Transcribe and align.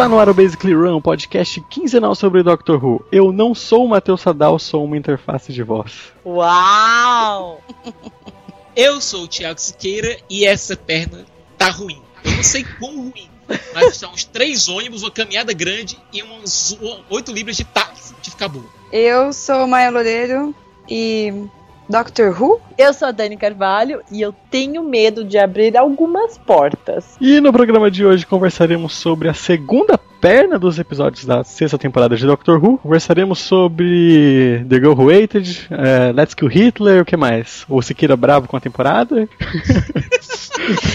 Está 0.00 0.08
no 0.08 0.18
ar 0.18 0.30
o 0.30 0.34
Basically 0.34 0.72
Run, 0.72 0.96
um 0.96 1.00
podcast 1.02 1.60
quinzenal 1.68 2.14
sobre 2.14 2.42
Doctor 2.42 2.82
Who. 2.82 3.04
Eu 3.12 3.30
não 3.32 3.54
sou 3.54 3.84
o 3.84 3.88
Matheus 3.90 4.22
Sadal, 4.22 4.58
sou 4.58 4.82
uma 4.82 4.96
interface 4.96 5.52
de 5.52 5.62
voz. 5.62 6.10
Uau! 6.24 7.62
Eu 8.74 8.98
sou 8.98 9.24
o 9.24 9.28
Thiago 9.28 9.60
Siqueira 9.60 10.16
e 10.30 10.46
essa 10.46 10.74
perna 10.74 11.26
tá 11.58 11.68
ruim. 11.68 12.00
Eu 12.24 12.30
não 12.30 12.42
sei 12.42 12.64
quão 12.78 12.96
ruim, 12.96 13.28
mas 13.74 13.98
são 13.98 14.10
uns 14.10 14.24
três 14.24 14.70
ônibus, 14.70 15.02
uma 15.02 15.10
caminhada 15.10 15.52
grande 15.52 15.98
e 16.10 16.22
uns 16.22 16.78
oito 17.10 17.30
libras 17.30 17.58
de 17.58 17.64
táxi 17.64 18.14
de 18.22 18.30
ficar 18.30 18.48
boa. 18.48 18.64
Eu 18.90 19.34
sou 19.34 19.66
Maia 19.66 19.90
Loureiro 19.90 20.54
e 20.88 21.44
Doctor 21.90 22.40
Who? 22.40 22.60
Eu 22.78 22.94
sou 22.94 23.08
a 23.08 23.10
Dani 23.10 23.36
Carvalho 23.36 24.00
e 24.12 24.22
eu 24.22 24.32
tenho 24.48 24.80
medo 24.80 25.24
de 25.24 25.36
abrir 25.36 25.76
algumas 25.76 26.38
portas. 26.38 27.16
E 27.20 27.40
no 27.40 27.52
programa 27.52 27.90
de 27.90 28.06
hoje 28.06 28.24
conversaremos 28.24 28.94
sobre 28.94 29.28
a 29.28 29.34
segunda 29.34 29.98
perna 29.98 30.56
dos 30.56 30.78
episódios 30.78 31.24
da 31.24 31.42
sexta 31.42 31.76
temporada 31.76 32.16
de 32.16 32.24
Doctor 32.24 32.64
Who. 32.64 32.78
Conversaremos 32.78 33.40
sobre 33.40 34.64
The 34.68 34.76
Girl 34.76 34.92
Who 34.92 35.06
Waited, 35.06 35.68
eh, 35.68 36.12
Let's 36.14 36.32
Kill 36.32 36.48
Hitler, 36.48 37.02
o 37.02 37.04
que 37.04 37.16
mais? 37.16 37.64
O 37.68 37.82
Siqueira 37.82 38.16
bravo 38.16 38.46
com 38.46 38.56
a 38.56 38.60
temporada. 38.60 39.28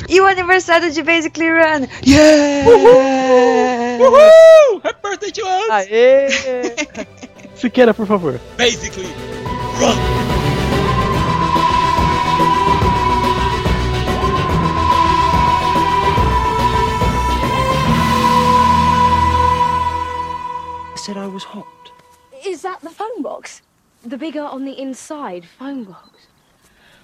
E 0.07 0.21
o 0.21 0.25
aniversário 0.25 0.89
de 0.91 1.01
Basically 1.01 1.49
Run! 1.49 1.87
Yeah! 2.05 2.69
Uhul! 3.99 4.81
Happy 4.83 4.99
birthday 5.01 5.31
to 5.31 5.41
us! 5.41 5.69
Aê! 5.71 6.27
Siqueira, 7.55 7.93
por 7.93 8.05
favor. 8.05 8.39
Basically, 8.57 9.07
run! 9.79 10.34
Said 21.05 21.17
I 21.17 21.27
was 21.27 21.43
hot. 21.43 21.91
Is 22.43 22.63
that 22.63 22.81
the 22.81 22.89
phone 22.89 23.21
box? 23.21 23.61
The 24.03 24.17
bigger 24.17 24.41
on 24.41 24.65
the 24.65 24.81
inside 24.81 25.45
phone 25.45 25.83
box? 25.83 26.09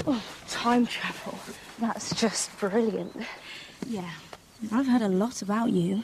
Oh, 0.07 0.23
time 0.49 0.87
travel. 0.87 1.37
That's 1.77 2.19
just 2.19 2.57
brilliant. 2.59 3.15
Yeah, 3.85 4.09
I've 4.71 4.87
heard 4.87 5.03
a 5.03 5.07
lot 5.07 5.43
about 5.43 5.69
you. 5.69 6.03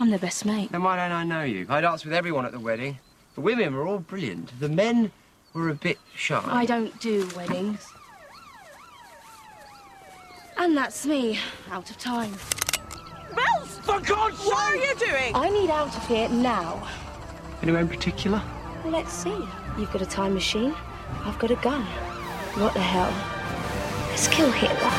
I'm 0.00 0.08
the 0.08 0.16
best 0.16 0.46
mate. 0.46 0.72
Then 0.72 0.82
why 0.82 0.96
don't 0.96 1.12
I 1.12 1.22
know 1.22 1.42
you? 1.42 1.66
I 1.68 1.82
danced 1.82 2.06
with 2.06 2.14
everyone 2.14 2.46
at 2.46 2.52
the 2.52 2.58
wedding. 2.58 2.98
The 3.34 3.42
women 3.42 3.74
were 3.74 3.86
all 3.86 3.98
brilliant. 3.98 4.58
The 4.58 4.70
men 4.70 5.12
were 5.52 5.68
a 5.68 5.74
bit 5.74 5.98
shy. 6.16 6.42
I 6.46 6.64
don't 6.64 6.98
do 6.98 7.28
weddings. 7.36 7.86
And 10.56 10.74
that's 10.74 11.04
me, 11.04 11.38
out 11.70 11.90
of 11.90 11.98
time. 11.98 12.32
Bells! 13.36 13.80
For 13.82 14.00
God's 14.00 14.38
sake! 14.38 14.46
What 14.46 14.72
are 14.72 14.76
you 14.76 14.94
doing? 14.94 15.34
I 15.34 15.50
need 15.50 15.68
out 15.68 15.94
of 15.94 16.08
here 16.08 16.30
now. 16.30 16.88
Anywhere 17.64 17.80
in 17.80 17.88
particular? 17.88 18.42
Let's 18.84 19.10
see. 19.10 19.32
You've 19.78 19.90
got 19.90 20.02
a 20.02 20.06
time 20.06 20.34
machine. 20.34 20.74
I've 21.24 21.38
got 21.38 21.50
a 21.50 21.54
gun. 21.54 21.80
What 22.60 22.74
the 22.74 22.80
hell? 22.80 23.10
Let's 24.10 24.28
kill 24.28 24.50
Hitler. 24.50 24.90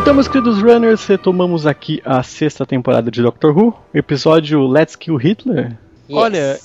Então, 0.00 0.14
meus 0.14 0.28
queridos 0.28 0.62
runners, 0.62 1.04
retomamos 1.04 1.66
aqui 1.66 2.00
a 2.04 2.22
sexta 2.22 2.64
temporada 2.64 3.10
de 3.10 3.20
Doctor 3.22 3.50
Who, 3.50 3.74
episódio 3.92 4.68
Let's 4.68 4.94
Kill 4.94 5.16
Hitler. 5.16 5.76
Olha, 6.08 6.60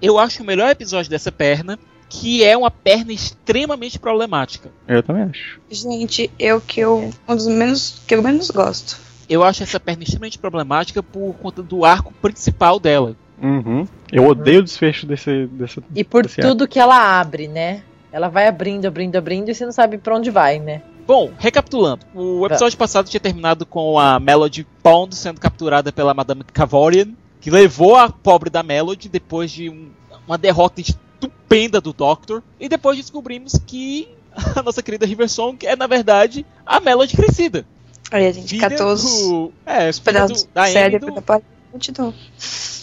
eu 0.00 0.18
acho 0.18 0.42
o 0.42 0.46
melhor 0.46 0.70
episódio 0.70 1.10
dessa 1.10 1.32
perna, 1.32 1.78
que 2.08 2.44
é 2.44 2.56
uma 2.56 2.70
perna 2.70 3.12
extremamente 3.12 3.98
problemática. 3.98 4.70
Eu 4.86 5.02
também 5.02 5.24
acho. 5.24 5.60
Gente, 5.70 6.30
eu 6.38 6.60
que 6.60 6.80
eu. 6.80 7.10
Um 7.28 7.36
dos 7.36 7.46
menos. 7.46 8.02
que 8.06 8.14
eu 8.14 8.22
menos 8.22 8.50
gosto. 8.50 8.98
Eu 9.28 9.42
acho 9.42 9.62
essa 9.62 9.80
perna 9.80 10.04
extremamente 10.04 10.38
problemática 10.38 11.02
por 11.02 11.34
conta 11.34 11.62
do 11.62 11.84
arco 11.84 12.12
principal 12.22 12.78
dela. 12.78 13.16
Uhum. 13.42 13.86
Eu 14.10 14.24
odeio 14.24 14.60
o 14.60 14.62
desfecho 14.62 15.06
desse. 15.06 15.46
desse 15.46 15.82
E 15.94 16.04
por 16.04 16.22
desse 16.22 16.40
arco. 16.40 16.52
tudo 16.52 16.68
que 16.68 16.78
ela 16.78 17.20
abre, 17.20 17.48
né? 17.48 17.82
Ela 18.12 18.28
vai 18.28 18.46
abrindo, 18.46 18.86
abrindo, 18.86 19.16
abrindo 19.16 19.50
e 19.50 19.54
você 19.54 19.64
não 19.64 19.72
sabe 19.72 19.98
pra 19.98 20.16
onde 20.16 20.30
vai, 20.30 20.58
né? 20.58 20.82
Bom, 21.06 21.30
recapitulando, 21.38 22.04
o 22.14 22.44
episódio 22.46 22.76
passado 22.76 23.08
tinha 23.08 23.20
terminado 23.20 23.64
com 23.64 23.96
a 23.96 24.18
Melody 24.18 24.66
Pond 24.82 25.14
sendo 25.14 25.40
capturada 25.40 25.92
pela 25.92 26.12
Madame 26.12 26.42
Cavorian, 26.52 27.10
que 27.40 27.50
levou 27.50 27.96
a 27.96 28.08
pobre 28.10 28.50
da 28.50 28.62
Melody 28.62 29.08
depois 29.08 29.50
de 29.50 29.68
um- 29.70 29.90
uma 30.26 30.36
derrota 30.38 30.80
estupenda 30.80 31.80
do 31.80 31.92
Doctor, 31.92 32.42
e 32.58 32.68
depois 32.68 32.96
descobrimos 32.96 33.54
que 33.66 34.08
a 34.56 34.62
nossa 34.62 34.82
querida 34.82 35.06
River 35.06 35.28
Song 35.28 35.64
é, 35.66 35.74
na 35.76 35.86
verdade, 35.86 36.44
a 36.64 36.80
Melody 36.80 37.16
crescida. 37.16 37.64
Aí 38.10 38.26
a 38.26 38.32
gente 38.32 38.48
Filha 38.48 38.68
catou 38.70 38.92
os 38.92 39.02
do- 39.02 39.52
É, 39.64 39.92
filha 39.92 40.04
pedaços 40.04 40.44
do- 40.44 40.50
da 40.52 40.66
cérebro 40.66 41.08
do- 41.10 41.14
da 41.16 41.22
parte. 41.22 41.44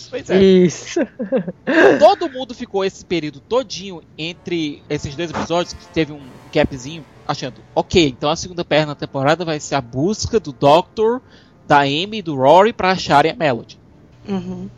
Pois 0.10 0.30
é. 0.30 0.42
Isso. 0.44 1.00
Todo 2.00 2.30
mundo 2.30 2.54
ficou 2.54 2.86
esse 2.86 3.04
período 3.04 3.40
todinho 3.40 4.02
entre 4.18 4.84
esses 4.90 5.16
dois 5.16 5.30
episódios, 5.32 5.74
que 5.74 5.88
teve 5.88 6.12
um 6.14 6.22
gapzinho, 6.54 7.04
achando, 7.28 7.56
ok, 7.74 8.10
então 8.10 8.30
a 8.30 8.36
segunda 8.36 8.64
perna 8.64 8.88
da 8.94 8.96
temporada 9.00 9.44
vai 9.44 9.60
ser 9.60 9.76
a 9.76 9.82
busca 9.82 10.40
do 10.40 10.52
Doctor, 10.52 11.22
da 11.68 11.80
Amy 11.80 12.18
e 12.18 12.22
do 12.22 12.36
Rory 12.36 12.74
pra 12.74 12.92
acharem 12.92 13.32
a 13.32 13.36
Melody. 13.36 13.80
Uhum. 14.28 14.70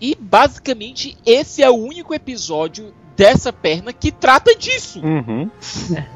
E 0.00 0.16
basicamente 0.18 1.16
esse 1.24 1.62
é 1.62 1.70
o 1.70 1.74
único 1.74 2.12
episódio 2.12 2.92
dessa 3.16 3.52
perna 3.52 3.92
que 3.92 4.10
trata 4.10 4.54
disso. 4.54 5.00
Uhum. 5.00 5.50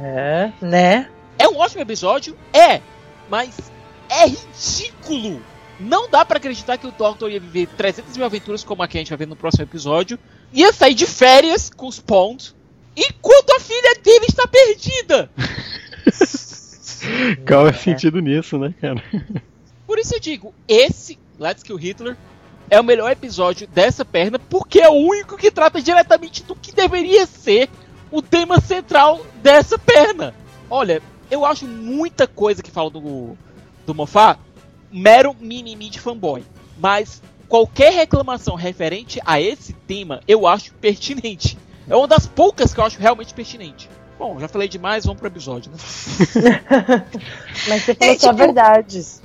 É, 0.00 0.52
né? 0.60 1.08
É 1.38 1.48
um 1.48 1.58
ótimo 1.58 1.82
episódio? 1.82 2.36
É, 2.52 2.80
mas 3.30 3.54
é 4.08 4.26
ridículo. 4.26 5.42
Não 5.78 6.08
dá 6.08 6.24
pra 6.24 6.38
acreditar 6.38 6.78
que 6.78 6.86
o 6.86 6.90
Doctor 6.90 7.30
ia 7.30 7.38
viver 7.38 7.68
300 7.76 8.16
mil 8.16 8.24
aventuras 8.24 8.64
como 8.64 8.82
a 8.82 8.88
que 8.88 8.96
a 8.96 9.00
gente 9.00 9.10
vai 9.10 9.18
ver 9.18 9.28
no 9.28 9.36
próximo 9.36 9.64
episódio. 9.64 10.18
Ia 10.52 10.72
sair 10.72 10.94
de 10.94 11.06
férias 11.06 11.68
com 11.68 11.86
os 11.86 12.00
Pond. 12.00 12.54
Enquanto 12.96 13.50
a 13.50 13.60
filha 13.60 13.94
dele 14.02 14.24
está 14.26 14.46
perdida. 14.46 15.30
Qual 17.46 17.68
é 17.68 17.70
o 17.70 17.74
sentido 17.74 18.20
nisso, 18.20 18.58
né, 18.58 18.74
cara? 18.80 19.02
Por 19.86 19.98
isso 19.98 20.14
eu 20.14 20.20
digo, 20.20 20.54
esse 20.66 21.18
Let's 21.38 21.62
Kill 21.62 21.76
Hitler 21.76 22.16
é 22.70 22.80
o 22.80 22.84
melhor 22.84 23.10
episódio 23.10 23.66
dessa 23.68 24.04
perna 24.04 24.38
porque 24.38 24.80
é 24.80 24.88
o 24.88 24.94
único 24.94 25.36
que 25.36 25.50
trata 25.50 25.80
diretamente 25.80 26.42
do 26.42 26.54
que 26.54 26.72
deveria 26.72 27.26
ser 27.26 27.68
o 28.10 28.22
tema 28.22 28.60
central 28.60 29.24
dessa 29.42 29.78
perna. 29.78 30.34
Olha, 30.68 31.02
eu 31.30 31.44
acho 31.44 31.66
muita 31.66 32.26
coisa 32.26 32.62
que 32.62 32.70
fala 32.70 32.90
do, 32.90 33.36
do 33.86 33.94
Moffat 33.94 34.38
mero 34.90 35.34
mimimi 35.38 35.90
de 35.90 36.00
fanboy. 36.00 36.44
Mas 36.78 37.22
qualquer 37.48 37.92
reclamação 37.92 38.54
referente 38.54 39.20
a 39.24 39.40
esse 39.40 39.72
tema 39.72 40.20
eu 40.26 40.46
acho 40.46 40.72
pertinente. 40.74 41.58
É 41.88 41.94
uma 41.94 42.08
das 42.08 42.26
poucas 42.26 42.74
que 42.74 42.80
eu 42.80 42.84
acho 42.84 42.98
realmente 42.98 43.32
pertinente. 43.34 43.88
Bom, 44.18 44.40
já 44.40 44.48
falei 44.48 44.66
demais, 44.66 45.04
vamos 45.04 45.20
pro 45.20 45.28
episódio, 45.28 45.70
né? 45.70 45.78
Mas 47.68 47.82
você 47.82 47.94
falou 47.94 48.14
É, 48.14 48.18
só 48.18 48.28
tipo, 48.28 48.38
verdades. 48.38 49.22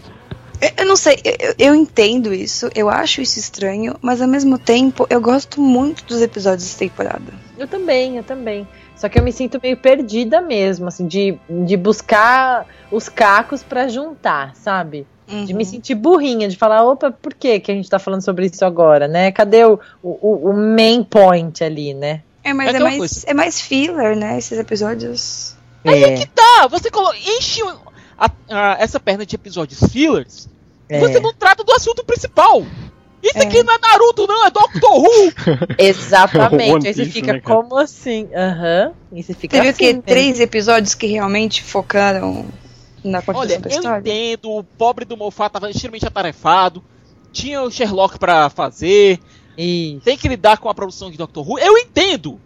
Eu, 0.78 0.86
não 0.86 0.96
sei, 0.96 1.20
eu- 1.24 1.56
eu, 1.58 1.76
entendo 1.76 2.34
isso, 2.34 2.70
eu 2.76 2.90
acho 2.90 3.22
isso 3.22 3.40
estranho, 3.40 3.96
mas 4.02 4.22
ao 4.22 4.28
mesmo 4.28 4.58
tempo 4.60 5.08
eu 5.10 5.20
gosto 5.20 5.60
muito 5.60 6.04
dos 6.06 6.22
episódios 6.22 6.64
dessa 6.66 6.78
temporada. 6.80 7.34
Eu 7.58 7.68
também, 7.68 8.18
eu 8.18 8.24
também. 8.24 8.68
Só 8.96 9.10
que 9.10 9.18
eu 9.18 9.24
me 9.24 9.32
sinto 9.32 9.60
meio 9.62 9.76
perdida 9.78 10.40
mesmo, 10.42 10.88
assim, 10.88 11.08
de, 11.08 11.36
de 11.66 11.76
buscar 11.76 12.68
os 12.92 13.10
cacos 13.10 13.64
pra 13.64 13.88
juntar, 13.88 14.56
sabe? 14.56 15.08
De 15.28 15.54
me 15.54 15.64
Uhum. 15.64 15.70
sentir 15.70 15.96
burrinha, 15.96 16.48
de 16.50 16.58
falar, 16.58 16.84
opa, 16.84 17.10
por 17.10 17.34
que, 17.34 17.60
que 17.60 17.72
a 17.72 17.76
gente 17.76 17.90
tá 17.90 17.98
falando 17.98 18.22
sobre 18.22 18.46
isso 18.46 18.64
agora, 18.66 19.08
né? 19.08 19.32
Cadê 19.32 19.64
o, 19.66 19.80
o, 20.04 20.50
o 20.50 20.54
main 20.54 21.04
point 21.04 21.64
ali, 21.64 21.94
né? 21.94 22.22
É, 22.44 22.54
mas 22.54 22.68
É 22.68 22.72
é, 22.72 22.74
aquela 22.74 22.90
mais, 22.90 22.98
coisa. 23.00 23.24
é 23.28 23.34
mais 23.34 23.62
filler, 23.62 24.16
né? 24.16 24.38
Esses 24.38 24.60
episódios. 24.60 25.56
É, 25.86 26.26
Tá, 26.28 26.68
você 26.70 26.92
colo... 26.92 27.12
enche 27.16 27.62
a- 28.20 28.30
a- 28.50 28.78
essa 28.80 29.00
perna 29.00 29.26
de 29.26 29.36
episódios 29.36 29.80
fillers 29.92 30.48
é. 30.92 31.00
você 31.00 31.20
não 31.20 31.34
trata 31.34 31.64
do 31.64 31.72
assunto 31.74 32.04
principal. 32.04 32.64
Isso 33.24 33.38
aqui 33.38 33.62
não 33.62 33.74
é 33.74 33.78
Naruto, 33.78 34.26
não, 34.26 34.46
é 34.46 34.50
Doctor 34.50 34.98
Who! 34.98 35.34
Exatamente. 35.78 36.88
Aí 36.88 36.94
você 36.94 37.06
fica, 37.06 37.34
né, 37.34 37.40
como 37.40 37.78
assim? 37.78 38.28
Aham. 38.34 38.94
E 39.12 39.22
você 39.22 39.34
fica 39.34 39.58
Teve 39.58 39.68
o 39.68 39.70
assim. 39.70 39.78
quê? 39.78 39.86
mesmo. 39.88 40.02
Três 40.02 40.40
episódios 40.40 40.96
que 40.96 41.06
realmente 41.06 41.64
focaram 41.64 42.46
na 43.04 43.22
Olha, 43.28 43.60
da 43.60 43.70
eu 43.70 43.76
história? 43.78 44.00
entendo, 44.00 44.52
o 44.52 44.64
pobre 44.64 45.06
do 45.06 45.16
Moffat 45.16 45.52
tava 45.54 45.70
extremamente 45.70 46.06
atarefado, 46.06 46.84
tinha 47.32 47.62
o 47.62 47.70
Sherlock 47.72 48.18
pra 48.18 48.50
fazer, 48.50 49.20
Isso. 49.58 50.02
tem 50.04 50.18
que 50.18 50.28
lidar 50.28 50.58
com 50.58 50.70
a 50.70 50.74
produção 50.74 51.12
de 51.12 51.18
Doctor 51.18 51.48
Who. 51.48 51.60
Eu 51.60 51.78
entendo, 51.78 52.40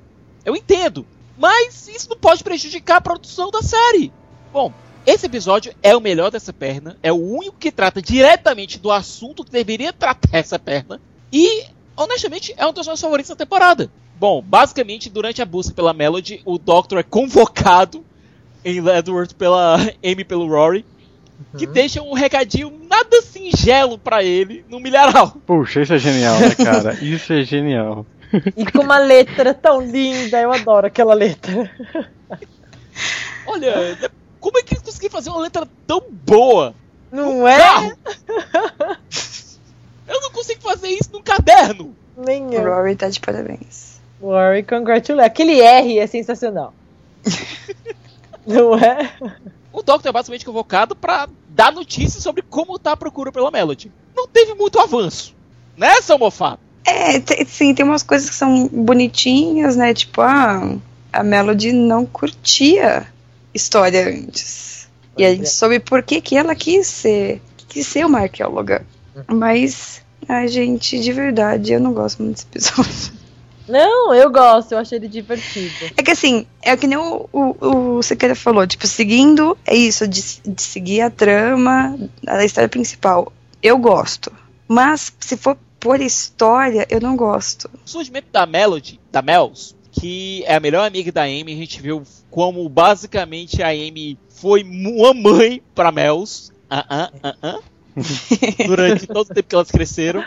eu 0.44 0.56
entendo, 0.56 1.06
mas 1.38 1.88
isso 1.88 2.10
não 2.10 2.18
pode 2.18 2.44
prejudicar 2.44 2.98
a 2.98 3.02
produção 3.02 3.50
da 3.50 3.62
série. 3.62 4.12
Bom, 4.52 4.74
esse 5.06 5.26
episódio 5.26 5.74
é 5.84 5.96
o 5.96 6.02
melhor 6.02 6.32
dessa 6.32 6.52
perna, 6.52 6.98
é 7.04 7.12
o 7.12 7.16
único 7.16 7.58
que 7.58 7.72
trata 7.72 8.02
diretamente 8.02 8.80
do 8.80 8.92
assunto 8.92 9.44
que 9.44 9.52
deveria 9.52 9.94
tratar 9.94 10.38
essa 10.38 10.58
perna, 10.58 11.00
e, 11.32 11.66
honestamente, 11.96 12.54
é 12.58 12.66
um 12.66 12.74
dos 12.74 12.88
meus 12.88 13.02
favoritos 13.02 13.30
da 13.30 13.36
temporada. 13.36 13.90
Bom, 14.18 14.42
basicamente, 14.42 15.10
durante 15.10 15.42
a 15.42 15.46
busca 15.46 15.74
pela 15.74 15.94
Melody, 15.94 16.42
o 16.46 16.58
Doctor 16.58 17.00
é 17.00 17.04
convocado 17.04 18.04
em 18.64 18.78
Edward 18.88 19.36
pela 19.36 19.76
Amy 20.04 20.24
pelo 20.24 20.48
Rory, 20.48 20.86
que 21.58 21.68
deixam 21.68 22.10
um 22.10 22.14
recadinho 22.14 22.72
nada 22.90 23.22
singelo 23.22 23.98
pra 23.98 24.24
ele 24.24 24.66
no 24.70 24.80
milharal. 24.80 25.32
Puxa, 25.46 25.82
isso 25.82 25.94
é 25.94 26.00
genial, 26.00 26.40
né, 26.40 26.56
cara? 26.56 26.94
Isso 27.04 27.34
é 27.34 27.44
genial. 27.44 28.06
E 28.56 28.66
com 28.66 28.82
uma 28.82 28.98
letra 28.98 29.54
tão 29.54 29.82
linda, 29.82 30.40
eu 30.40 30.52
adoro 30.52 30.88
aquela 30.88 31.14
letra. 31.14 31.70
Olha, 33.46 33.98
como 34.46 34.60
é 34.60 34.62
que 34.62 34.76
eles 34.76 34.84
conseguiram 34.84 35.12
fazer 35.12 35.32
uma 35.32 35.40
letra 35.40 35.68
tão 35.88 36.04
boa? 36.24 36.76
Não 37.12 37.48
é? 37.48 37.58
Carro! 37.58 37.98
Eu 40.08 40.22
não 40.22 40.30
consigo 40.30 40.62
fazer 40.62 40.90
isso 40.90 41.10
num 41.12 41.24
caderno. 41.24 41.96
Nem 42.16 42.46
O 42.46 42.54
eu. 42.54 42.64
Rory 42.64 42.96
tá 42.96 43.10
de 43.10 43.20
parabéns. 43.20 44.00
Worry, 44.22 44.62
congratulate. 44.62 45.26
Aquele 45.26 45.60
R 45.60 45.98
é 45.98 46.06
sensacional. 46.06 46.76
Não 48.46 48.78
é? 48.78 49.12
O 49.74 49.82
Doctor 49.82 50.10
é 50.10 50.14
basicamente 50.14 50.46
convocado 50.46 50.96
pra 50.96 51.28
dar 51.50 51.72
notícias 51.72 52.22
sobre 52.22 52.44
como 52.44 52.78
tá 52.78 52.92
a 52.92 52.98
procura 52.98 53.32
pela 53.32 53.50
Melody. 53.50 53.92
Não 54.16 54.28
teve 54.28 54.54
muito 54.54 54.80
avanço. 54.80 55.36
Né, 55.76 56.00
seu 56.04 56.20
mofado? 56.20 56.60
É, 56.86 57.20
sim, 57.46 57.74
tem 57.74 57.84
umas 57.84 58.04
coisas 58.04 58.30
que 58.30 58.36
são 58.36 58.68
bonitinhas, 58.68 59.76
né? 59.76 59.92
Tipo, 59.92 60.22
ah, 60.22 60.78
a 61.12 61.24
Melody 61.24 61.74
não 61.74 62.06
curtia 62.06 63.08
história 63.56 64.08
antes. 64.08 64.88
E 65.18 65.24
a 65.24 65.28
Pois 65.28 65.38
gente 65.38 65.48
é. 65.48 65.50
soube 65.50 65.80
por 65.80 66.04
que, 66.04 66.20
que 66.22 66.36
ela 66.36 66.54
quis 66.54 66.88
ser, 66.88 67.42
quis 67.70 67.88
ser 67.88 68.06
uma 68.06 68.20
arqueóloga. 68.20 68.86
Mas, 69.28 70.02
a 70.28 70.46
gente, 70.46 71.00
de 71.00 71.12
verdade, 71.14 71.72
eu 71.74 71.80
não 71.80 71.94
gosto 71.94 72.22
muito 72.22 72.46
desse 72.52 72.70
episódio. 72.70 73.26
Não, 73.68 74.14
eu 74.14 74.30
gosto, 74.30 74.74
eu 74.74 74.78
achei 74.78 75.00
ele 75.00 75.08
divertido. 75.08 75.74
É 75.98 76.04
que 76.04 76.12
assim, 76.12 76.46
é 76.62 76.78
que 76.78 76.86
nem 76.86 76.98
o, 77.00 77.28
o, 77.34 77.98
o 77.98 78.04
Sequeira 78.04 78.36
falou, 78.36 78.68
tipo, 78.68 78.86
seguindo, 78.86 79.58
é 79.66 79.76
isso, 79.76 80.08
de, 80.08 80.22
de 80.46 80.62
seguir 80.62 81.02
a 81.02 81.10
trama 81.10 81.98
da 82.22 82.46
história 82.46 82.70
principal. 82.70 83.34
Eu 83.64 83.78
gosto. 83.80 84.32
Mas, 84.68 85.12
se 85.20 85.36
for 85.36 85.58
por 85.80 86.00
história, 86.02 86.86
eu 86.90 87.00
não 87.00 87.16
gosto. 87.16 87.70
O 87.86 87.90
surgimento 87.90 88.28
da 88.32 88.46
Melody, 88.46 89.00
da 89.12 89.22
Mels, 89.22 89.76
que 90.00 90.44
é 90.46 90.56
a 90.56 90.60
melhor 90.60 90.86
amiga 90.86 91.12
da 91.12 91.24
Amy, 91.24 91.54
a 91.54 91.56
gente 91.56 91.82
viu 91.82 92.04
como 92.30 92.68
basicamente 92.68 93.64
a 93.64 93.70
Amy 93.70 94.18
foi 94.28 94.64
uma 94.64 95.14
mãe 95.14 95.62
pra 95.74 95.92
Mels. 95.92 96.52
Ah, 96.70 97.10
ah, 97.24 97.36
ah. 97.42 97.60
Durante 98.68 99.08
todo 99.08 99.30
o 99.30 99.34
tempo 99.34 99.48
que 99.48 99.56
elas 99.56 99.72
cresceram. 99.72 100.24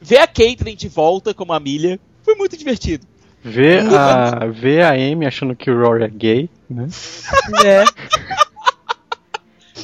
Ver 0.00 0.18
a 0.18 0.26
Caitlyn 0.26 0.74
de 0.74 0.88
volta 0.88 1.32
como 1.32 1.52
a 1.52 1.60
Milha 1.60 2.00
foi 2.22 2.34
muito 2.34 2.56
divertido. 2.56 3.06
Ver 3.44 3.86
a, 3.94 4.46
ver 4.46 4.82
a 4.82 4.92
Amy 4.92 5.26
achando 5.26 5.54
que 5.54 5.70
o 5.70 5.80
Rory 5.80 6.04
é 6.04 6.08
gay, 6.08 6.50
né? 6.68 6.88
É. 7.64 7.84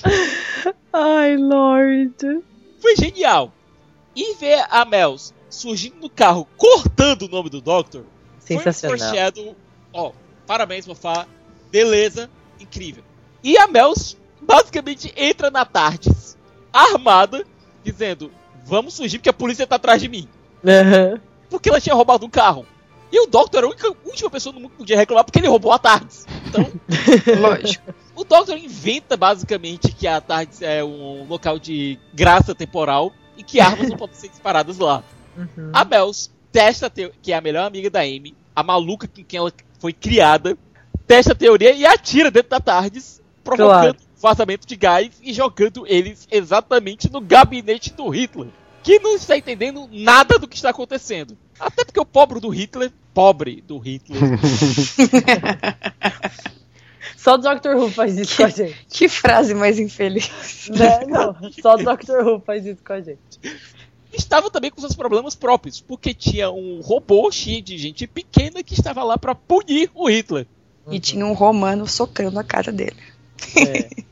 Ai, 0.93 1.37
Lord. 1.37 2.43
Foi 2.81 2.97
genial. 2.97 3.53
E 4.17 4.35
ver 4.35 4.65
a 4.69 4.85
Mels 4.85 5.33
surgindo 5.49 5.97
no 6.01 6.11
carro 6.11 6.47
cortando 6.57 7.23
o 7.23 7.29
nome 7.29 7.49
do 7.51 7.61
Doctor 7.61 8.05
Sensacional. 8.49 8.99
Foi 8.99 9.07
um 9.07 9.11
foreshadow. 9.11 9.57
Ó, 9.93 10.13
parabéns, 10.47 10.87
Mofá. 10.87 11.27
Beleza, 11.71 12.31
incrível. 12.59 13.03
E 13.43 13.57
a 13.57 13.67
Mels 13.67 14.17
basicamente 14.41 15.13
entra 15.17 15.51
na 15.51 15.65
Tardes, 15.65 16.37
armada, 16.73 17.45
dizendo: 17.85 18.31
Vamos 18.65 18.95
surgir 18.95 19.19
porque 19.19 19.31
a 19.31 19.35
polícia 19.35 19.67
tá 19.67 19.77
atrás 19.77 20.01
de 20.01 20.09
mim. 20.09 20.29
Aham. 20.65 21.21
Porque 21.49 21.69
ela 21.69 21.81
tinha 21.81 21.95
roubado 21.95 22.27
um 22.27 22.31
carro. 22.31 22.67
E 23.11 23.21
o 23.21 23.27
Doctor 23.27 23.59
era 23.59 23.67
a 23.67 23.71
única, 23.71 23.89
última 24.05 24.29
pessoa 24.29 24.53
no 24.53 24.61
mundo 24.61 24.73
que 24.73 24.77
podia 24.77 24.97
reclamar 24.97 25.25
porque 25.25 25.39
ele 25.39 25.49
roubou 25.49 25.73
a 25.73 25.79
Tardes. 25.79 26.27
Então, 26.47 26.71
Lógico. 27.41 27.95
o 28.15 28.23
Doctor 28.23 28.57
inventa 28.59 29.17
basicamente 29.17 29.93
que 29.93 30.07
a 30.07 30.21
Tardes 30.21 30.61
é 30.61 30.85
um 30.85 31.27
local 31.27 31.59
de 31.59 31.99
graça 32.13 32.55
temporal 32.55 33.13
e 33.37 33.43
que 33.43 33.61
armas 33.61 33.89
não 33.89 33.97
podem 33.97 34.15
ser 34.15 34.29
disparadas 34.29 34.77
lá. 34.79 35.03
Uhum. 35.37 35.71
A 35.73 35.85
Mels 35.85 36.31
testa, 36.53 36.91
que 37.23 37.33
é 37.33 37.37
a 37.37 37.41
melhor 37.41 37.67
amiga 37.67 37.91
da 37.91 38.01
Amy, 38.01 38.35
a 38.55 38.63
maluca 38.63 39.07
com 39.07 39.25
quem 39.25 39.39
ela 39.39 39.53
foi 39.79 39.93
criada, 39.93 40.57
testa 41.07 41.33
a 41.33 41.37
teoria 41.37 41.73
e 41.73 41.87
atira 41.87 42.31
dentro 42.31 42.51
da 42.51 42.61
Tardes, 42.61 43.21
provocando 43.45 43.95
Claro. 43.95 43.99
vazamento 44.21 44.67
de 44.67 44.77
gás 44.77 45.11
e 45.23 45.33
jogando 45.33 45.87
eles 45.87 46.27
exatamente 46.31 47.11
no 47.11 47.21
gabinete 47.21 47.93
do 47.93 48.09
Hitler, 48.09 48.49
que 48.83 48.99
não 48.99 49.15
está 49.15 49.37
entendendo 49.37 49.89
nada 49.91 50.39
do 50.39 50.49
que 50.49 50.57
está 50.57 50.71
acontecendo. 50.71 51.37
Até 51.59 51.85
porque 51.85 52.01
o 52.01 52.05
pobre 52.05 52.41
do 52.41 52.49
Hitler, 52.49 52.91
pobre 53.15 53.63
do 53.67 53.79
Hitler, 53.79 54.21
Só 57.17 57.35
o 57.35 57.39
Doctor 57.39 57.77
Who 57.77 57.91
faz 57.91 58.17
isso 58.17 58.37
com 58.37 58.45
a 58.45 58.49
gente. 58.49 58.77
Que 58.89 59.09
frase 59.09 59.55
mais 59.55 59.79
infeliz. 59.79 60.69
Né? 60.71 61.01
Não, 61.07 61.35
só 61.61 61.75
o 61.75 61.79
Doctor 61.79 62.25
Who 62.25 62.41
faz 62.41 62.65
isso 62.65 62.83
com 62.85 62.93
a 62.93 63.01
gente. 63.01 63.19
Estava 64.13 64.51
também 64.51 64.71
com 64.71 64.81
seus 64.81 64.95
problemas 64.95 65.35
próprios, 65.35 65.81
porque 65.81 66.15
tinha 66.15 66.51
um 66.51 66.81
robô 66.81 67.31
cheio 67.31 67.63
de 67.63 67.77
gente 67.77 68.07
pequena 68.07 68.63
que 68.63 68.75
estava 68.75 69.03
lá 69.03 69.19
para 69.19 69.35
punir 69.35 69.91
o 69.95 70.09
Hitler. 70.09 70.47
E 70.91 70.99
tinha 70.99 71.27
um 71.27 71.35
romano 71.35 71.87
socando 71.87 72.39
a 72.39 72.45
cara 72.45 72.73
dele. 72.73 72.97
É. 73.57 73.91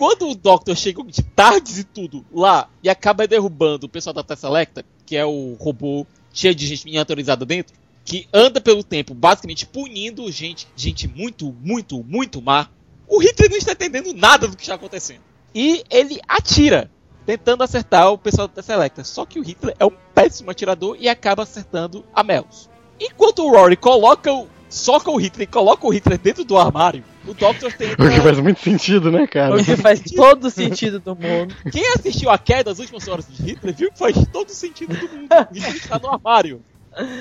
quando 0.00 0.30
o 0.30 0.34
Doctor 0.34 0.74
chega 0.74 1.04
de 1.04 1.22
tardes 1.22 1.78
e 1.78 1.84
tudo 1.84 2.24
lá 2.32 2.70
e 2.82 2.88
acaba 2.88 3.26
derrubando 3.26 3.84
o 3.84 3.88
pessoal 3.88 4.14
da 4.14 4.22
Tesselecta, 4.22 4.82
que 5.04 5.14
é 5.14 5.26
o 5.26 5.58
robô 5.60 6.06
cheio 6.32 6.54
de 6.54 6.66
gente 6.66 6.86
miniaturizada 6.86 7.44
dentro, 7.44 7.74
que 8.02 8.26
anda 8.32 8.62
pelo 8.62 8.82
tempo 8.82 9.12
basicamente 9.12 9.66
punindo 9.66 10.32
gente, 10.32 10.66
gente 10.74 11.06
muito, 11.06 11.54
muito, 11.60 12.02
muito 12.02 12.40
má, 12.40 12.70
o 13.06 13.18
Hitler 13.18 13.50
não 13.50 13.58
está 13.58 13.72
entendendo 13.72 14.14
nada 14.14 14.48
do 14.48 14.56
que 14.56 14.62
está 14.62 14.76
acontecendo. 14.76 15.20
E 15.54 15.84
ele 15.90 16.18
atira, 16.26 16.90
tentando 17.26 17.62
acertar 17.62 18.10
o 18.12 18.18
pessoal 18.18 18.48
da 18.48 18.54
Tesselecta. 18.54 19.04
Só 19.04 19.24
que 19.24 19.38
o 19.38 19.42
Hitler 19.42 19.74
é 19.78 19.84
um 19.84 19.92
péssimo 20.14 20.50
atirador 20.50 20.96
e 20.98 21.08
acaba 21.08 21.42
acertando 21.42 22.04
a 22.14 22.22
Mels. 22.22 22.68
Enquanto 22.98 23.44
o 23.44 23.50
Rory 23.50 23.76
coloca 23.76 24.32
o, 24.32 24.46
soca 24.68 25.10
o 25.10 25.16
Hitler 25.16 25.48
e 25.48 25.50
coloca 25.50 25.86
o 25.86 25.90
Hitler 25.90 26.18
dentro 26.18 26.44
do 26.44 26.58
armário, 26.58 27.02
o 27.26 27.34
Doctor 27.34 27.72
tenta... 27.72 27.94
O 28.02 28.10
que 28.10 28.20
faz 28.20 28.38
muito 28.40 28.60
sentido, 28.60 29.10
né, 29.10 29.26
cara? 29.26 29.56
O 29.56 29.64
que 29.64 29.76
faz 29.76 30.00
todo 30.00 30.44
o 30.44 30.50
sentido 30.50 31.00
do 31.00 31.14
mundo. 31.14 31.54
Quem 31.70 31.86
assistiu 31.94 32.30
a 32.30 32.38
queda 32.38 32.64
das 32.64 32.78
últimas 32.78 33.06
horas 33.08 33.26
de 33.28 33.42
Hitler 33.42 33.74
viu 33.74 33.90
que 33.90 33.98
faz 33.98 34.16
todo 34.32 34.50
sentido 34.50 34.94
do 34.96 35.08
mundo. 35.08 35.28
Hitler 35.52 35.76
está 35.76 35.98
no 35.98 36.10
armário. 36.10 36.62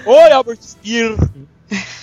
Oi, 0.05 0.31
Albert 0.31 0.61
Speer. 0.61 1.15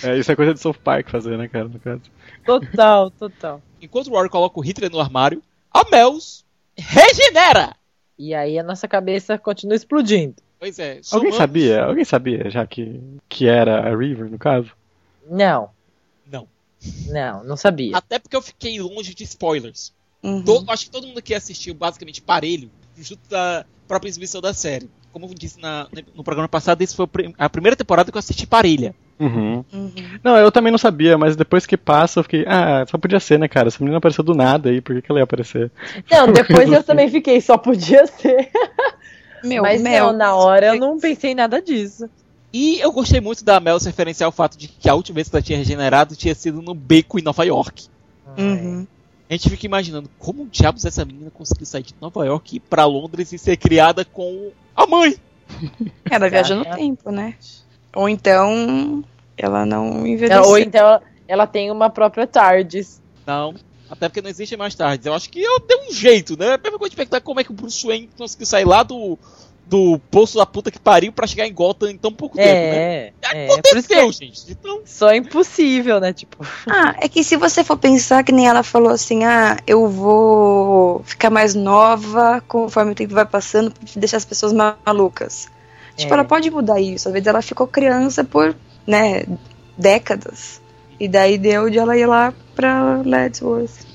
É, 0.03 0.17
isso 0.17 0.31
é 0.31 0.35
coisa 0.35 0.53
de 0.53 0.59
South 0.59 0.75
Park 0.83 1.09
fazer, 1.09 1.37
né, 1.37 1.47
cara, 1.47 1.67
no 1.67 1.79
caso. 1.79 2.01
Total, 2.45 3.11
total. 3.11 3.61
Enquanto 3.81 4.07
o 4.07 4.11
Rory 4.11 4.29
coloca 4.29 4.59
o 4.59 4.63
Hitler 4.63 4.89
no 4.89 4.99
armário, 4.99 5.41
a 5.71 5.83
Mels 5.91 6.45
regenera. 6.77 7.75
E 8.17 8.33
aí 8.33 8.57
a 8.57 8.63
nossa 8.63 8.87
cabeça 8.87 9.37
continua 9.37 9.75
explodindo. 9.75 10.35
Pois 10.59 10.79
é. 10.79 10.91
Alguém 10.93 11.03
somamos- 11.03 11.35
sabia? 11.37 11.83
Alguém 11.83 12.03
sabia 12.05 12.49
já 12.49 12.65
que, 12.65 12.99
que 13.29 13.45
era 13.47 13.87
a 13.87 13.95
River, 13.95 14.29
no 14.29 14.39
caso? 14.39 14.71
Não, 15.29 15.69
Não. 16.31 16.47
não, 17.09 17.43
não 17.43 17.57
sabia. 17.57 17.95
Até 17.95 18.17
porque 18.17 18.35
eu 18.35 18.41
fiquei 18.41 18.79
longe 18.81 19.13
de 19.13 19.23
spoilers. 19.23 19.93
Uhum. 20.23 20.41
To- 20.43 20.65
acho 20.69 20.85
que 20.85 20.91
todo 20.91 21.05
mundo 21.05 21.19
aqui 21.19 21.33
assistiu 21.35 21.73
basicamente 21.75 22.21
parelho, 22.21 22.71
junto 22.97 23.21
da 23.29 23.65
própria 23.87 24.09
exibição 24.09 24.41
da 24.41 24.53
série. 24.53 24.89
Como 25.11 25.25
eu 25.27 25.33
disse 25.33 25.59
na- 25.59 25.87
no 26.15 26.23
programa 26.23 26.47
passado, 26.49 26.81
esse 26.81 26.95
foi 26.95 27.07
a 27.37 27.49
primeira 27.49 27.75
temporada 27.75 28.11
que 28.11 28.17
eu 28.17 28.19
assisti 28.19 28.47
parelha. 28.47 28.95
Uhum. 29.19 29.65
Uhum. 29.73 29.91
Não, 30.23 30.37
eu 30.37 30.51
também 30.51 30.71
não 30.71 30.77
sabia, 30.77 31.17
mas 31.17 31.35
depois 31.35 31.65
que 31.65 31.75
passa 31.75 32.19
eu 32.19 32.23
fiquei, 32.23 32.45
ah, 32.47 32.85
só 32.87 32.97
podia 32.97 33.19
ser, 33.19 33.39
né, 33.39 33.47
cara? 33.47 33.67
Essa 33.67 33.79
menina 33.79 33.97
apareceu 33.97 34.23
do 34.23 34.35
nada 34.35 34.69
aí, 34.69 34.79
por 34.79 34.95
que, 34.95 35.01
que 35.01 35.11
ela 35.11 35.19
ia 35.19 35.23
aparecer? 35.23 35.71
Não, 36.11 36.27
depois 36.31 36.71
eu 36.71 36.83
também 36.83 37.09
fiquei, 37.09 37.41
só 37.41 37.57
podia 37.57 38.05
ser. 38.05 38.49
Meu, 39.43 39.63
Mas 39.63 39.81
Mel. 39.81 40.07
não, 40.07 40.13
na 40.13 40.35
hora 40.35 40.67
eu 40.67 40.79
não 40.79 40.99
pensei 40.99 41.31
em 41.31 41.35
nada 41.35 41.61
disso. 41.61 42.09
E 42.53 42.79
eu 42.79 42.91
gostei 42.91 43.19
muito 43.19 43.43
da 43.43 43.59
Mel 43.59 43.79
se 43.79 43.87
referenciar 43.87 44.25
ao 44.27 44.31
fato 44.31 44.57
de 44.57 44.67
que 44.67 44.89
a 44.89 44.95
última 44.95 45.15
vez 45.15 45.29
que 45.29 45.35
ela 45.35 45.43
tinha 45.43 45.57
regenerado 45.57 46.15
tinha 46.15 46.33
sido 46.33 46.61
no 46.61 46.73
beco 46.73 47.19
em 47.19 47.21
Nova 47.21 47.43
York. 47.45 47.85
Uhum. 48.37 48.87
A 49.29 49.33
gente 49.33 49.49
fica 49.49 49.65
imaginando 49.65 50.09
como 50.17 50.47
diabos 50.47 50.85
essa 50.85 51.03
menina 51.03 51.29
conseguiu 51.29 51.65
sair 51.65 51.83
de 51.83 51.93
Nova 51.99 52.25
York 52.25 52.53
e 52.53 52.57
ir 52.57 52.59
pra 52.61 52.85
Londres 52.85 53.31
e 53.33 53.37
ser 53.37 53.57
criada 53.57 54.05
com 54.05 54.51
a 54.75 54.87
mãe. 54.87 55.17
Ela 56.09 56.29
viaja 56.29 56.55
no 56.55 56.63
É. 56.63 56.75
tempo, 56.75 57.11
né? 57.11 57.35
Ou 57.95 58.07
então 58.09 59.03
ela 59.37 59.65
não 59.65 60.05
envelheceu. 60.05 60.43
Ou 60.43 60.57
então 60.57 60.81
ela, 60.81 61.01
ela 61.27 61.47
tem 61.47 61.71
uma 61.71 61.89
própria 61.89 62.25
TARDIS. 62.25 63.01
Não. 63.25 63.53
Até 63.89 64.09
porque 64.09 64.21
não 64.21 64.29
existe 64.29 64.57
mais 64.57 64.75
tarde. 64.75 65.07
Eu 65.07 65.13
acho 65.13 65.29
que 65.29 65.41
eu 65.41 65.59
dei 65.59 65.77
um 65.87 65.93
jeito, 65.93 66.37
né? 66.37 66.53
A 66.53 66.57
mesma 66.57 66.77
coisa 66.77 66.89
de 66.89 66.95
perguntar 66.95 67.21
como 67.21 67.39
é 67.39 67.43
que 67.43 67.51
o 67.51 67.53
Bruce 67.53 67.85
Wayne 67.85 68.09
conseguiu 68.17 68.45
sair 68.45 68.65
lá 68.65 68.83
do, 68.83 69.17
do 69.65 69.99
poço 70.11 70.37
da 70.37 70.45
puta 70.45 70.69
que 70.69 70.79
pariu 70.79 71.11
pra 71.13 71.25
chegar 71.25 71.47
em 71.47 71.53
Gotham 71.53 71.89
em 71.89 71.97
tão 71.97 72.11
pouco 72.11 72.35
tempo, 72.35 72.49
né? 72.49 72.77
É, 72.77 73.13
é. 73.23 73.47
Por 73.47 73.53
Aconteceu, 73.53 73.79
isso 73.79 73.87
que 73.87 73.93
é 73.93 74.27
gente. 74.27 74.51
Então, 74.51 74.81
só 74.85 75.13
impossível, 75.13 76.01
né? 76.01 76.11
Tipo, 76.11 76.45
Ah, 76.69 76.95
é 76.99 77.07
que 77.07 77.23
se 77.23 77.37
você 77.37 77.63
for 77.63 77.77
pensar 77.77 78.23
que 78.23 78.31
nem 78.31 78.47
ela 78.47 78.63
falou 78.63 78.91
assim, 78.91 79.23
ah, 79.23 79.57
eu 79.65 79.87
vou 79.87 81.01
ficar 81.05 81.29
mais 81.29 81.55
nova 81.55 82.43
conforme 82.45 82.91
o 82.91 82.95
tempo 82.95 83.13
vai 83.13 83.25
passando 83.25 83.71
pra 83.71 83.85
deixar 83.95 84.17
as 84.17 84.25
pessoas 84.25 84.51
malucas. 84.51 85.47
Tipo, 85.97 86.13
É. 86.13 86.13
ela 86.13 86.23
pode 86.23 86.49
mudar 86.49 86.79
isso. 86.79 87.07
Às 87.09 87.13
vezes 87.13 87.27
ela 87.27 87.41
ficou 87.41 87.67
criança 87.67 88.23
por, 88.23 88.55
né, 88.85 89.25
décadas. 89.77 90.61
E 90.99 91.07
daí 91.07 91.37
deu 91.37 91.69
de 91.69 91.77
ela 91.77 91.97
ir 91.97 92.05
lá 92.05 92.33
pra 92.55 93.01
Ledsworth. 93.03 93.85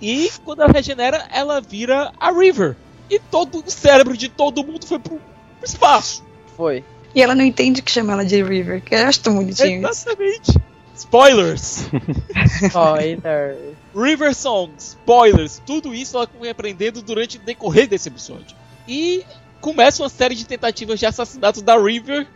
E 0.00 0.30
quando 0.44 0.62
ela 0.62 0.72
regenera, 0.72 1.26
ela 1.32 1.60
vira 1.60 2.12
a 2.20 2.30
River. 2.30 2.76
E 3.10 3.18
todo 3.18 3.62
o 3.66 3.70
cérebro 3.70 4.16
de 4.16 4.28
todo 4.28 4.64
mundo 4.64 4.86
foi 4.86 4.98
pro, 4.98 5.16
pro 5.16 5.64
espaço. 5.64 6.22
foi. 6.56 6.84
E 7.14 7.22
ela 7.22 7.34
não 7.34 7.44
entende 7.44 7.80
que 7.80 7.90
chama 7.90 8.12
ela 8.12 8.24
de 8.26 8.42
River, 8.42 8.82
que 8.82 8.94
eu 8.94 9.06
acho 9.06 9.20
tão 9.20 9.36
bonitinho 9.36 9.80
isso. 9.88 9.90
Exatamente. 10.10 10.52
Spoilers. 10.94 11.86
Spoiler. 12.62 13.74
River 13.94 14.34
Songs, 14.34 14.96
spoilers, 15.00 15.62
tudo 15.64 15.94
isso 15.94 16.16
ela 16.16 16.28
foi 16.38 16.50
aprendendo 16.50 17.00
durante 17.00 17.38
o 17.38 17.40
decorrer 17.40 17.88
desse 17.88 18.08
episódio. 18.08 18.54
E 18.86 19.24
começa 19.60 20.02
uma 20.02 20.08
série 20.08 20.34
de 20.34 20.46
tentativas 20.46 20.98
de 20.98 21.06
assassinatos 21.06 21.62
da 21.62 21.76
River, 21.78 22.26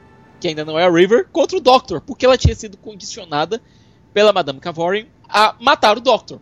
que 0.41 0.49
ainda 0.49 0.65
não 0.65 0.79
é 0.79 0.85
a 0.85 0.91
River, 0.91 1.29
contra 1.31 1.57
o 1.57 1.61
Doctor, 1.61 2.01
porque 2.01 2.25
ela 2.25 2.39
tinha 2.39 2.55
sido 2.55 2.77
condicionada 2.77 3.61
pela 4.13 4.33
Madame 4.33 4.61
Cavorian 4.61 5.07
a 5.29 5.55
matar 5.61 5.97
o 5.97 6.01
Doctor. 6.01 6.41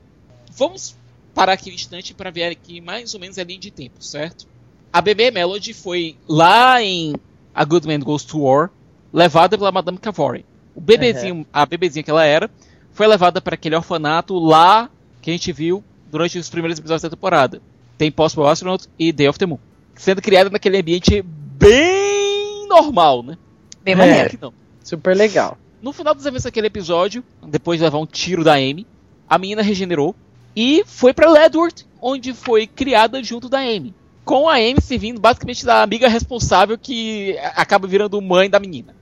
Vamos 0.52 0.97
parar 1.35 1.52
aqui 1.52 1.70
um 1.70 1.75
instante 1.75 2.14
para 2.14 2.30
ver 2.30 2.44
aqui 2.44 2.80
mais 2.80 3.14
ou 3.14 3.20
menos 3.20 3.38
a 3.38 3.44
linha 3.44 3.61
de 3.61 3.70
tempo, 3.70 4.02
certo? 4.02 4.47
A 4.92 5.00
bebê 5.00 5.30
Melody 5.30 5.75
foi 5.75 6.16
lá 6.26 6.82
em 6.82 7.14
A 7.54 7.64
Good 7.64 7.87
Man 7.87 8.00
Goes 8.00 8.25
to 8.25 8.40
War, 8.40 8.70
levada 9.12 9.58
pela 9.58 9.70
Madame 9.70 9.99
Cavorian. 9.99 10.44
O 10.75 10.80
bebezinho, 10.80 11.47
a 11.52 11.66
bebezinha 11.66 12.02
que 12.02 12.11
ela 12.11 12.25
era, 12.25 12.50
foi 12.92 13.06
levada 13.06 13.40
para 13.40 13.54
aquele 13.54 13.76
orfanato 13.76 14.38
lá 14.38 14.90
que 15.20 15.30
a 15.30 15.32
gente 15.32 15.52
viu 15.52 15.85
durante 16.11 16.38
os 16.38 16.49
primeiros 16.49 16.78
episódios 16.78 17.02
da 17.02 17.11
temporada. 17.11 17.61
Tem 17.97 18.11
Possible 18.11 18.47
Astronaut 18.47 18.88
e 18.99 19.12
Day 19.12 19.28
of 19.28 19.38
the 19.38 19.47
Moon. 19.47 19.58
Sendo 19.99 20.23
criada 20.23 20.49
naquele 20.49 20.78
ambiente 20.78 21.23
bem 21.23 22.67
normal, 22.69 23.23
né? 23.23 23.37
Bem 23.83 23.93
É. 23.95 23.97
maneiro. 23.97 24.31
Que 24.31 24.38
não. 24.40 24.52
Super 24.83 25.14
legal. 25.17 25.59
No 25.83 25.93
final 25.93 26.14
dos 26.14 26.25
eventos 26.25 26.45
daquele 26.45 26.67
episódio, 26.69 27.23
depois 27.47 27.78
de 27.78 27.85
levar 27.85 27.99
um 27.99 28.07
tiro 28.07 28.43
da 28.43 28.55
Amy, 28.55 28.87
a 29.28 29.38
menina 29.38 29.61
regenerou 29.62 30.14
e 30.57 30.83
foi 30.87 31.12
pra 31.12 31.31
Ledward, 31.31 31.87
onde 32.00 32.33
foi 32.33 32.67
criada 32.67 33.23
junto 33.23 33.49
da 33.49 33.59
Amy. 33.59 33.95
Com 34.25 34.49
a 34.49 34.55
Amy 34.55 34.81
servindo 34.81 35.21
basicamente 35.21 35.64
da 35.64 35.83
amiga 35.83 36.09
responsável 36.09 36.76
que 36.78 37.37
acaba 37.55 37.87
virando 37.87 38.21
mãe 38.21 38.49
da 38.50 38.59
menina. 38.59 38.95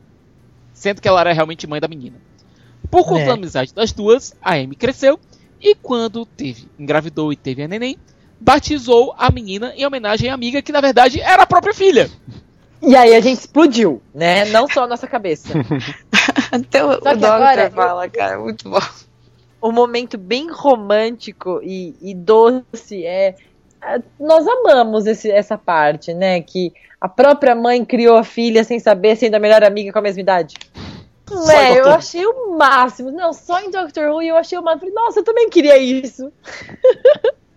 Sendo 0.73 1.01
que 1.01 1.09
ela 1.09 1.21
era 1.21 1.33
realmente 1.33 1.67
mãe 1.67 1.81
da 1.81 1.89
menina. 1.89 2.17
Por 2.91 3.05
conta 3.05 3.23
É. 3.23 3.27
da 3.27 3.33
amizade 3.35 3.73
das 3.75 3.93
duas, 3.93 4.35
a 4.43 4.55
Amy 4.55 4.77
cresceu 4.77 5.19
e 5.61 5.75
quando 5.75 6.25
teve, 6.27 6.69
engravidou 6.79 7.33
e 7.33 7.37
teve 7.37 7.63
a 7.63 7.69
neném, 7.69 7.97
batizou 8.41 9.15
a 9.19 9.31
menina 9.31 9.73
em 9.77 9.87
homenagem 9.87 10.31
à 10.31 10.35
amiga 10.35 10.61
que 10.63 10.73
na 10.73 10.81
verdade 10.81 11.21
era 11.21 11.43
a 11.43 11.47
própria 11.47 11.75
filha. 11.75 12.11
E 12.83 12.95
aí 12.95 13.15
a 13.15 13.21
gente 13.21 13.39
explodiu, 13.41 14.03
né? 14.15 14.45
Não 14.47 14.69
só 14.69 14.85
a 14.85 14.87
nossa 14.87 15.07
cabeça. 15.07 15.49
Até 16.53 16.85
o, 16.85 16.89
o 16.89 16.93
Só 16.93 16.99
que 17.01 17.17
Doctor 17.17 17.31
agora, 17.33 17.71
fala, 17.71 18.09
cara, 18.09 18.39
muito 18.39 18.69
bom. 18.69 18.79
um 19.63 19.73
momento 19.73 20.19
bem 20.19 20.51
romântico 20.51 21.61
e, 21.63 21.97
e 22.03 22.15
doce 22.15 23.05
é. 23.05 23.35
é, 23.83 24.01
Nós 24.21 24.47
amamos 24.47 25.07
esse- 25.07 25.31
essa 25.31 25.57
parte, 25.57 26.13
né? 26.13 26.41
Que 26.43 26.73
a 27.01 27.09
própria 27.09 27.55
mãe 27.55 27.85
criou 27.85 28.17
a 28.17 28.23
filha 28.25 28.63
sem 28.63 28.79
saber, 28.79 29.17
sendo 29.17 29.35
a 29.37 29.41
melhor 29.41 29.65
amiga 29.65 29.91
com 29.93 29.99
a 29.99 30.03
mesma 30.03 30.21
idade. 30.21 30.55
Não 31.31 31.43
Só 31.43 31.53
em 31.53 31.57
é, 31.57 31.81
eu 31.81 31.89
achei 31.91 32.27
o 32.27 32.57
máximo. 32.57 33.11
Não, 33.11 33.33
só 33.33 33.59
em 33.61 33.71
Doctor 33.71 34.11
Who 34.11 34.23
eu 34.23 34.37
achei 34.37 34.57
o 34.59 34.63
máximo. 34.63 34.93
Nossa, 34.95 35.21
eu 35.21 35.25
também 35.25 35.49
queria 35.49 35.77
isso. 35.79 36.31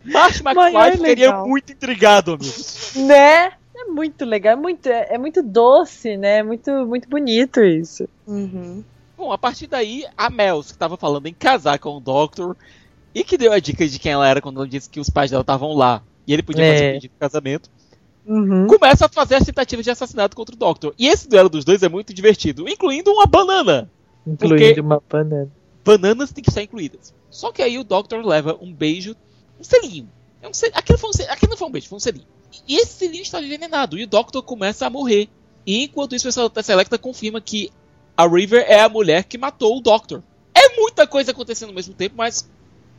Marty 0.03 0.43
Maior 0.43 0.67
McFly 0.69 0.91
ficaria 0.97 1.27
legal. 1.27 1.47
muito 1.47 1.71
intrigado, 1.71 2.33
amigos. 2.33 2.93
Né? 2.95 3.51
É 3.75 3.85
muito 3.85 4.25
legal, 4.25 4.53
é 4.53 4.55
muito, 4.55 4.87
é, 4.87 5.07
é 5.11 5.17
muito 5.17 5.41
doce, 5.41 6.17
né? 6.17 6.37
É 6.39 6.43
muito, 6.43 6.71
muito 6.85 7.07
bonito 7.07 7.61
isso. 7.63 8.07
Uhum. 8.27 8.83
Bom, 9.17 9.31
a 9.31 9.37
partir 9.37 9.67
daí, 9.67 10.05
a 10.17 10.29
Mel, 10.29 10.61
que 10.61 10.71
estava 10.71 10.97
falando 10.97 11.27
em 11.27 11.33
casar 11.33 11.79
com 11.79 11.95
o 11.97 11.99
Doctor, 11.99 12.55
e 13.13 13.23
que 13.23 13.37
deu 13.37 13.51
a 13.51 13.59
dica 13.59 13.87
de 13.87 13.97
quem 13.99 14.11
ela 14.11 14.27
era 14.27 14.41
quando 14.41 14.57
ela 14.57 14.67
disse 14.67 14.89
que 14.89 14.99
os 14.99 15.09
pais 15.09 15.31
dela 15.31 15.41
estavam 15.41 15.73
lá, 15.73 16.01
e 16.27 16.33
ele 16.33 16.43
podia 16.43 16.63
fazer 16.71 16.83
É. 16.83 16.89
o 16.89 16.93
pedido 16.93 17.11
de 17.13 17.19
casamento, 17.19 17.69
Uhum. 18.25 18.67
começa 18.67 19.05
a 19.05 19.09
fazer 19.09 19.35
as 19.35 19.45
tentativas 19.45 19.83
de 19.83 19.91
assassinato 19.91 20.35
contra 20.35 20.53
o 20.55 20.57
Doctor. 20.57 20.93
E 20.99 21.07
esse 21.07 21.27
duelo 21.27 21.49
dos 21.49 21.65
dois 21.65 21.81
é 21.81 21.89
muito 21.89 22.13
divertido, 22.13 22.67
incluindo 22.69 23.11
uma 23.11 23.25
banana. 23.25 23.89
Incluindo 24.27 24.81
uma 24.81 25.01
banana. 25.09 25.49
Bananas 25.83 26.31
têm 26.31 26.43
que 26.43 26.49
estar 26.49 26.61
incluídas. 26.61 27.13
Só 27.29 27.51
que 27.51 27.61
aí 27.61 27.79
o 27.79 27.83
Doctor 27.83 28.23
leva 28.25 28.57
um 28.61 28.71
beijo, 28.71 29.15
um 29.59 29.63
selinho. 29.63 30.09
É 30.41 30.47
um 30.47 30.53
sel... 30.53 30.71
aquilo, 30.73 30.97
foi 30.97 31.09
um 31.09 31.13
sel... 31.13 31.31
aquilo 31.31 31.49
não 31.51 31.57
foi 31.57 31.67
um 31.67 31.71
beijo, 31.71 31.87
foi 31.87 31.97
um 31.97 31.99
selinho. 31.99 32.27
E 32.67 32.77
esse 32.77 32.93
selinho 32.93 33.21
está 33.21 33.41
envenenado, 33.41 33.97
e 33.97 34.03
o 34.03 34.07
Doctor 34.07 34.41
começa 34.41 34.85
a 34.85 34.89
morrer. 34.89 35.29
E 35.65 35.83
enquanto 35.83 36.15
isso, 36.15 36.25
o 36.25 36.29
pessoal 36.29 36.49
da 36.49 36.63
Selecta 36.63 36.97
confirma 36.97 37.39
que 37.41 37.71
a 38.17 38.27
River 38.27 38.65
é 38.67 38.79
a 38.81 38.89
mulher 38.89 39.23
que 39.23 39.37
matou 39.37 39.77
o 39.77 39.81
Doctor. 39.81 40.23
É 40.53 40.75
muita 40.75 41.05
coisa 41.05 41.31
acontecendo 41.31 41.69
ao 41.69 41.75
mesmo 41.75 41.93
tempo, 41.93 42.15
mas 42.17 42.49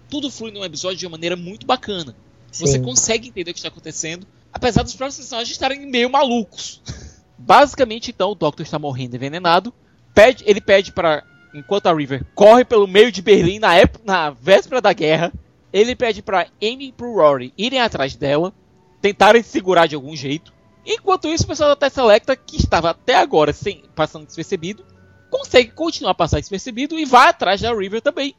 tudo 0.08 0.30
flui 0.30 0.50
num 0.50 0.64
episódio 0.64 0.98
de 0.98 1.06
uma 1.06 1.12
maneira 1.12 1.36
muito 1.36 1.66
bacana. 1.66 2.14
Você 2.52 2.78
Sim. 2.78 2.82
consegue 2.82 3.28
entender 3.28 3.50
o 3.50 3.54
que 3.54 3.60
está 3.60 3.68
acontecendo, 3.68 4.26
apesar 4.52 4.82
dos 4.82 4.94
próprios 4.94 5.16
personagens 5.16 5.52
estarem 5.52 5.86
meio 5.86 6.10
malucos. 6.10 6.82
Basicamente, 7.38 8.10
então, 8.10 8.32
o 8.32 8.34
Doctor 8.34 8.64
está 8.64 8.78
morrendo 8.78 9.16
envenenado. 9.16 9.72
Pede, 10.14 10.44
ele 10.46 10.60
pede 10.60 10.92
para, 10.92 11.24
enquanto 11.54 11.86
a 11.86 11.94
River 11.94 12.26
corre 12.34 12.64
pelo 12.64 12.86
meio 12.86 13.10
de 13.10 13.22
Berlim 13.22 13.58
na, 13.58 13.74
época, 13.74 14.04
na 14.04 14.30
véspera 14.30 14.80
da 14.80 14.92
guerra, 14.92 15.32
ele 15.72 15.94
pede 15.94 16.22
para 16.22 16.48
Amy 16.62 16.88
e 16.88 16.92
pro 16.92 17.14
Rory 17.14 17.52
irem 17.56 17.80
atrás 17.80 18.16
dela, 18.16 18.52
tentarem 19.00 19.42
segurar 19.42 19.86
de 19.86 19.94
algum 19.94 20.14
jeito. 20.16 20.52
Enquanto 20.84 21.28
isso, 21.28 21.44
o 21.44 21.46
pessoal 21.46 21.70
da 21.70 21.76
Tesselecta, 21.76 22.34
que 22.34 22.56
estava 22.56 22.90
até 22.90 23.14
agora 23.14 23.52
sem, 23.52 23.84
passando 23.94 24.26
despercebido, 24.26 24.84
consegue 25.30 25.70
continuar 25.70 26.12
a 26.12 26.14
passar 26.14 26.40
despercebido 26.40 26.98
e 26.98 27.04
vai 27.04 27.28
atrás 27.28 27.60
da 27.60 27.72
River 27.72 28.00
também. 28.00 28.34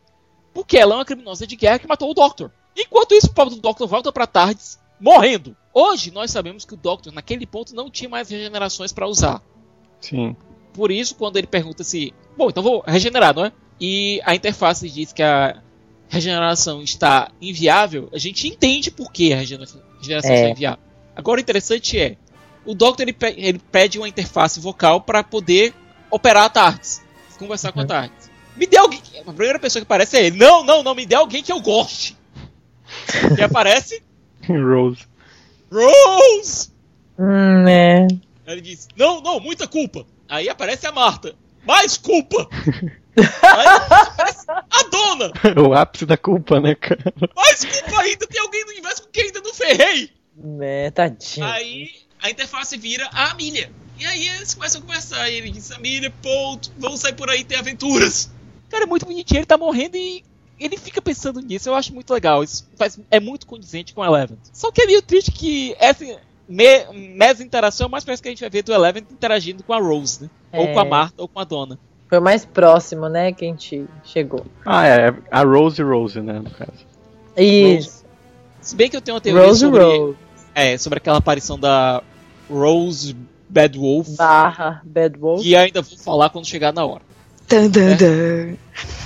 Porque 0.53 0.77
ela 0.77 0.93
é 0.93 0.97
uma 0.97 1.05
criminosa 1.05 1.47
de 1.47 1.55
guerra 1.55 1.79
que 1.79 1.87
matou 1.87 2.11
o 2.11 2.13
Doctor. 2.13 2.51
Enquanto 2.75 3.13
isso, 3.13 3.27
o 3.27 3.33
pobre 3.33 3.55
do 3.55 3.61
Doctor 3.61 3.87
volta 3.87 4.11
pra 4.11 4.27
Tardes, 4.27 4.79
morrendo. 4.99 5.55
Hoje, 5.73 6.11
nós 6.11 6.31
sabemos 6.31 6.65
que 6.65 6.73
o 6.73 6.77
Doctor, 6.77 7.13
naquele 7.13 7.45
ponto, 7.45 7.73
não 7.73 7.89
tinha 7.89 8.09
mais 8.09 8.29
regenerações 8.29 8.91
para 8.91 9.07
usar. 9.07 9.41
Sim. 10.01 10.35
Por 10.73 10.91
isso, 10.91 11.15
quando 11.15 11.37
ele 11.37 11.47
pergunta 11.47 11.83
se. 11.83 12.13
Bom, 12.37 12.49
então 12.49 12.63
vou 12.63 12.83
regenerar, 12.85 13.35
não 13.35 13.45
é? 13.45 13.51
E 13.79 14.21
a 14.25 14.35
interface 14.35 14.89
diz 14.89 15.13
que 15.13 15.23
a 15.23 15.61
regeneração 16.11 16.81
está 16.83 17.31
inviável, 17.41 18.09
a 18.13 18.17
gente 18.17 18.47
entende 18.47 18.91
por 18.91 19.11
que 19.11 19.33
a 19.33 19.37
regeneração, 19.37 19.81
É. 20.07 20.15
está 20.17 20.49
inviável. 20.49 20.79
Agora, 21.15 21.39
o 21.39 21.41
interessante 21.41 21.97
é: 21.99 22.17
o 22.65 22.73
Doctor 22.75 23.03
ele, 23.03 23.13
pe- 23.13 23.35
ele 23.37 23.59
pede 23.71 23.97
uma 23.97 24.07
interface 24.07 24.59
vocal 24.59 25.01
para 25.01 25.23
poder 25.23 25.73
operar 26.09 26.43
a 26.45 26.49
TARDIS, 26.49 27.01
conversar 27.39 27.71
com 27.71 27.79
a 27.79 27.83
Uhum. 27.83 27.87
TARDIS. 27.87 28.29
Me 28.57 28.67
dê 28.67 28.77
alguém. 28.77 28.99
A 29.25 29.31
primeira 29.33 29.57
pessoa 29.59 29.79
que 29.81 29.85
aparece 29.85 30.17
é 30.17 30.25
ele. 30.25 30.37
Não, 30.37 30.63
não, 30.63 30.83
não, 30.83 30.93
me 30.93 31.05
dê 31.05 31.15
alguém 31.15 31.41
que 31.41 31.51
eu 31.51 31.61
goste. 31.61 32.17
E 33.39 33.41
aparece 33.41 34.03
Rose. 34.47 35.05
Rose! 35.71 36.69
Hum, 37.17 37.67
é. 37.67 38.07
Aí 38.45 38.53
ele 38.53 38.61
diz: 38.61 38.87
Não, 38.97 39.21
não, 39.21 39.39
muita 39.39 39.67
culpa. 39.67 40.05
Aí 40.27 40.49
aparece 40.49 40.85
a 40.85 40.91
Marta. 40.91 41.33
Mais 41.65 41.95
culpa! 41.97 42.47
A 43.17 44.83
dona! 44.89 45.31
o 45.61 45.73
ápice 45.73 46.05
da 46.05 46.17
culpa, 46.17 46.59
né, 46.59 46.75
cara? 46.75 47.13
Mais 47.35 47.63
culpa 47.63 48.01
ainda! 48.01 48.27
Tem 48.27 48.41
alguém 48.41 48.63
no 48.65 48.71
universo 48.71 49.07
quem 49.11 49.25
ainda 49.25 49.41
não 49.41 49.53
ferrei! 49.53 50.11
É, 50.61 50.89
tadinho. 50.91 51.45
Aí 51.45 51.89
a 52.21 52.29
interface 52.29 52.77
vira 52.77 53.09
a 53.11 53.31
Amília. 53.31 53.71
E 53.99 54.05
aí 54.05 54.27
eles 54.29 54.53
começam 54.53 54.81
a 54.81 54.83
conversar. 54.83 55.29
E 55.29 55.35
ele 55.35 55.51
diz: 55.51 55.71
Amília, 55.71 56.11
pô, 56.21 56.57
vamos 56.77 56.99
sair 57.01 57.13
por 57.13 57.29
aí 57.29 57.43
ter 57.43 57.55
aventuras. 57.55 58.31
Cara, 58.69 58.83
é 58.83 58.87
muito 58.87 59.05
bonitinho. 59.05 59.39
Ele 59.39 59.45
tá 59.45 59.57
morrendo 59.57 59.97
e 59.97 60.23
ele 60.59 60.77
fica 60.77 61.01
pensando 61.01 61.41
nisso. 61.41 61.69
Eu 61.69 61.75
acho 61.75 61.93
muito 61.93 62.11
legal. 62.13 62.43
Isso 62.43 62.67
faz, 62.77 62.99
é 63.09 63.19
muito 63.19 63.45
condizente 63.45 63.93
com 63.93 64.01
o 64.01 64.05
Eleven. 64.05 64.37
Só 64.53 64.71
que 64.71 64.81
é 64.81 64.85
meio 64.85 65.01
triste 65.01 65.31
que 65.31 65.75
essa 65.77 66.05
me, 66.47 66.85
mesa 66.93 67.43
interação 67.43 67.89
mais 67.89 68.03
parece 68.03 68.21
que 68.21 68.29
a 68.29 68.31
gente 68.31 68.41
vai 68.41 68.49
ver 68.49 68.63
do 68.63 68.73
Eleven 68.73 69.05
interagindo 69.11 69.63
com 69.63 69.73
a 69.73 69.79
Rose, 69.79 70.23
né? 70.23 70.29
Ou 70.53 70.65
É. 70.65 70.73
com 70.73 70.79
a 70.79 70.85
Marta 70.85 71.21
ou 71.21 71.27
com 71.27 71.39
a 71.39 71.43
Dona. 71.43 71.79
Foi 72.11 72.19
o 72.19 72.21
mais 72.21 72.43
próximo, 72.43 73.07
né, 73.07 73.31
que 73.31 73.45
a 73.45 73.47
gente 73.47 73.85
chegou. 74.03 74.45
Ah, 74.65 74.85
é. 74.85 75.13
A 75.31 75.43
Rose 75.43 75.81
Rose, 75.81 76.19
né, 76.19 76.39
no 76.39 76.49
caso. 76.49 76.85
Isso. 77.37 78.03
Se 78.59 78.75
bem 78.75 78.89
que 78.89 78.97
eu 78.97 79.01
tenho 79.01 79.15
uma 79.15 79.21
teoria 79.21 79.45
Rose 79.47 79.61
sobre, 79.61 79.81
Rose. 79.81 80.17
É, 80.53 80.77
sobre 80.77 80.97
aquela 80.97 81.19
aparição 81.19 81.57
da 81.57 82.03
Rose 82.49 83.15
Bad 83.47 83.79
Wolf, 83.79 84.09
Barra 84.17 84.81
Bad 84.83 85.17
Wolf. 85.17 85.41
que 85.41 85.55
ainda 85.55 85.81
vou 85.81 85.97
falar 85.97 86.29
quando 86.31 86.45
chegar 86.45 86.73
na 86.73 86.83
hora. 86.85 87.01
Dan, 87.47 87.67
É. 87.67 87.69
dan, 87.69 87.95
dan. 87.95 88.57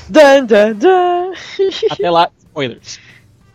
Dan, 0.10 0.46
dan, 0.48 0.76
dan. 0.76 1.32
Até 1.92 2.10
lá, 2.10 2.32
spoilers. 2.40 3.00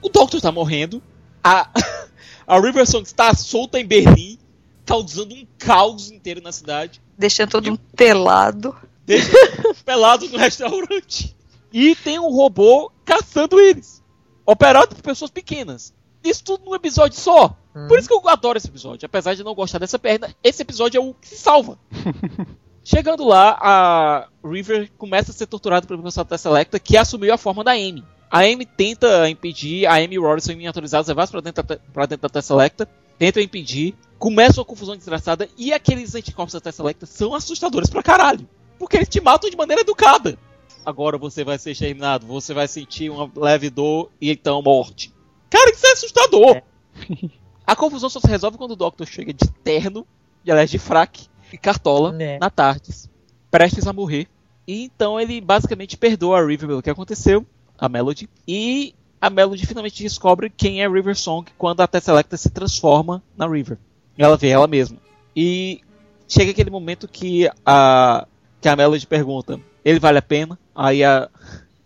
O 0.00 0.09
Doctor 0.09 0.40
tá 0.40 0.52
morrendo. 0.52 1.02
A, 1.42 1.69
a 2.47 2.61
River 2.61 2.87
Song 2.87 3.02
está 3.02 3.35
solta 3.35 3.80
em 3.80 3.85
Berlim, 3.85 4.38
causando 4.87 5.35
um 5.35 5.45
caos 5.59 6.09
inteiro 6.12 6.40
na 6.40 6.52
cidade. 6.52 7.02
Deixando 7.19 7.50
todo 7.50 7.66
mundo 7.66 7.80
pelado. 7.97 8.76
Pelado 9.85 10.29
no 10.29 10.38
restaurante. 10.38 11.37
E 11.73 11.95
tem 11.95 12.19
um 12.19 12.31
robô 12.31 12.90
caçando 13.05 13.61
eles. 13.61 14.02
Operado 14.45 14.95
por 14.95 15.02
pessoas 15.02 15.31
pequenas. 15.31 15.95
Isso 16.23 16.45
tudo 16.45 16.64
num 16.64 16.75
episódio 16.75 17.19
só. 17.19 17.57
Por 17.88 17.99
isso 17.99 18.09
que 18.09 18.14
eu 18.14 18.29
adoro 18.29 18.59
esse 18.59 18.69
episódio. 18.69 19.07
Apesar 19.07 19.35
de 19.35 19.45
não 19.45 19.55
gostar 19.55 19.79
dessa 19.79 19.99
perna, 19.99 20.35
esse 20.43 20.62
episódio 20.62 20.99
é 20.99 21.00
o 21.00 21.14
que 21.14 21.29
se 21.29 21.37
salva. 21.37 21.79
Chegando 22.83 23.25
lá, 23.25 23.57
a 23.61 24.29
River 24.45 24.90
começa 24.99 25.31
a 25.31 25.35
ser 25.35 25.47
torturada 25.47 25.87
pelo 25.87 26.00
professor 26.00 26.25
Tesselecta, 26.25 26.81
que 26.81 26.97
assumiu 26.97 27.33
a 27.33 27.38
forma 27.38 27.62
da 27.62 27.73
Amy. 27.73 28.05
A 28.31 28.40
Amy 28.40 28.64
tenta 28.64 29.29
impedir, 29.29 29.87
a 29.87 29.95
Amy 29.95 30.14
e 30.14 30.19
o 30.19 30.23
Rory 30.23 30.40
são 30.40 30.55
miniaturizados, 30.57 31.09
levados 31.09 31.31
pra 31.31 31.40
dentro, 31.40 31.62
da, 31.62 31.76
pra 31.76 32.07
dentro 32.07 32.23
da 32.23 32.29
Tesselecta, 32.29 32.88
tentam 33.19 33.43
impedir, 33.43 33.95
começa 34.19 34.61
uma 34.61 34.64
confusão 34.64 34.97
desgraçada, 34.97 35.49
e 35.59 35.73
aqueles 35.73 36.14
anticorpos 36.14 36.55
da 36.55 36.61
Tesselecta 36.61 37.07
são 37.07 37.35
assustadores 37.35 37.90
pra 37.90 38.02
caralho. 38.02 38.49
Porque 38.80 38.96
eles 38.96 39.10
te 39.10 39.20
matam 39.20 39.50
de 39.50 39.56
maneira 39.58 39.82
educada. 39.82 40.38
Agora 40.87 41.18
você 41.18 41.44
vai 41.44 41.58
ser 41.58 41.72
exterminado, 41.72 42.26
você 42.26 42.54
vai 42.54 42.66
sentir 42.66 43.10
uma 43.10 43.30
leve 43.37 43.68
dor 43.68 44.10
e 44.18 44.30
então 44.30 44.62
morte. 44.62 45.12
Cara, 45.50 45.70
isso 45.70 45.87
é 45.87 45.92
assustador! 45.92 46.62
A 47.66 47.76
confusão 47.76 48.08
só 48.08 48.18
se 48.18 48.26
resolve 48.26 48.56
quando 48.56 48.70
o 48.70 48.76
Doctor 48.76 49.06
chega 49.06 49.34
de 49.34 49.49
terno, 49.62 50.06
de 50.42 50.50
aliás 50.50 50.70
de 50.70 50.78
fraque 50.78 51.26
e 51.52 51.58
cartola 51.58 52.10
Né. 52.10 52.38
na 52.38 52.49
Tardes, 52.49 53.08
prestes 53.50 53.87
a 53.87 53.92
morrer. 53.92 54.26
E 54.66 54.84
então 54.84 55.20
ele 55.20 55.42
basicamente 55.42 55.99
perdoa 55.99 56.38
a 56.38 56.44
River 56.44 56.66
pelo 56.66 56.82
que 56.82 56.90
aconteceu, 56.90 57.44
a 57.78 57.87
Melody, 57.88 58.28
e 58.49 58.94
a 59.20 59.28
Melody 59.28 59.66
finalmente 59.66 60.02
descobre 60.02 60.49
quem 60.49 60.82
é 60.82 60.88
River 60.88 61.16
Song 61.16 61.49
quando 61.58 61.82
a 61.82 61.87
Tesselecta 61.87 62.37
se 62.38 62.49
transforma 62.49 63.22
na 63.37 63.46
River. 63.46 63.78
Ela 64.16 64.37
vê 64.38 64.49
ela 64.49 64.66
mesma. 64.66 64.96
E 65.37 65.82
chega 66.26 66.50
aquele 66.52 66.70
momento 66.70 67.06
que 67.06 67.49
a 67.64 68.26
que 68.61 68.69
a 68.69 68.76
Melody 68.76 69.07
pergunta: 69.07 69.61
"Ele 69.85 69.99
vale 69.99 70.19
a 70.19 70.23
pena?" 70.23 70.59
Aí 70.75 71.02
a 71.05 71.29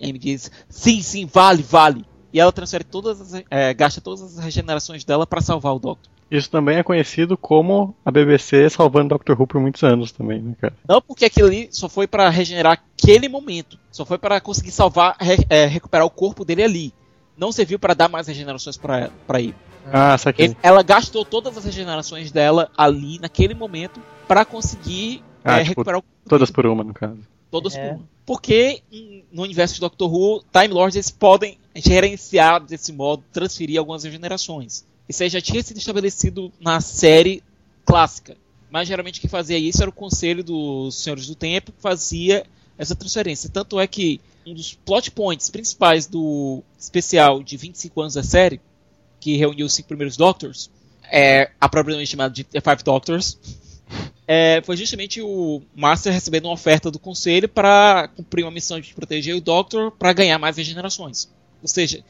Amy 0.02 0.19
diz: 0.19 0.50
"Sim, 0.69 1.00
sim, 1.02 1.26
vale, 1.26 1.62
vale." 1.62 2.04
E 2.33 2.40
ela 2.40 2.50
transfere 2.52 2.83
todas 2.85 3.21
as, 3.21 3.43
é, 3.50 3.73
gasta 3.73 4.00
todas 4.00 4.23
as 4.23 4.38
regenerações 4.45 5.04
dela 5.04 5.26
para 5.26 5.40
salvar 5.40 5.75
o 5.75 5.78
Doctor. 5.78 6.12
Isso 6.31 6.50
também 6.50 6.78
é 6.78 6.83
conhecido 6.83 7.37
como 7.37 7.95
a 8.04 8.11
BBC 8.11 8.69
salvando 8.71 9.11
Doctor 9.11 9.40
Who 9.40 9.47
por 9.47 9.61
muitos 9.61 9.83
anos 9.85 10.11
também, 10.11 10.40
né, 10.43 10.54
cara? 10.61 10.75
Não 10.88 11.00
porque 11.00 11.26
aquilo 11.26 11.47
ali 11.47 11.69
só 11.71 11.88
foi 11.88 12.09
para 12.09 12.28
regenerar 12.31 12.73
aquele 12.99 13.28
momento. 13.28 13.78
Só 13.93 14.04
foi 14.04 14.19
para 14.19 14.40
conseguir 14.40 14.73
salvar, 14.73 15.16
re- 15.21 15.47
é, 15.49 15.66
recuperar 15.66 16.04
o 16.07 16.11
corpo 16.11 16.45
dele 16.45 16.64
ali. 16.64 16.95
Não 17.37 17.52
serviu 17.52 17.78
para 17.78 17.95
dar 17.95 18.09
mais 18.09 18.26
regenerações 18.26 18.76
para 18.76 19.11
ele. 19.38 19.54
Ah, 19.93 20.16
saquei. 20.19 20.47
Ele- 20.47 20.57
Ela 20.62 20.83
gastou 20.83 21.25
todas 21.25 21.57
as 21.57 21.64
regenerações 21.66 22.33
dela 22.33 22.69
ali, 22.76 23.19
naquele 23.21 23.54
momento, 23.54 24.00
para 24.26 24.45
conseguir 24.45 25.23
Ah, 25.44 25.56
é, 25.56 25.64
tipo, 25.64 25.70
recuperar 25.70 26.00
o 26.00 26.04
Todas 26.28 26.50
por 26.50 26.66
uma, 26.66 26.82
no 26.82 26.94
caso. 26.94 27.18
Todas 27.50 27.76
É. 27.76 27.88
por 27.88 27.96
uma. 27.96 28.08
Porque 28.26 28.82
no 29.30 29.42
universo 29.42 29.74
de 29.74 29.80
Doctor 29.80 30.12
Who, 30.12 30.42
Time 30.50 30.68
Lords 30.68 30.96
eles 30.96 31.10
podem 31.10 31.58
gerenciar 31.76 32.64
desse 32.64 32.92
modo, 32.92 33.22
transferir 33.32 33.78
algumas 33.78 34.04
regenerações. 34.04 34.84
Isso 35.08 35.22
aí 35.22 35.28
já 35.28 35.40
tinha 35.40 35.62
sido 35.62 35.76
estabelecido 35.76 36.50
na 36.58 36.80
série 36.80 37.42
clássica. 37.84 38.36
Mas 38.70 38.88
geralmente 38.88 39.20
quem 39.20 39.28
fazia 39.28 39.58
isso 39.58 39.82
era 39.82 39.90
o 39.90 39.92
conselho 39.92 40.42
dos 40.42 40.96
Senhores 40.96 41.26
do 41.26 41.34
Tempo 41.34 41.70
que 41.70 41.80
fazia 41.82 42.44
essa 42.78 42.96
transferência. 42.96 43.50
Tanto 43.50 43.78
é 43.78 43.86
que 43.86 44.20
um 44.46 44.54
dos 44.54 44.74
plot 44.74 45.10
points 45.10 45.50
principais 45.50 46.06
do 46.06 46.62
especial 46.78 47.42
de 47.42 47.56
25 47.56 48.00
anos 48.00 48.14
da 48.14 48.22
série, 48.22 48.60
que 49.20 49.36
reuniu 49.36 49.66
os 49.66 49.74
cinco 49.74 49.88
primeiros 49.88 50.16
Doctors, 50.16 50.70
é 51.10 51.50
apropriadamente 51.60 52.10
chamado 52.10 52.32
de 52.32 52.45
The 52.45 52.60
Five 52.60 52.82
Doctors, 52.82 53.38
é, 54.26 54.63
foi 54.65 54.76
justamente 54.76 55.21
o 55.21 55.63
Master 55.75 56.13
recebendo 56.13 56.47
uma 56.47 56.54
oferta 56.54 56.91
do 56.91 56.99
conselho 56.99 57.49
para 57.49 58.09
cumprir 58.17 58.45
uma 58.45 58.50
missão 58.50 58.80
de 58.80 58.95
proteger 58.95 59.37
o 59.37 59.41
Doctor 59.41 59.91
para 59.91 60.13
ganhar 60.13 60.39
mais 60.39 60.57
regenerações. 60.57 61.28
Ou 61.61 61.69
seja, 61.69 62.02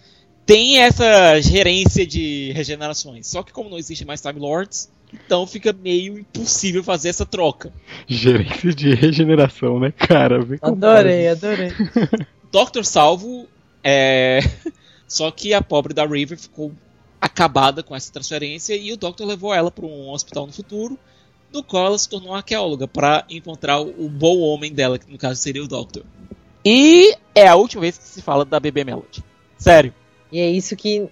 tem 0.46 0.78
essa 0.78 1.40
gerência 1.40 2.06
de 2.06 2.52
regenerações. 2.52 3.26
Só 3.26 3.42
que 3.42 3.52
como 3.52 3.70
não 3.70 3.78
existe 3.78 4.04
mais 4.04 4.20
Time 4.20 4.38
Lords, 4.38 4.90
então 5.12 5.46
fica 5.46 5.72
meio 5.72 6.18
impossível 6.18 6.82
fazer 6.82 7.08
essa 7.08 7.26
troca. 7.26 7.72
Gerência 8.06 8.72
de 8.72 8.94
regeneração, 8.94 9.78
né, 9.78 9.90
cara? 9.90 10.40
Adorei, 10.60 11.28
adorei. 11.28 11.72
Doctor 12.52 12.84
salvo, 12.84 13.48
é... 13.82 14.40
só 15.08 15.30
que 15.30 15.52
a 15.52 15.62
pobre 15.62 15.92
da 15.92 16.06
River 16.06 16.38
ficou 16.38 16.72
acabada 17.20 17.82
com 17.82 17.96
essa 17.96 18.12
transferência 18.12 18.76
e 18.76 18.92
o 18.92 18.96
Doctor 18.96 19.26
levou 19.26 19.52
ela 19.54 19.70
para 19.70 19.86
um 19.86 20.10
hospital 20.10 20.46
no 20.46 20.52
futuro, 20.52 20.98
no 21.54 21.62
qual 21.62 21.86
ela 21.86 21.98
se 21.98 22.08
tornou 22.08 22.30
uma 22.30 22.38
arqueóloga 22.38 22.86
para 22.88 23.24
encontrar 23.30 23.80
o 23.80 23.94
o 24.04 24.08
bom 24.08 24.40
homem 24.40 24.72
dela, 24.72 24.98
que 24.98 25.10
no 25.10 25.16
caso 25.16 25.40
seria 25.40 25.62
o 25.62 25.68
Doctor. 25.68 26.04
E 26.64 27.16
é 27.34 27.46
a 27.46 27.54
última 27.54 27.82
vez 27.82 27.96
que 27.96 28.04
se 28.04 28.20
fala 28.20 28.44
da 28.44 28.58
Bebê 28.58 28.84
Melody. 28.84 29.22
Sério. 29.56 29.94
E 30.32 30.40
é 30.40 30.50
isso 30.50 30.74
que 30.76 31.08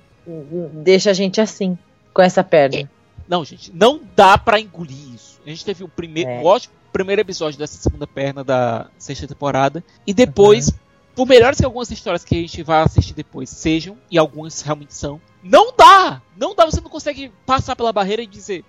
deixa 0.75 1.11
a 1.11 1.15
gente 1.15 1.41
assim, 1.41 1.79
com 2.13 2.23
essa 2.23 2.43
perna. 2.43 2.91
Não, 3.29 3.45
gente, 3.45 3.73
não 3.73 4.01
dá 4.17 4.37
pra 4.37 4.61
engolir 4.61 5.15
isso. 5.15 5.41
A 5.47 5.49
gente 5.51 5.65
teve 5.65 5.85
o 5.85 5.89
primeiro, 5.89 6.29
É. 6.31 6.43
ótimo 6.43 6.75
primeiro 6.93 7.23
episódio 7.23 7.59
dessa 7.59 7.79
segunda 7.79 8.07
perna 8.07 8.45
da 8.45 8.91
sexta 8.99 9.27
temporada. 9.27 9.83
E 10.07 10.13
depois, 10.13 10.71
por 11.15 11.27
melhores 11.27 11.59
que 11.59 11.65
algumas 11.65 11.91
histórias 11.91 12.25
que 12.25 12.35
a 12.35 12.39
gente 12.39 12.63
vai 12.63 12.83
assistir 12.83 13.15
depois 13.15 13.49
sejam, 13.49 13.97
e 14.11 14.19
algumas 14.19 14.61
realmente 14.61 14.95
são, 14.95 15.21
não 15.43 15.73
dá! 15.77 16.21
Não 16.37 16.55
dá, 16.55 16.67
você 16.67 16.81
não 16.81 16.91
consegue 16.91 17.33
passar 17.47 17.75
pela 17.77 17.93
barreira 17.93 18.23
e 18.23 18.27
dizer, 18.27 18.65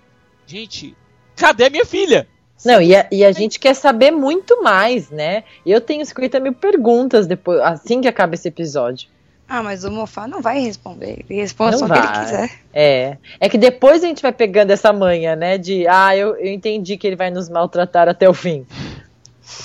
gente, 0.46 0.96
cadê 1.36 1.66
a 1.66 1.70
minha 1.70 1.84
filha? 1.86 2.26
Não, 2.64 2.80
e 2.80 2.94
a, 2.96 3.06
e 3.10 3.24
a 3.24 3.32
gente 3.32 3.58
quer 3.58 3.74
saber 3.74 4.10
muito 4.10 4.62
mais, 4.62 5.10
né? 5.10 5.44
Eu 5.66 5.80
tenho 5.80 6.04
50 6.04 6.40
mil 6.40 6.52
perguntas 6.54 7.26
depois, 7.26 7.60
assim 7.60 8.00
que 8.00 8.08
acaba 8.08 8.34
esse 8.34 8.48
episódio. 8.48 9.08
Ah, 9.46 9.62
mas 9.62 9.84
o 9.84 9.90
Mofá 9.90 10.26
não 10.26 10.40
vai 10.40 10.58
responder. 10.60 11.22
Ele 11.28 11.38
responde 11.40 11.72
Não 11.72 11.80
só 11.80 11.84
o 11.84 11.88
que 11.92 11.98
ele 11.98 12.06
vai. 12.06 12.24
quiser. 12.24 12.50
É. 12.72 13.16
É 13.38 13.48
que 13.50 13.58
depois 13.58 14.02
a 14.02 14.06
gente 14.06 14.22
vai 14.22 14.32
pegando 14.32 14.70
essa 14.70 14.90
manha, 14.92 15.36
né? 15.36 15.58
De, 15.58 15.86
ah, 15.86 16.16
eu, 16.16 16.34
eu 16.36 16.50
entendi 16.52 16.96
que 16.96 17.06
ele 17.06 17.16
vai 17.16 17.30
nos 17.30 17.50
maltratar 17.50 18.08
até 18.08 18.26
o 18.26 18.32
fim. 18.32 18.66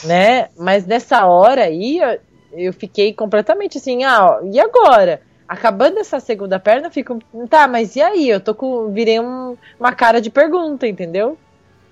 Né? 0.04 0.50
Mas 0.58 0.86
nessa 0.86 1.26
hora 1.26 1.64
aí, 1.64 2.00
eu, 2.00 2.20
eu 2.52 2.74
fiquei 2.74 3.14
completamente 3.14 3.78
assim, 3.78 4.04
ah, 4.04 4.26
ó, 4.42 4.46
e 4.46 4.60
agora? 4.60 5.22
Acabando 5.48 5.98
essa 5.98 6.20
segunda 6.20 6.60
perna, 6.60 6.88
eu 6.88 6.92
fico, 6.92 7.18
tá, 7.50 7.66
mas 7.68 7.96
e 7.96 8.02
aí? 8.02 8.30
Eu 8.30 8.40
tô 8.42 8.54
com. 8.54 8.92
Virei 8.92 9.20
um- 9.20 9.56
uma 9.80 9.94
cara 9.94 10.20
de 10.22 10.30
pergunta, 10.30 10.86
entendeu? 10.86 11.38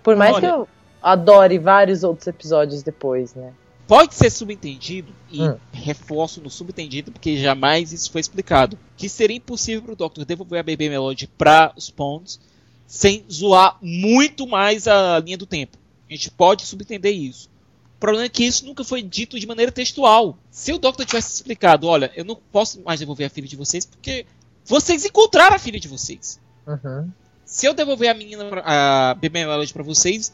Por 0.08 0.15
mais 0.15 0.36
Olha. 0.36 0.48
que 0.48 0.56
eu 0.56 0.67
adore 1.04 1.60
vários 1.60 2.02
outros 2.02 2.28
episódios 2.28 2.82
depois, 2.82 3.36
né? 3.36 3.52
Pode 3.86 4.15
ser 4.15 4.30
subentendido, 4.30 5.12
e 5.30 5.43
Hum. 5.43 5.58
reforço 5.74 6.39
no 6.39 6.50
subentendido, 6.50 7.12
porque 7.12 7.36
jamais 7.36 7.91
isso 7.91 8.10
foi 8.10 8.22
explicado, 8.22 8.80
que 8.96 9.10
seria 9.10 9.36
impossível 9.36 9.82
pro 9.82 9.98
Doctor 9.98 10.24
devolver 10.24 10.62
a 10.62 10.63
Baby 10.63 10.88
Melody 10.88 11.28
para 11.28 11.74
os 11.76 11.89
Ponds 11.89 12.39
sem 12.86 13.26
zoar 13.30 13.78
muito 13.82 14.48
mais 14.48 14.88
a 14.88 15.20
linha 15.20 15.38
do 15.38 15.46
tempo. 15.46 15.78
A 16.10 16.13
gente 16.13 16.32
pode 16.32 16.65
subentender 16.65 17.13
isso. 17.13 17.50
O 17.98 18.00
problema 18.00 18.28
é 18.28 18.30
que 18.30 18.46
isso 18.46 18.65
nunca 18.65 18.86
foi 18.86 19.02
dito 19.02 19.38
de 19.38 19.46
maneira 19.46 19.74
textual. 19.74 20.38
Se 20.50 20.72
o 20.72 20.78
Doctor 20.78 21.06
tivesse 21.06 21.34
explicado, 21.34 21.86
olha, 21.86 22.13
eu 22.15 22.24
não 22.24 22.38
posso 22.50 22.82
mais 22.82 23.02
devolver 23.02 23.28
a 23.28 23.30
filha 23.30 23.46
de 23.46 23.58
vocês 23.58 23.86
porque 23.86 24.26
vocês 24.63 25.04
encontraram 25.04 25.58
a 25.58 25.60
filha 25.60 25.82
de 25.82 25.89
vocês. 25.89 26.39
Uhum. 26.65 27.12
Se 27.48 27.66
eu 27.66 27.74
devolver 27.74 28.10
a 28.10 28.14
menina, 28.14 28.46
pra- 28.46 28.64
a 28.66 29.14
Baby 29.16 29.30
Melody 29.40 29.74
pra 29.74 29.82
vocês, 29.82 30.32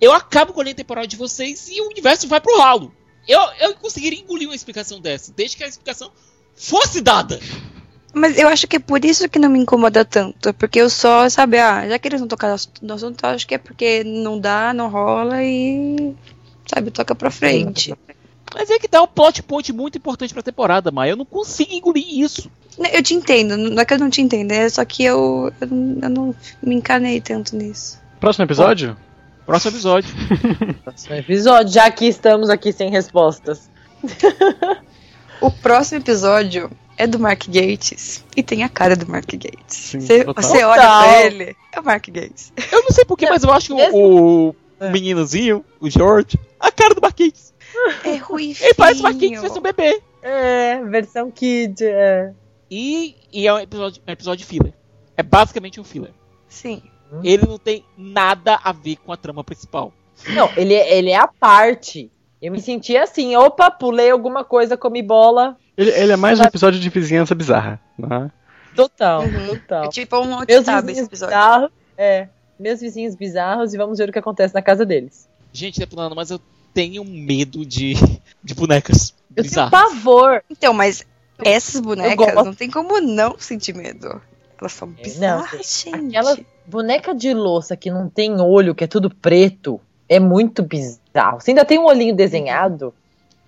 eu 0.00 0.12
acabo 0.12 0.52
com 0.52 0.60
a 0.60 0.64
linha 0.64 0.74
temporal 0.74 1.06
de 1.06 1.16
vocês 1.16 1.68
e 1.70 1.80
o 1.80 1.86
universo 1.88 2.28
vai 2.28 2.40
pro 2.40 2.58
ralo. 2.58 2.92
Eu, 3.26 3.40
eu 3.60 3.74
conseguiria 3.76 4.20
engolir 4.20 4.48
uma 4.48 4.54
explicação 4.54 5.00
dessa, 5.00 5.32
desde 5.34 5.56
que 5.56 5.64
a 5.64 5.68
explicação 5.68 6.10
fosse 6.54 7.00
dada. 7.00 7.40
Mas 8.12 8.38
eu 8.38 8.48
acho 8.48 8.66
que 8.66 8.76
é 8.76 8.78
por 8.80 9.04
isso 9.04 9.28
que 9.28 9.38
não 9.38 9.48
me 9.50 9.58
incomoda 9.58 10.04
tanto. 10.04 10.52
Porque 10.54 10.80
eu 10.80 10.88
só, 10.90 11.28
sabe, 11.28 11.58
ah, 11.58 11.88
já 11.88 11.98
que 11.98 12.08
eles 12.08 12.20
não 12.20 12.28
tocaram 12.28 12.56
no 12.82 12.94
assunto, 12.94 13.22
eu 13.24 13.28
acho 13.30 13.46
que 13.46 13.54
é 13.54 13.58
porque 13.58 14.02
não 14.04 14.38
dá, 14.40 14.72
não 14.74 14.88
rola 14.88 15.42
e. 15.42 16.14
Sabe, 16.66 16.90
toca 16.90 17.14
pra 17.14 17.30
frente. 17.30 17.94
Mas 18.54 18.70
é 18.70 18.78
que 18.78 18.88
dá 18.88 19.02
um 19.02 19.06
plot 19.06 19.42
point 19.42 19.72
muito 19.72 19.98
importante 19.98 20.32
pra 20.32 20.42
temporada, 20.42 20.90
mas 20.90 21.10
eu 21.10 21.16
não 21.16 21.24
consigo 21.24 21.72
engolir 21.74 22.04
isso. 22.20 22.50
Eu 22.92 23.02
te 23.02 23.14
entendo, 23.14 23.56
não 23.56 23.80
é 23.80 23.84
que 23.84 23.94
eu 23.94 23.98
não 23.98 24.10
te 24.10 24.20
entendo, 24.20 24.52
é 24.52 24.68
só 24.68 24.84
que 24.84 25.02
eu, 25.04 25.52
eu, 25.60 25.66
não- 25.68 25.98
eu 26.02 26.10
não 26.10 26.34
me 26.62 26.74
encanei 26.74 27.20
tanto 27.20 27.56
nisso. 27.56 27.98
Próximo 28.20 28.44
episódio? 28.44 28.96
Próximo 29.44 29.72
episódio. 29.72 30.10
Próximo 30.84 31.14
episódio, 31.14 31.72
já 31.72 31.90
que 31.90 32.06
estamos 32.06 32.50
aqui 32.50 32.72
sem 32.72 32.90
respostas. 32.90 33.68
O 35.40 35.50
próximo 35.50 36.00
episódio 36.00 36.70
é 36.96 37.06
do 37.06 37.18
Mark 37.18 37.44
Gates 37.46 38.24
e 38.34 38.42
tem 38.42 38.62
a 38.62 38.70
cara 38.70 38.96
do 38.96 39.06
Mark 39.06 39.30
Gates. 39.30 39.92
Você 40.00 40.24
olha 40.64 40.80
pra 40.80 41.22
ele, 41.26 41.56
é 41.74 41.78
o 41.80 41.84
Mark 41.84 42.06
Gates. 42.08 42.52
Eu 42.72 42.82
não 42.82 42.90
sei 42.90 43.04
porquê, 43.04 43.28
mas 43.28 43.42
eu 43.42 43.52
acho 43.52 43.66
que 43.66 43.72
o, 43.92 44.48
o 44.80 44.90
meninozinho, 44.90 45.62
o 45.78 45.90
George, 45.90 46.38
a 46.58 46.70
cara 46.72 46.94
do 46.94 47.02
Marquinhos. 47.02 47.52
É 48.04 48.16
ruim, 48.16 48.54
Ele 48.60 48.74
parece 48.74 49.00
o 49.00 49.02
Marquinhos 49.02 49.40
fosse 49.42 49.58
um 49.58 49.62
bebê. 49.62 50.02
É, 50.22 50.82
versão 50.84 51.30
kid. 51.30 51.84
É. 51.84 52.32
E, 52.70 53.14
e 53.32 53.46
é 53.46 53.52
um 53.52 53.58
episódio, 53.58 54.02
um 54.06 54.10
episódio 54.12 54.46
filler. 54.46 54.72
É 55.16 55.22
basicamente 55.22 55.80
um 55.80 55.84
filler. 55.84 56.12
Sim. 56.48 56.82
Ele 57.22 57.46
não 57.46 57.58
tem 57.58 57.84
nada 57.96 58.58
a 58.62 58.72
ver 58.72 58.96
com 58.96 59.12
a 59.12 59.16
trama 59.16 59.44
principal. 59.44 59.92
Não, 60.30 60.50
ele, 60.56 60.74
ele 60.74 61.10
é 61.10 61.16
a 61.16 61.28
parte. 61.28 62.10
Eu 62.42 62.50
me 62.52 62.60
senti 62.60 62.96
assim, 62.96 63.36
opa, 63.36 63.70
pulei 63.70 64.10
alguma 64.10 64.44
coisa, 64.44 64.76
comi 64.76 65.02
bola. 65.02 65.56
Ele, 65.76 65.90
ele 65.90 66.12
é 66.12 66.16
mais 66.16 66.40
um 66.40 66.44
episódio 66.44 66.80
de 66.80 66.88
vizinhança 66.88 67.34
bizarra. 67.34 67.80
Né? 67.98 68.30
Total, 68.74 69.22
Uhum. 69.22 69.46
total. 69.58 69.84
É 69.84 69.88
tipo 69.88 70.16
um 70.18 70.26
Meus 70.38 70.48
esse 70.48 70.58
vizinhos 70.72 71.06
episódio. 71.06 71.34
bizarros. 71.36 71.70
É, 71.96 72.28
meus 72.58 72.80
vizinhos 72.80 73.14
bizarros 73.14 73.72
e 73.72 73.78
vamos 73.78 73.98
ver 73.98 74.08
o 74.08 74.12
que 74.12 74.18
acontece 74.18 74.52
na 74.54 74.60
casa 74.62 74.84
deles. 74.84 75.28
Gente, 75.52 75.78
deputado, 75.78 76.14
mas 76.14 76.30
eu 76.30 76.40
tenho 76.76 77.02
medo 77.06 77.64
de, 77.64 77.94
de 78.44 78.54
bonecas 78.54 79.14
Eu 79.30 79.36
tenho 79.36 79.48
bizarras. 79.48 79.70
pavor. 79.70 80.44
Então, 80.50 80.74
mas 80.74 81.02
essas 81.42 81.80
bonecas 81.80 82.34
não 82.34 82.52
tem 82.54 82.70
como 82.70 83.00
não 83.00 83.38
sentir 83.38 83.74
medo. 83.74 84.20
Elas 84.60 84.72
são 84.72 84.94
É, 84.98 85.02
bizarras, 85.02 85.84
gente. 85.84 86.14
Aquela 86.14 86.38
boneca 86.66 87.14
de 87.14 87.32
louça 87.32 87.76
que 87.78 87.90
não 87.90 88.10
tem 88.10 88.38
olho, 88.40 88.74
que 88.74 88.84
é 88.84 88.86
tudo 88.86 89.08
preto, 89.08 89.80
é 90.06 90.20
muito 90.20 90.62
bizarro. 90.62 91.40
Você 91.40 91.52
ainda 91.52 91.64
tem 91.64 91.78
um 91.78 91.86
olhinho 91.86 92.14
desenhado, 92.14 92.92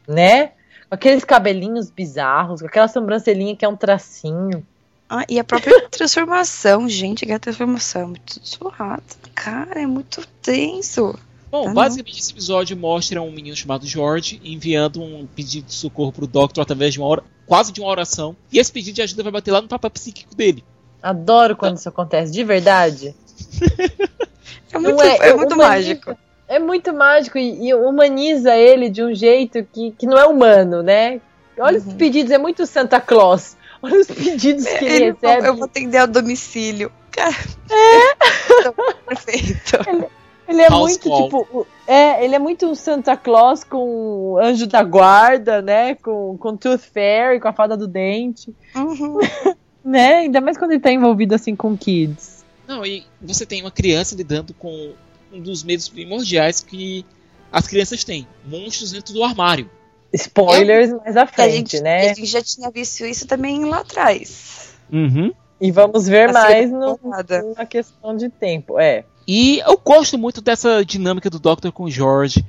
né? 0.07 0.53
Com 0.89 0.95
aqueles 0.95 1.23
cabelinhos 1.23 1.91
bizarros, 1.91 2.63
com 2.63 2.67
aquela 2.67 2.89
sobrancelhinha 2.89 3.55
que 3.55 3.65
é 3.65 3.69
um 3.69 3.77
tracinho. 3.77 4.67
Ah, 5.07 5.25
e 5.29 5.39
a 5.39 5.45
própria 5.45 5.81
transformação, 5.91 6.89
gente, 6.89 7.27
que 7.27 7.33
a 7.33 7.39
transformação 7.39 8.03
é 8.03 8.07
muito 8.07 8.41
surrada. 8.43 9.03
Cara, 9.35 9.83
é 9.83 9.87
muito 9.87 10.27
tenso. 10.43 11.15
Bom, 11.51 11.65
Tá 11.65 11.73
basicamente 11.73 12.19
esse 12.21 12.33
episódio 12.33 12.77
mostra 12.77 13.23
um 13.23 13.31
menino 13.31 13.57
chamado 13.57 13.87
George 13.87 14.41
enviando 14.45 15.03
um 15.03 15.27
pedido 15.27 15.67
de 15.67 15.75
socorro 15.75 16.13
pro 16.13 16.27
Doctor 16.27 16.63
através 16.63 16.93
de 16.93 17.01
uma 17.01 17.09
hora, 17.09 17.23
quase 17.47 17.73
de 17.73 17.81
uma 17.81 17.89
oração. 17.91 18.37
E 18.53 18.59
esse 18.59 18.71
pedido 18.71 18.95
de 18.97 19.03
ajuda 19.03 19.23
vai 19.23 19.33
bater 19.33 19.51
lá 19.53 19.63
no 19.63 19.69
papel 19.69 19.91
psíquico 19.91 20.35
dele. 20.35 20.63
Adoro 21.03 21.57
quando 21.57 21.77
isso 21.79 21.89
acontece, 21.89 22.33
de 22.33 22.45
verdade. 22.45 23.15
É 24.71 24.79
muito, 24.79 24.97
Não 24.97 25.03
é, 25.03 25.17
é, 25.31 25.35
muito 25.35 25.57
mágico. 25.57 26.19
É 26.47 26.59
muito 26.59 26.93
mágico 26.93 27.39
e, 27.39 27.69
e 27.69 27.75
humaniza 27.75 28.55
ele 28.55 28.91
de 28.91 29.03
um 29.03 29.15
jeito 29.15 29.65
que, 29.73 29.93
que 29.93 30.07
não 30.07 30.19
é 30.19 30.27
humano, 30.27 30.83
né? 30.83 31.21
Olha 31.59 31.79
os 31.79 31.87
Uhum. 31.87 31.97
pedidos, 31.97 32.31
é 32.31 32.37
muito 32.39 32.67
Santa 32.67 33.01
Claus. 33.01 33.57
Olha 33.83 33.99
os 34.01 34.07
pedidos 34.07 34.65
que 34.67 34.85
ele, 34.85 34.95
Ele, 34.95 35.13
recebe. 35.13 35.49
eu 35.49 35.55
vou 35.55 35.65
atender 35.65 35.99
ao 35.99 36.07
domicílio. 36.07 36.93
Cara, 37.11 37.35
é. 37.71 38.73
perfeito. 39.07 39.79
Ele 39.89 40.07
é 40.49 40.69
House 40.69 40.91
muito, 40.93 41.09
call. 41.09 41.25
tipo, 41.25 41.67
é, 41.87 42.25
ele 42.25 42.35
é 42.35 42.39
muito 42.39 42.67
um 42.67 42.75
Santa 42.75 43.17
Claus 43.17 43.63
com 43.65 44.39
anjo 44.41 44.67
da 44.67 44.83
guarda, 44.83 45.61
né? 45.61 45.95
Com, 45.97 46.37
com 46.39 46.57
Tooth 46.57 46.83
Fairy, 46.93 47.41
com 47.41 47.49
a 47.49 47.53
fada 47.53 47.77
do 47.77 47.87
dente, 47.87 48.55
Uhum. 48.75 49.19
né? 49.85 50.15
Ainda 50.21 50.41
mais 50.41 50.57
quando 50.57 50.73
ele 50.73 50.81
tá 50.81 50.91
envolvido 50.91 51.35
assim 51.35 51.55
com 51.55 51.77
kids. 51.77 52.45
Não, 52.67 52.85
e 52.85 53.05
você 53.21 53.45
tem 53.47 53.61
uma 53.63 53.71
criança 53.71 54.15
lidando 54.15 54.53
com 54.55 54.93
um 55.33 55.41
dos 55.41 55.63
medos 55.63 55.89
primordiais 55.89 56.61
que 56.61 57.05
as 57.53 57.67
crianças 57.67 58.05
têm: 58.05 58.27
monstros 58.47 58.93
dentro 58.93 59.13
do 59.15 59.23
armário. 59.23 59.71
Spoilers 60.13 60.91
mais 60.93 61.17
à 61.17 61.27
Que 61.27 61.41
a 61.41 61.45
frente, 61.45 61.73
gente, 61.73 61.83
né? 61.83 62.11
a 62.11 62.15
gente 62.15 62.27
já 62.27 62.43
tinha 62.43 62.71
visto 62.71 63.05
isso 63.05 63.27
também 63.27 63.65
lá 63.67 63.81
atrás. 63.81 64.71
Uhum. 64.91 65.33
E 65.61 65.71
vamos 65.71 66.07
ver 66.07 66.33
Na 66.33 66.41
mais 66.45 66.71
no, 66.71 66.99
na 67.57 67.67
questão 67.67 68.17
de 68.17 68.29
tempo. 68.29 68.79
É. 68.79 69.05
E 69.29 69.59
eu 69.61 69.79
gosto 69.85 70.17
muito 70.17 70.41
dessa 70.41 70.83
dinâmica 70.83 71.29
do 71.29 71.39
Doctor 71.39 71.71
com 71.71 71.85
o 71.85 71.91
George, 71.91 72.43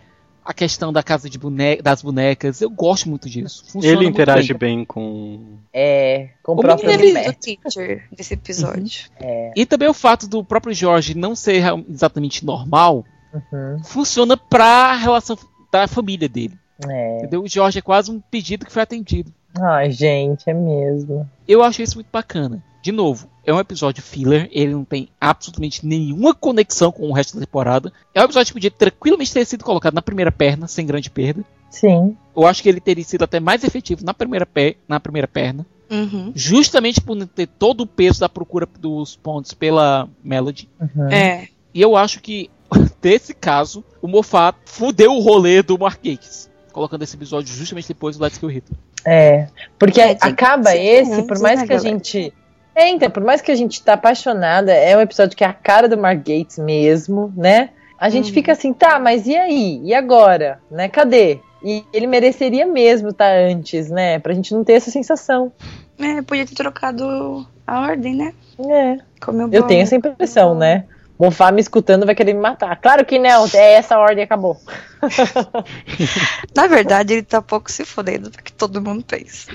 a 0.46 0.54
questão 0.54 0.94
da 0.94 1.04
casa 1.04 1.30
de 1.30 1.38
bone 1.38 1.82
das 1.82 2.02
bonecas. 2.02 2.62
Eu 2.62 2.70
gosto 2.70 3.10
muito 3.10 3.30
disso. 3.30 3.66
Funciona 3.66 3.86
Ele 3.88 4.04
muito 4.04 4.16
interage 4.16 4.54
bem. 4.54 4.78
bem 4.78 4.86
com. 4.86 5.58
É. 5.74 6.30
Com 6.42 6.54
o 6.54 6.56
O 6.56 6.62
próprio 6.62 6.90
ele-. 6.90 7.22
Do 7.22 7.34
teacher 7.34 8.08
desse 8.12 8.34
episódio. 8.34 9.10
É. 9.20 9.52
E 9.56 9.66
também 9.66 9.90
o 9.90 9.94
fato 9.94 10.26
do 10.28 10.42
próprio 10.44 10.74
George 10.74 11.16
não 11.16 11.36
ser 11.36 11.62
exatamente 11.90 12.46
normal 12.46 13.04
Uhum. 13.32 13.84
funciona 13.84 14.36
pra 14.36 14.96
relação 14.96 15.38
da 15.72 15.88
família 15.88 16.28
dele. 16.28 16.58
É. 16.90 17.18
Entendeu? 17.18 17.44
O 17.44 17.48
George 17.48 17.78
é 17.78 17.82
quase 17.82 18.10
um 18.10 18.20
pedido 18.20 18.66
que 18.66 18.72
foi 18.72 18.82
atendido. 18.82 19.32
Ai, 19.62 19.92
gente, 19.92 20.50
é 20.50 20.54
mesmo. 20.54 21.30
Eu 21.48 21.62
acho 21.62 21.82
isso 21.84 21.96
muito 21.96 22.08
bacana. 22.12 22.64
De 22.82 22.92
novo, 22.92 23.28
é 23.46 23.54
um 23.54 23.60
episódio 23.60 24.02
filler, 24.02 24.48
ele 24.52 24.72
não 24.74 24.86
tem 24.86 25.10
absolutamente 25.20 25.86
nenhuma 25.86 26.34
conexão 26.34 26.92
com 26.92 27.10
o 27.10 27.14
resto 27.14 27.36
da 27.38 27.46
temporada. 27.46 27.92
É 28.14 28.22
um 28.22 28.26
episódio 28.26 28.48
que 28.48 28.54
podia 28.54 28.72
tranquilamente 28.72 29.34
ter 29.34 29.46
sido 29.46 29.64
colocado 29.66 29.94
na 29.94 30.02
primeira 30.02 30.32
perna, 30.32 30.68
sem 30.68 30.86
grande 30.86 31.10
perda. 31.10 31.44
Sim. 31.70 32.16
Eu 32.36 32.48
acho 32.48 32.64
que 32.64 32.70
ele 32.70 32.80
teria 32.80 33.04
sido 33.04 33.24
até 33.24 33.40
mais 33.40 33.64
efetivo 33.64 34.04
na 34.06 34.14
primeira, 34.14 34.46
pé, 34.46 34.76
na 34.88 35.00
primeira 35.00 35.28
perna, 35.28 35.66
Uhum. 35.92 36.32
justamente 36.36 37.02
por 37.02 37.18
ter 37.28 37.48
todo 37.48 37.82
o 37.82 37.88
peso 37.88 38.20
da 38.20 38.30
procura 38.30 38.68
dos 38.80 39.16
pontos 39.16 39.54
pela 39.54 40.08
Melody. 40.24 40.70
Uhum. 40.80 41.10
É. 41.10 41.48
E 41.74 41.82
eu 41.82 41.96
acho 41.98 42.22
que, 42.22 42.50
nesse 43.04 43.34
caso, 43.34 43.84
o 44.02 44.08
Moffat 44.08 44.56
fudeu 44.66 45.14
o 45.14 45.20
rolê 45.20 45.62
do 45.62 45.78
Marquês, 45.78 46.50
colocando 46.72 47.02
esse 47.04 47.16
episódio 47.16 47.54
justamente 47.54 47.88
depois 47.88 48.16
do 48.18 48.24
Let's 48.24 48.38
Kill 48.38 48.50
Hitler. 48.50 48.80
É, 49.06 49.48
porque 49.78 50.00
É, 50.02 50.18
acaba 50.20 50.66
que 50.72 50.78
ser 50.78 50.84
esse, 50.84 51.12
antes, 51.14 51.28
por 51.28 51.40
mais 51.40 51.60
que 51.60 51.66
a 51.74 51.78
galera? 51.78 51.90
gente. 51.90 52.34
É, 52.80 52.88
então, 52.88 53.10
por 53.10 53.22
mais 53.24 53.42
que 53.42 53.52
a 53.52 53.56
gente 53.56 53.84
tá 53.84 53.94
apaixonada, 53.94 54.72
é 54.72 54.96
um 54.96 55.02
episódio 55.02 55.36
que 55.36 55.44
é 55.44 55.48
a 55.48 55.54
cara 55.54 55.88
do 55.90 55.98
Mark 55.98 56.20
Gates 56.20 56.58
mesmo, 56.58 57.34
né? 57.36 57.72
A 58.00 58.08
gente 58.10 58.28
Uhum. 58.28 58.34
fica 58.34 58.54
assim, 58.54 58.72
tá, 58.72 58.98
mas 58.98 59.28
e 59.28 59.36
aí? 59.36 59.82
E 59.84 59.94
agora? 59.94 60.60
Né? 60.72 60.88
Cadê? 60.88 61.40
E 61.62 61.84
ele 61.92 62.08
mereceria 62.08 62.66
mesmo 62.66 63.10
estar 63.10 63.34
antes, 63.34 63.90
né? 63.90 64.18
Pra 64.20 64.34
gente 64.34 64.54
não 64.54 64.64
ter 64.64 64.74
essa 64.74 64.90
sensação. 64.90 65.52
É, 66.00 66.22
podia 66.22 66.46
ter 66.46 66.56
trocado 66.56 67.46
a 67.68 67.82
ordem, 67.82 68.16
né? 68.16 68.34
É. 68.58 68.98
Comeu 69.20 69.50
Eu 69.52 69.64
tenho 69.64 69.82
essa 69.82 69.98
impressão, 69.98 70.56
né? 70.56 70.86
Mofá 71.20 71.52
me 71.52 71.60
escutando 71.60 72.06
vai 72.06 72.16
querer 72.16 72.34
me 72.34 72.40
matar. 72.40 72.76
Claro 72.78 73.06
que 73.06 73.20
não, 73.20 73.46
é 73.54 73.74
essa 73.74 73.98
ordem 74.00 74.24
acabou. 74.24 74.58
Na 76.56 76.68
verdade, 76.68 77.14
ele 77.14 77.24
tá 77.24 77.42
pouco 77.42 77.70
se 77.72 77.86
fodendo 77.86 78.30
do 78.30 78.38
que 78.38 78.52
todo 78.54 78.82
mundo 78.82 79.04
pensa. 79.04 79.52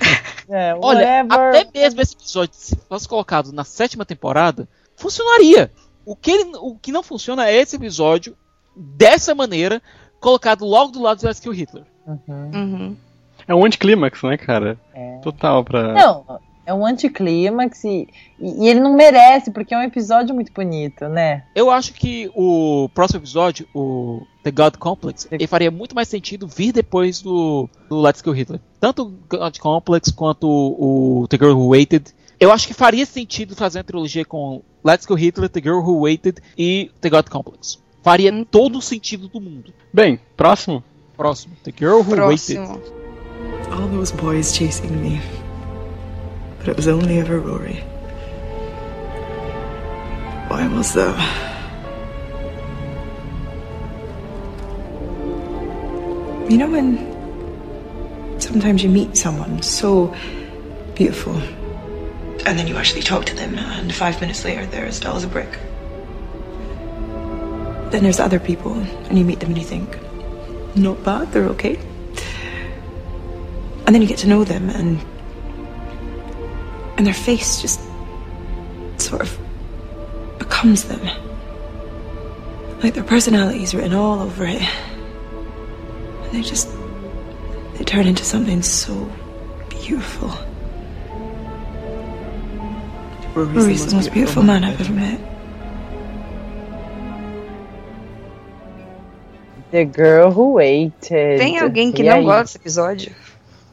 É, 0.49 0.75
Olha, 0.79 1.25
até 1.29 1.67
mesmo 1.73 2.01
esse 2.01 2.13
episódio, 2.15 2.53
se 2.55 2.75
fosse 2.87 3.07
colocado 3.07 3.51
na 3.51 3.63
sétima 3.63 4.05
temporada, 4.05 4.67
funcionaria. 4.95 5.71
O 6.05 6.15
que, 6.15 6.31
ele- 6.31 6.51
o 6.57 6.75
que 6.79 6.91
não 6.91 7.01
funciona 7.01 7.47
é 7.49 7.55
esse 7.55 7.75
episódio, 7.75 8.37
dessa 8.75 9.33
maneira, 9.33 9.81
colocado 10.19 10.65
logo 10.65 10.91
do 10.91 11.01
lado 11.01 11.19
do 11.27 11.41
Kill 11.41 11.51
Hitler. 11.51 11.83
Uhum. 12.05 12.51
Uhum. 12.53 12.97
É 13.47 13.55
um 13.55 13.65
anticlímax, 13.65 14.21
né, 14.23 14.37
cara? 14.37 14.77
É. 14.93 15.17
Total 15.23 15.63
pra. 15.63 15.93
Não, 15.93 16.39
é 16.65 16.73
um 16.73 16.85
anticlímax 16.85 17.83
e, 17.83 18.07
e, 18.39 18.67
ele 18.67 18.79
não 18.79 18.95
merece, 18.95 19.51
porque 19.51 19.73
é 19.73 19.77
um 19.77 19.83
episódio 19.83 20.33
muito 20.33 20.51
bonito, 20.51 21.07
né? 21.07 21.43
Eu 21.55 21.69
acho 21.69 21.93
que 21.93 22.29
o 22.33 22.89
próximo 22.93 23.19
episódio, 23.19 23.67
o 23.73 24.25
The 24.43 24.51
God 24.51 24.75
Complex, 24.77 25.27
ele 25.31 25.47
faria 25.47 25.69
muito 25.69 25.93
mais 25.93 26.07
sentido 26.07 26.47
vir 26.47 26.71
depois 26.71 27.21
do, 27.21 27.69
do 27.89 28.01
Let's 28.01 28.21
Kill 28.21 28.33
Hitler. 28.33 28.59
Tanto 28.79 29.03
o 29.03 29.37
God 29.37 29.57
Complex 29.59 30.11
quanto 30.11 30.47
o, 30.47 31.21
o 31.21 31.27
The 31.27 31.37
Girl 31.37 31.53
Who 31.53 31.69
Waited. 31.69 32.13
Eu 32.39 32.51
acho 32.51 32.67
que 32.67 32.73
faria 32.73 33.05
sentido 33.05 33.55
fazer 33.55 33.79
uma 33.79 33.83
trilogia 33.83 34.25
com 34.25 34.61
Let's 34.83 35.05
Kill 35.05 35.15
Hitler, 35.15 35.49
The 35.49 35.61
Girl 35.61 35.79
Who 35.79 36.01
Waited 36.01 36.41
e 36.57 36.91
The 36.99 37.09
God 37.09 37.29
Complex. 37.29 37.79
Faria 38.03 38.31
Hum. 38.31 38.43
todo 38.43 38.77
o 38.77 38.81
sentido 38.81 39.27
do 39.27 39.41
mundo. 39.41 39.73
Bem, 39.93 40.19
próximo. 40.37 40.83
Próximo, 41.17 41.55
The 41.63 41.73
Girl 41.77 42.01
Who 42.01 42.27
Waited. 42.27 42.55
Próximo. 42.55 42.81
All 43.71 43.87
those 43.89 44.13
boys 44.13 44.55
chasing 44.55 44.91
me. 44.91 45.44
But 46.65 46.71
it 46.71 46.77
was 46.77 46.87
only 46.87 47.19
ever 47.19 47.39
Rory. 47.39 47.75
Why 50.47 50.67
was 50.67 50.95
that? 50.95 51.15
You 56.49 56.57
know 56.57 56.67
when 56.71 58.39
sometimes 58.41 58.83
you 58.83 58.89
meet 58.89 59.15
someone 59.15 59.61
so 59.61 60.15
beautiful 60.95 61.35
and 62.47 62.57
then 62.57 62.65
you 62.65 62.77
actually 62.77 63.03
talk 63.03 63.25
to 63.25 63.35
them 63.35 63.59
and 63.59 63.93
five 63.93 64.19
minutes 64.19 64.43
later 64.43 64.65
they're 64.65 64.87
as 64.87 64.99
dull 64.99 65.17
as 65.17 65.23
a 65.23 65.27
brick? 65.27 65.59
Then 67.91 68.01
there's 68.01 68.19
other 68.19 68.39
people 68.39 68.73
and 68.73 69.19
you 69.19 69.23
meet 69.23 69.39
them 69.39 69.49
and 69.49 69.57
you 69.59 69.63
think, 69.63 69.99
not 70.75 71.03
bad, 71.03 71.31
they're 71.31 71.45
okay. 71.49 71.77
And 73.85 73.93
then 73.93 74.01
you 74.01 74.07
get 74.07 74.17
to 74.19 74.27
know 74.27 74.43
them 74.43 74.71
and 74.71 74.99
and 76.97 77.05
their 77.05 77.13
face 77.13 77.61
just 77.61 77.79
sort 78.97 79.21
of 79.21 79.37
becomes 80.39 80.85
them. 80.85 81.01
Like 82.81 82.93
their 82.93 83.03
personality 83.03 83.63
is 83.63 83.73
written 83.73 83.93
all 83.93 84.19
over 84.21 84.45
it. 84.45 84.61
And 84.61 86.31
they 86.31 86.41
just 86.41 86.69
they 87.77 87.83
turn 87.83 88.07
into 88.07 88.23
something 88.23 88.61
so 88.61 88.93
beautiful. 89.69 90.29
Rory's 93.33 93.85
the 93.85 93.95
most 93.95 94.13
beautiful 94.13 94.43
man 94.43 94.63
I've 94.63 94.79
ever 94.79 94.93
met. 94.93 95.19
The 99.71 99.83
Girl 99.85 100.31
Who 100.31 100.53
Waited. 100.53 101.37
Tem 101.39 101.59
alguém 101.59 101.91
que 101.91 102.01
E 102.01 102.05
não 102.05 102.15
aí? 102.17 102.23
gosta 102.23 102.43
desse 102.43 102.57
episódio? 102.57 103.11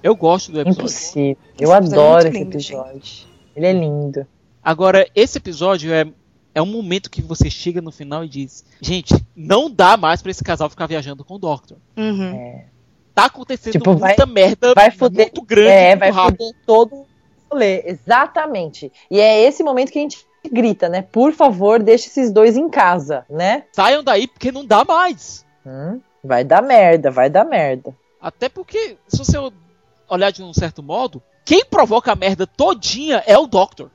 Eu 0.03 0.17
gosto 0.17 0.51
do 0.53 0.61
episódio. 0.61 0.81
Impossível. 0.81 1.37
Esse 1.55 1.65
Eu 1.65 1.73
episódio 1.73 1.75
é 1.75 2.05
adoro 2.05 2.33
muito 2.33 2.57
esse 2.59 2.73
lindo, 2.73 2.83
episódio. 2.87 3.27
Ele 3.55 3.67
é 3.67 3.73
lindo. 3.73 4.27
Agora, 4.63 5.07
esse 5.15 5.39
episódio 5.39 5.93
é, 5.93 6.07
é 6.55 6.63
um 6.63 6.67
momento 6.67 7.11
que 7.11 7.23
você 7.23 7.49
chega 7.51 7.81
no 7.81 7.93
final 7.93 8.25
e 8.25 8.29
diz: 8.29 8.65
Gente, 8.81 9.15
não 9.37 9.71
dá 9.71 9.97
mais 9.97 10.23
pra 10.23 10.31
esse 10.31 10.43
casal 10.43 10.69
ficar 10.71 10.87
viajando 10.87 11.25
com 11.25 11.35
o 11.35 11.39
Doctor. 11.39 11.77
Uhum. 11.97 12.63
Tá 13.15 13.27
acontecendo 13.27 13.73
Tipo, 13.73 13.95
vai- 13.95 14.11
muita 14.11 14.27
merda 14.27 14.73
vai 14.75 14.91
foder- 14.91 15.27
muito 15.27 15.43
grande. 15.43 15.69
É, 15.71 15.89
muito 15.91 16.01
vai 16.01 16.11
rápido. 16.11 16.39
foder 16.39 16.55
todo 16.67 16.95
o 16.95 17.07
rolê. 17.51 17.83
Exatamente. 17.87 18.91
E 19.11 19.21
é 19.21 19.43
esse 19.43 19.63
momento 19.63 19.93
que 19.93 19.99
a 19.99 20.03
gente 20.03 20.25
grita, 20.51 20.89
né? 20.89 21.03
Por 21.03 21.33
favor, 21.33 21.83
deixe 21.83 22.09
esses 22.09 22.33
dois 22.33 22.57
em 22.57 22.69
casa, 22.71 23.25
né? 23.29 23.65
Saiam 23.73 24.03
daí 24.03 24.27
porque 24.27 24.51
não 24.51 24.65
dá 24.65 24.85
mais. 24.85 25.45
Hum, 25.67 26.01
vai 26.25 26.43
dar 26.43 26.63
merda, 26.63 27.11
vai 27.11 27.29
dar 27.29 27.45
merda. 27.45 27.95
Até 28.21 28.49
porque, 28.49 28.97
se 29.07 29.19
você 29.19 29.37
olhar 30.15 30.31
de 30.31 30.43
um 30.43 30.53
certo 30.53 30.83
modo, 30.83 31.23
quem 31.45 31.65
provoca 31.65 32.13
a 32.13 32.17
merda 32.17 32.47
todinha 32.47 33.23
é 33.27 33.37
o 33.39 33.47
Doctor 33.47 33.91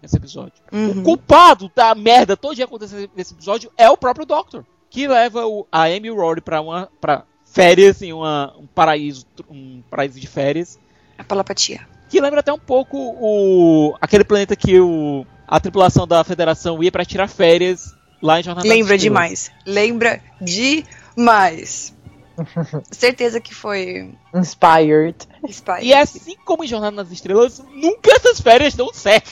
nesse 0.00 0.16
episódio. 0.16 0.54
O 0.72 0.76
Uhum. 0.76 1.02
culpado 1.02 1.70
da 1.74 1.94
merda 1.94 2.36
todinha 2.36 2.64
acontecer 2.64 3.10
nesse 3.16 3.34
episódio 3.34 3.70
é 3.76 3.88
o 3.90 3.96
próprio 3.96 4.26
Doctor. 4.26 4.64
Que 4.90 5.08
leva 5.08 5.46
o, 5.46 5.66
a 5.72 5.84
Amy 5.84 6.08
e 6.08 6.10
o 6.10 6.16
Rory 6.16 6.40
pra, 6.40 6.60
uma, 6.60 6.88
pra 7.00 7.24
férias 7.44 8.02
em 8.02 8.12
uma, 8.12 8.54
um 8.58 8.66
paraíso 8.66 9.26
um 9.50 9.82
paraíso 9.90 10.20
de 10.20 10.26
férias. 10.26 10.78
A 11.16 11.24
palapatia. 11.24 11.86
Que 12.08 12.20
lembra 12.20 12.40
até 12.40 12.52
um 12.52 12.58
pouco 12.58 12.96
o 12.98 13.94
aquele 14.00 14.24
planeta 14.24 14.54
que 14.54 14.78
o, 14.78 15.24
a 15.48 15.58
tripulação 15.58 16.06
da 16.06 16.22
Federação 16.22 16.82
ia 16.82 16.92
pra 16.92 17.04
tirar 17.06 17.26
férias 17.28 17.94
lá 18.20 18.38
em 18.38 18.42
Jornada 18.42 18.68
Lembra 18.68 18.98
demais. 18.98 19.50
Lembra 19.66 20.20
demais. 20.40 21.94
Certeza 22.90 23.40
que 23.40 23.54
foi 23.54 24.14
Inspired. 24.34 25.16
Spy. 25.48 25.82
E 25.82 25.94
assim 25.94 26.36
como 26.44 26.64
em 26.64 26.68
Jornada 26.68 26.96
nas 26.96 27.10
Estrelas, 27.10 27.62
nunca 27.74 28.12
essas 28.12 28.40
férias 28.40 28.74
dão 28.74 28.92
certo. 28.92 29.30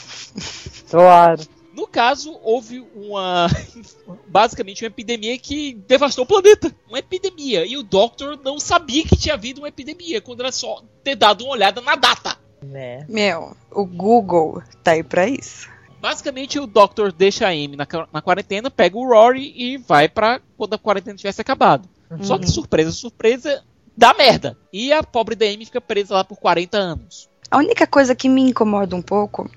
Claro. 0.89 1.43
No 1.73 1.87
caso, 1.87 2.39
houve 2.43 2.85
uma. 2.95 3.47
basicamente 4.27 4.83
uma 4.83 4.89
epidemia 4.89 5.39
que 5.39 5.75
devastou 5.87 6.25
o 6.25 6.29
planeta. 6.29 6.75
Uma 6.89 6.99
epidemia. 6.99 7.65
E 7.65 7.77
o 7.77 7.83
Doctor 7.83 8.39
não 8.43 8.59
sabia 8.59 9.05
que 9.05 9.17
tinha 9.17 9.35
havido 9.35 9.61
uma 9.61 9.69
epidemia, 9.69 10.21
quando 10.21 10.41
era 10.41 10.53
só 10.53 10.83
ter 11.05 11.15
dado 11.15 11.45
uma 11.45 11.53
olhada 11.53 11.81
na 11.81 11.95
data. 11.95 12.37
Né? 12.63 13.07
Meu, 13.09 13.57
o 13.71 13.87
Google 13.87 14.63
tá 14.83 14.93
aí 14.93 15.03
pra 15.03 15.27
isso. 15.29 15.69
Basicamente, 16.01 16.59
o 16.59 16.67
Doctor 16.67 17.13
deixa 17.13 17.47
a 17.47 17.51
Amy 17.51 17.77
na, 17.77 17.87
na 18.13 18.23
quarentena, 18.23 18.71
pega 18.71 18.97
o 18.97 19.07
Rory 19.07 19.53
e 19.55 19.77
vai 19.77 20.09
pra 20.09 20.41
quando 20.57 20.75
a 20.75 20.79
quarentena 20.79 21.17
tivesse 21.17 21.41
acabado. 21.41 21.89
Só 22.23 22.39
que, 22.39 22.47
surpresa, 22.51 22.91
surpresa, 22.91 23.63
dá 23.97 24.15
merda. 24.15 24.57
E 24.73 24.93
a 24.93 25.03
pobre 25.03 25.35
da 25.37 25.47
Amy 25.47 25.65
fica 25.65 25.81
presa 25.81 26.15
lá 26.15 26.25
por 26.25 26.39
40 26.39 26.77
anos. 26.77 27.29
A 27.51 27.59
única 27.59 27.87
coisa 27.87 28.15
que 28.15 28.29
me 28.29 28.43
incomoda 28.43 28.95
um 28.97 29.03
pouco 29.03 29.51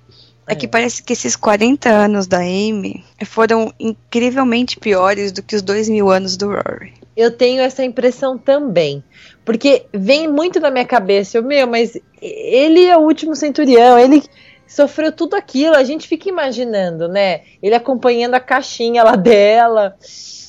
é 0.48 0.56
que 0.56 0.66
É. 0.66 0.70
parece 0.70 1.02
que 1.04 1.14
esses 1.14 1.36
40 1.36 1.90
anos 1.90 2.28
da 2.28 2.40
Amy 2.40 3.04
foram 3.26 3.74
incrivelmente 3.80 4.80
piores 4.80 5.32
do 5.32 5.42
que 5.42 5.56
os 5.56 5.62
dois 5.62 5.88
mil 5.88 6.10
anos 6.10 6.36
do 6.38 6.48
Rory. 6.50 6.94
Eu 7.16 7.32
tenho 7.32 7.62
essa 7.62 7.84
impressão 7.84 8.38
também. 8.38 9.04
Porque 9.46 9.86
vem 9.94 10.28
muito 10.28 10.60
na 10.60 10.72
minha 10.72 10.86
cabeça, 10.86 11.38
eu, 11.38 11.44
meu, 11.44 11.68
mas 11.68 11.98
ele 12.22 12.86
é 12.86 12.98
o 12.98 13.02
último 13.02 13.36
centurião, 13.36 14.00
ele 14.00 14.24
sofreu 14.66 15.12
tudo 15.12 15.36
aquilo, 15.36 15.76
a 15.76 15.84
gente 15.84 16.08
fica 16.08 16.30
imaginando, 16.30 17.08
né? 17.08 17.42
Ele 17.62 17.76
acompanhando 17.76 18.34
a 18.36 18.40
caixinha 18.40 19.04
lá 19.04 19.16
dela. 19.16 19.96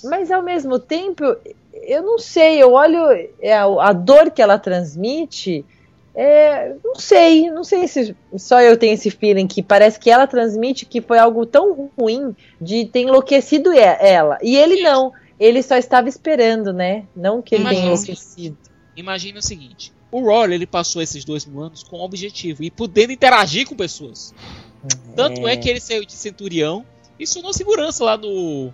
Mas 0.04 0.30
ao 0.30 0.42
mesmo 0.42 0.78
tempo, 0.78 1.24
eu 1.86 2.02
não 2.02 2.18
sei, 2.18 2.62
eu 2.62 2.72
olho 2.72 2.98
é, 3.40 3.52
a, 3.52 3.64
a 3.64 3.92
dor 3.92 4.30
que 4.30 4.42
ela 4.42 4.58
transmite. 4.58 5.64
É, 6.14 6.74
não 6.84 6.94
sei, 6.94 7.50
não 7.50 7.64
sei 7.64 7.88
se 7.88 8.14
só 8.36 8.60
eu 8.60 8.76
tenho 8.76 8.94
esse 8.94 9.10
feeling 9.10 9.48
que 9.48 9.62
parece 9.62 9.98
que 9.98 10.10
ela 10.10 10.28
transmite 10.28 10.86
que 10.86 11.00
foi 11.00 11.18
algo 11.18 11.44
tão 11.44 11.90
ruim 11.98 12.36
de 12.60 12.84
ter 12.86 13.00
enlouquecido 13.00 13.72
ela. 13.72 14.38
E 14.40 14.56
ele 14.56 14.82
não, 14.82 15.12
ele 15.40 15.62
só 15.62 15.76
estava 15.76 16.08
esperando, 16.08 16.72
né? 16.72 17.04
Não 17.16 17.42
que 17.42 17.56
ele 17.56 17.64
tenha 17.64 17.86
enlouquecido. 17.86 18.56
Imagina 18.96 19.40
o 19.40 19.42
seguinte: 19.42 19.92
o 20.10 20.20
Rory 20.20 20.54
ele 20.54 20.66
passou 20.66 21.02
esses 21.02 21.24
dois 21.24 21.44
mil 21.44 21.60
anos 21.60 21.82
com 21.82 21.98
um 21.98 22.02
objetivo 22.02 22.62
e 22.62 22.70
podendo 22.70 23.12
interagir 23.12 23.66
com 23.66 23.74
pessoas. 23.74 24.32
Tanto 25.16 25.48
é 25.48 25.56
que 25.56 25.68
ele 25.68 25.80
saiu 25.80 26.04
de 26.04 26.12
centurião 26.12 26.84
e 27.18 27.26
sonou 27.26 27.52
segurança 27.52 28.04
lá 28.04 28.16
no, 28.16 28.72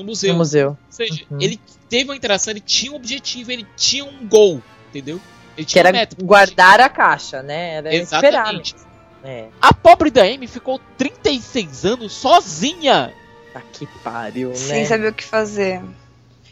no 0.00 0.06
museu. 0.06 0.32
no 0.32 0.38
museu. 0.38 0.68
Ou 0.70 0.76
seja, 0.88 1.24
Uhum. 1.30 1.38
ele 1.40 1.60
teve 1.88 2.04
uma 2.04 2.16
interação, 2.16 2.50
ele 2.50 2.60
tinha 2.60 2.92
um 2.92 2.96
objetivo, 2.96 3.50
ele 3.52 3.66
tinha 3.76 4.04
um 4.04 4.26
gol, 4.26 4.62
entendeu? 4.88 5.20
Ele 5.56 5.64
Que 5.66 5.72
tinha 5.72 5.82
era 5.82 5.88
um 5.90 5.92
método. 5.92 6.24
guardar 6.24 6.80
a 6.80 6.88
caixa, 6.88 7.42
né? 7.42 7.74
Era 7.76 7.94
esperar. 7.94 8.28
Exatamente. 8.32 8.74
mesmo. 8.74 8.90
É. 9.22 9.48
A 9.60 9.74
pobre 9.74 10.10
da 10.10 10.22
Amy 10.22 10.46
ficou 10.46 10.80
36 10.96 11.84
anos 11.84 12.12
sozinha. 12.12 13.12
Tá 13.52 13.60
que 13.72 13.86
pariu, 14.02 14.48
né? 14.50 14.54
Sem 14.54 14.84
saber 14.86 15.08
o 15.08 15.12
que 15.14 15.24
fazer. 15.24 15.82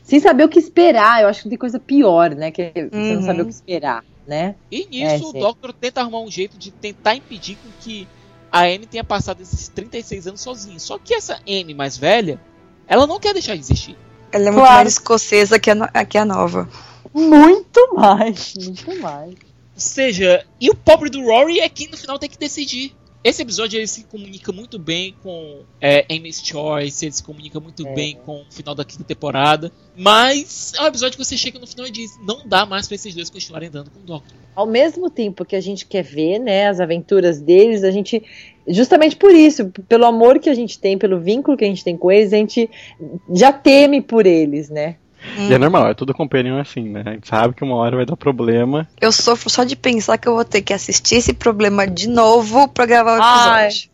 Sem 0.03 0.21
saber 0.21 0.45
o 0.45 0.49
que 0.49 0.59
esperar. 0.59 1.23
Eu 1.23 1.29
acho 1.29 1.43
que 1.45 1.49
tem 1.49 1.57
coisa 1.59 1.79
pior, 1.79 2.35
né? 2.35 2.51
Que 2.51 2.73
você 2.75 2.97
Uhum. 2.97 3.15
não 3.17 3.23
saber 3.23 3.43
o 3.43 3.45
que 3.47 3.53
esperar, 3.53 4.05
né? 4.27 4.55
E 4.71 4.87
nisso 4.87 5.25
É, 5.27 5.29
o. 5.29 5.33
Doctor 5.33 5.73
tenta 5.73 6.01
arrumar 6.01 6.21
um 6.21 6.31
jeito 6.31 6.59
de 6.59 6.71
tentar 6.71 7.15
impedir 7.15 7.57
com 7.57 7.71
que 7.81 8.07
a 8.53 8.63
Amy 8.63 8.87
tenha 8.87 9.05
passado 9.05 9.41
esses 9.43 9.69
36 9.69 10.27
anos 10.27 10.41
sozinha. 10.41 10.79
Só 10.79 10.99
que 10.99 11.15
essa 11.15 11.41
Amy 11.47 11.73
mais 11.75 11.97
velha, 11.97 12.39
ela 12.89 13.07
não 13.07 13.21
quer 13.21 13.33
deixar 13.33 13.55
de 13.55 13.61
existir. 13.61 13.97
Ela 14.33 14.45
é 14.49 14.51
muito 14.51 14.61
Claro. 14.65 14.75
mais 14.77 14.89
escocesa 14.93 15.59
que 15.59 15.71
a, 15.71 16.05
que 16.05 16.19
a 16.19 16.25
nova. 16.25 16.69
Muito 17.15 17.95
mais, 17.95 18.55
muito 18.57 19.01
mais. 19.01 19.31
Ou 19.35 19.81
seja, 19.81 20.45
e 20.61 20.69
o 20.71 20.75
pobre 20.75 21.09
do 21.09 21.23
Rory 21.25 21.61
é 21.61 21.69
quem 21.69 21.89
no 21.89 21.97
final 21.97 22.19
tem 22.19 22.29
que 22.29 22.39
decidir. 22.39 22.95
Esse 23.23 23.43
episódio 23.43 23.79
ele 23.79 23.87
se 23.87 24.05
comunica 24.05 24.53
muito 24.53 24.79
bem 24.79 25.15
com 25.23 25.63
é, 25.81 26.07
Amy's 26.09 26.41
Choice, 26.45 27.05
ele 27.05 27.13
se 27.13 27.23
comunica 27.23 27.59
muito 27.59 27.87
É. 27.87 27.93
bem 27.93 28.17
com 28.25 28.43
o 28.43 28.53
final 28.53 28.75
da 28.77 28.85
quinta 28.85 29.03
temporada. 29.03 29.73
Mas 29.97 30.73
é 30.79 30.83
um 30.83 30.87
episódio 30.87 31.19
que 31.19 31.25
você 31.25 31.37
chega 31.37 31.59
no 31.59 31.67
final 31.67 31.87
e 31.87 31.91
diz: 31.91 32.13
não 32.25 32.47
dá 32.47 32.65
mais 32.65 32.87
pra 32.87 32.95
esses 32.95 33.15
dois 33.15 33.29
continuarem 33.29 33.69
andando 33.69 33.91
com 33.91 33.99
o 33.99 34.03
Doctor. 34.05 34.37
Ao 34.55 34.67
mesmo 34.67 35.11
tempo 35.11 35.45
que 35.45 35.57
a 35.57 35.61
gente 35.61 35.85
quer 35.85 36.03
ver, 36.03 36.39
né, 36.39 36.69
as 36.69 36.81
aventuras 36.81 37.41
deles, 37.41 37.83
a 37.85 37.91
gente, 37.91 38.23
justamente 38.67 39.17
por 39.17 39.35
isso, 39.35 39.69
pelo 39.89 40.05
amor 40.05 40.39
que 40.39 40.49
a 40.49 40.55
gente 40.55 40.79
tem, 40.79 40.97
pelo 40.97 41.21
vínculo 41.21 41.57
que 41.57 41.65
a 41.65 41.69
gente 41.69 41.83
tem 41.85 41.97
com 41.97 42.11
eles, 42.11 42.33
a 42.33 42.37
gente 42.37 42.71
já 43.35 43.53
teme 43.53 44.01
por 44.01 44.27
eles, 44.27 44.69
né? 44.71 44.97
E 45.37 45.53
é 45.53 45.59
normal, 45.59 45.89
é 45.89 45.95
tudo 45.95 46.15
companion 46.15 46.59
assim, 46.59 46.89
né? 46.89 47.03
A 47.05 47.11
gente 47.13 47.29
sabe 47.29 47.55
que 47.55 47.65
uma 47.65 47.77
hora 47.77 47.97
vai 47.97 48.07
dar 48.07 48.17
problema. 48.17 48.89
Eu 49.01 49.13
sofro 49.13 49.51
só 49.51 49.65
de 49.65 49.77
pensar 49.77 50.17
que 50.19 50.29
eu 50.29 50.35
vou 50.35 50.45
ter 50.45 50.63
que 50.63 50.73
assistir 50.73 51.17
esse 51.17 51.33
problema 51.33 51.87
de 51.87 52.09
novo 52.09 52.69
pra 52.69 52.87
gravar 52.87 53.19
o 53.19 53.23
Ai. 53.23 53.67
episódio. 53.67 53.91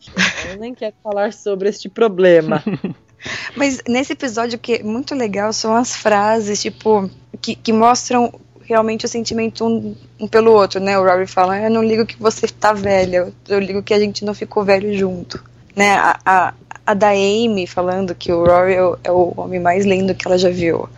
Eu 0.51 0.59
nem 0.59 0.73
quero 0.73 0.95
falar 1.03 1.33
sobre 1.33 1.69
este 1.69 1.89
problema. 1.89 2.63
Mas 3.55 3.81
nesse 3.87 4.13
episódio 4.13 4.57
o 4.57 4.59
que 4.59 4.75
é 4.75 4.83
muito 4.83 5.15
legal 5.15 5.51
são 5.51 5.75
as 5.75 5.95
frases, 5.95 6.61
tipo, 6.61 7.09
que, 7.41 7.55
que 7.55 7.73
mostram 7.73 8.31
realmente 8.61 9.05
o 9.05 9.09
sentimento 9.09 9.65
um, 9.65 9.95
um 10.19 10.27
pelo 10.27 10.51
outro, 10.51 10.79
né? 10.79 10.97
O 10.97 11.03
Rory 11.03 11.27
fala, 11.27 11.59
eu 11.59 11.69
não 11.69 11.83
ligo 11.83 12.05
que 12.05 12.17
você 12.19 12.47
tá 12.47 12.73
velha, 12.73 13.31
eu 13.47 13.59
ligo 13.59 13.83
que 13.83 13.93
a 13.93 13.99
gente 13.99 14.25
não 14.25 14.33
ficou 14.33 14.63
velho 14.63 14.95
junto. 14.97 15.43
Né? 15.75 15.95
A, 15.95 16.19
a, 16.25 16.53
a 16.85 16.93
da 16.93 17.09
Amy 17.09 17.67
falando 17.67 18.15
que 18.15 18.31
o 18.31 18.45
Rory 18.45 18.73
é 18.73 18.83
o, 18.83 18.97
é 19.03 19.11
o 19.11 19.33
homem 19.37 19.59
mais 19.59 19.85
lindo 19.85 20.15
que 20.15 20.27
ela 20.27 20.37
já 20.37 20.49
viu. 20.49 20.89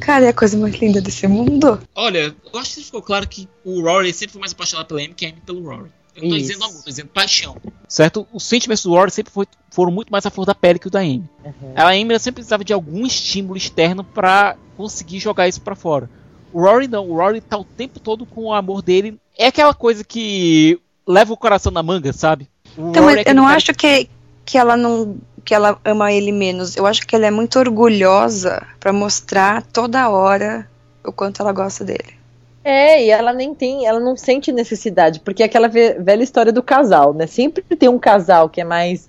Cara, 0.00 0.26
é 0.26 0.28
a 0.28 0.32
coisa 0.34 0.56
mais 0.56 0.74
linda 0.76 1.00
desse 1.00 1.26
mundo. 1.26 1.78
Olha, 1.94 2.34
eu 2.52 2.58
acho 2.60 2.74
que 2.76 2.84
ficou 2.84 3.02
claro 3.02 3.26
que 3.28 3.48
o 3.64 3.80
Rory 3.82 4.12
sempre 4.12 4.32
foi 4.32 4.40
mais 4.40 4.52
apaixonado 4.52 4.86
pela 4.86 5.00
Amy 5.00 5.14
que 5.14 5.26
a 5.26 5.28
Amy 5.28 5.40
pelo 5.44 5.62
Rory. 5.64 5.90
Eu 6.16 6.22
não 6.22 6.30
tô 6.30 6.36
Isso. 6.36 6.46
dizendo 6.48 6.64
amor, 6.64 6.82
tô 6.82 6.90
dizendo 6.90 7.08
paixão. 7.08 7.56
Certo? 7.88 8.26
Os 8.32 8.42
sentimentos 8.42 8.82
do 8.82 8.90
Rory 8.90 9.10
sempre 9.10 9.32
foi- 9.32 9.46
foram 9.70 9.92
muito 9.92 10.10
mais 10.10 10.26
à 10.26 10.30
flor 10.30 10.44
da 10.46 10.54
pele 10.54 10.78
que 10.78 10.88
o 10.88 10.90
da 10.90 11.00
Amy. 11.00 11.24
Uhum. 11.44 11.72
A 11.76 11.88
Amy 11.90 12.10
ela 12.10 12.18
sempre 12.18 12.36
precisava 12.36 12.64
de 12.64 12.72
algum 12.72 13.06
estímulo 13.06 13.56
externo 13.56 14.02
pra 14.02 14.56
conseguir 14.76 15.20
jogar 15.20 15.46
isso 15.48 15.60
pra 15.60 15.74
fora. 15.76 16.10
O 16.52 16.60
Rory 16.62 16.88
não, 16.88 17.08
o 17.08 17.14
Rory 17.16 17.40
tá 17.40 17.56
o 17.58 17.64
tempo 17.64 18.00
todo 18.00 18.24
com 18.26 18.44
o 18.46 18.52
amor 18.52 18.82
dele. 18.82 19.18
É 19.36 19.46
aquela 19.46 19.74
coisa 19.74 20.02
que 20.02 20.80
leva 21.06 21.32
o 21.32 21.36
coração 21.36 21.70
na 21.70 21.82
manga, 21.82 22.12
sabe? 22.12 22.48
O 22.76 22.88
Então, 22.90 23.04
Rory 23.04 23.16
mas 23.16 23.26
é 23.26 23.30
eu 23.30 23.34
não 23.34 23.44
cara 23.44 23.56
acho 23.56 23.74
que, 23.74 24.08
que 24.44 24.58
ela 24.58 24.76
não 24.76 25.16
que 25.48 25.54
ela 25.54 25.78
ama 25.82 26.12
ele 26.12 26.30
menos. 26.30 26.76
Eu 26.76 26.84
acho 26.84 27.06
que 27.06 27.16
ela 27.16 27.24
é 27.24 27.30
muito 27.30 27.58
orgulhosa 27.58 28.66
pra 28.78 28.92
mostrar 28.92 29.62
toda 29.62 30.10
hora 30.10 30.68
o 31.02 31.10
quanto 31.10 31.40
ela 31.40 31.52
gosta 31.52 31.82
dele. 31.86 32.18
É, 32.62 33.02
e 33.02 33.08
ela 33.08 33.32
nem 33.32 33.54
tem, 33.54 33.86
ela 33.86 33.98
não 33.98 34.14
sente 34.14 34.52
necessidade, 34.52 35.20
porque 35.20 35.42
é 35.42 35.46
aquela 35.46 35.66
ve- 35.66 35.94
velha 36.00 36.22
história 36.22 36.52
do 36.52 36.62
casal, 36.62 37.14
né? 37.14 37.26
Sempre 37.26 37.62
tem 37.62 37.88
um 37.88 37.98
casal 37.98 38.50
que 38.50 38.60
é 38.60 38.64
mais. 38.64 39.08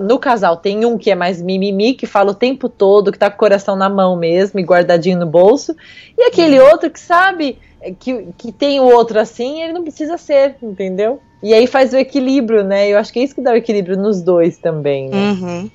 No 0.00 0.18
casal 0.18 0.56
tem 0.56 0.86
um 0.86 0.96
que 0.96 1.10
é 1.10 1.14
mais 1.14 1.42
mimimi, 1.42 1.92
que 1.92 2.06
fala 2.06 2.30
o 2.30 2.34
tempo 2.34 2.66
todo, 2.66 3.12
que 3.12 3.18
tá 3.18 3.28
com 3.28 3.36
o 3.36 3.38
coração 3.38 3.76
na 3.76 3.90
mão 3.90 4.16
mesmo 4.16 4.58
e 4.58 4.62
guardadinho 4.62 5.18
no 5.18 5.26
bolso, 5.26 5.76
e 6.16 6.22
aquele 6.22 6.58
outro 6.58 6.90
que 6.90 7.00
sabe 7.00 7.58
é, 7.82 7.92
que, 7.92 8.28
que 8.38 8.50
tem 8.50 8.80
o 8.80 8.84
outro 8.84 9.20
assim, 9.20 9.60
ele 9.62 9.74
não 9.74 9.82
precisa 9.82 10.16
ser, 10.16 10.56
entendeu? 10.62 11.20
E 11.44 11.52
aí 11.52 11.66
faz 11.66 11.92
o 11.92 11.98
equilíbrio, 11.98 12.64
né? 12.64 12.88
Eu 12.88 12.96
acho 12.96 13.12
que 13.12 13.18
é 13.18 13.22
isso 13.22 13.34
que 13.34 13.42
dá 13.42 13.52
o 13.52 13.56
equilíbrio 13.56 13.98
nos 13.98 14.22
dois 14.22 14.56
também, 14.56 15.10
né? 15.10 15.32
Uhum. 15.32 15.70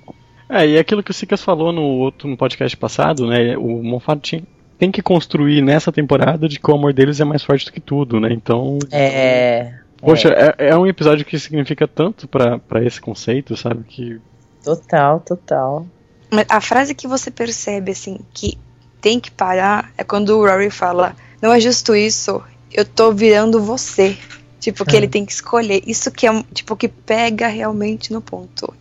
É, 0.50 0.68
e 0.68 0.80
aquilo 0.80 1.04
que 1.04 1.12
o 1.12 1.14
Sicas 1.14 1.44
falou 1.44 1.72
no 1.72 1.84
outro 1.84 2.28
no 2.28 2.36
podcast 2.36 2.76
passado, 2.76 3.28
né? 3.28 3.56
O 3.56 3.84
Moffat 3.84 4.20
tinha, 4.20 4.44
tem 4.80 4.92
que 4.92 5.04
construir 5.04 5.62
nessa 5.62 5.92
temporada 5.92 6.50
de 6.50 6.60
que 6.60 6.72
o 6.72 6.74
amor 6.74 6.92
deles 6.92 7.20
é 7.20 7.24
mais 7.24 7.44
forte 7.44 7.68
do 7.68 7.72
que 7.72 7.80
tudo, 7.80 8.20
né? 8.20 8.30
Então. 8.32 8.80
É. 8.92 9.74
Poxa, 10.00 10.30
é, 10.30 10.70
é 10.70 10.78
um 10.78 10.88
episódio 10.88 11.24
que 11.24 11.38
significa 11.38 11.88
tanto 11.88 12.28
pra 12.28 12.58
pra 12.58 12.84
esse 12.84 13.00
conceito, 13.00 13.56
sabe? 13.56 13.84
Que. 13.84 14.20
Total, 14.64 15.20
total. 15.20 15.86
Mas 16.32 16.48
a 16.50 16.60
frase 16.60 16.96
que 16.96 17.08
você 17.08 17.30
percebe, 17.30 17.92
assim, 17.92 18.18
que 18.34 18.58
tem 19.00 19.20
que 19.20 19.30
parar 19.30 19.92
é 19.96 20.04
quando 20.04 20.30
o 20.30 20.48
Rory 20.48 20.72
fala: 20.72 21.16
Não 21.40 21.54
é 21.54 21.60
justo 21.60 21.96
isso, 21.96 22.42
eu 22.74 22.84
tô 22.84 23.12
virando 23.12 23.62
você. 23.62 24.18
Tipo, 24.60 24.84
que 24.86 24.96
É. 24.96 24.98
ele 24.98 25.08
tem 25.08 25.26
que 25.26 25.32
escolher. 25.32 25.82
Isso 25.88 26.12
que 26.12 26.28
é, 26.28 26.44
tipo, 26.54 26.76
que 26.76 26.88
pega 26.88 27.48
realmente 27.48 28.12
no 28.12 28.22
ponto. 28.22 28.74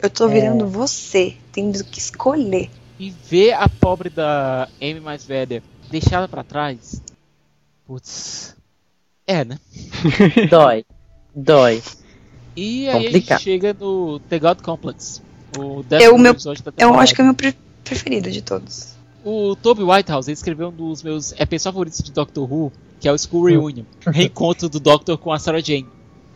Eu 0.00 0.10
tô 0.10 0.28
virando 0.28 0.66
você, 0.68 1.34
tendo 1.50 1.82
que 1.84 1.98
escolher. 1.98 2.70
E 3.00 3.10
ver 3.10 3.54
a 3.54 3.68
pobre 3.68 4.10
da 4.10 4.68
Amy 4.80 5.00
mais 5.00 5.24
velha 5.24 5.62
deixada 5.90 6.28
pra 6.28 6.44
trás. 6.44 7.00
Putz. 7.86 8.54
É, 9.26 9.44
né? 9.44 9.58
Dói. 10.50 10.84
Dói. 11.34 11.82
E 12.56 12.88
aí 12.88 12.90
a 12.90 12.92
Complicado. 13.02 13.38
gente 13.38 13.44
chega 13.44 13.74
no 13.78 14.20
The 14.20 14.38
God 14.38 14.60
Complex. 14.60 15.22
O 15.58 15.80
É 15.80 15.82
décimo 15.84 16.14
o 16.14 16.18
meu- 16.18 16.32
episódio 16.32 16.62
da 16.64 16.68
Eu 16.70 16.72
temporada. 16.74 17.02
acho 17.02 17.14
que 17.14 17.20
é 17.20 17.24
o 17.24 17.26
meu 17.26 17.34
pre- 17.34 17.56
preferido 17.82 18.30
de 18.30 18.42
todos. 18.42 18.93
O 19.24 19.56
Toby 19.56 19.82
Whitehouse 19.82 20.28
ele 20.28 20.34
escreveu 20.34 20.68
um 20.68 20.72
dos 20.72 21.02
meus 21.02 21.32
EPs 21.32 21.64
favoritos 21.64 22.02
de 22.02 22.12
Doctor 22.12 22.52
Who, 22.52 22.72
que 23.00 23.08
é 23.08 23.12
o 23.12 23.18
School 23.18 23.46
Reunion. 23.46 23.84
Reencontro 24.06 24.68
do 24.68 24.78
Doctor 24.78 25.16
com 25.16 25.32
a 25.32 25.38
Sarah 25.38 25.60
Jane. 25.60 25.88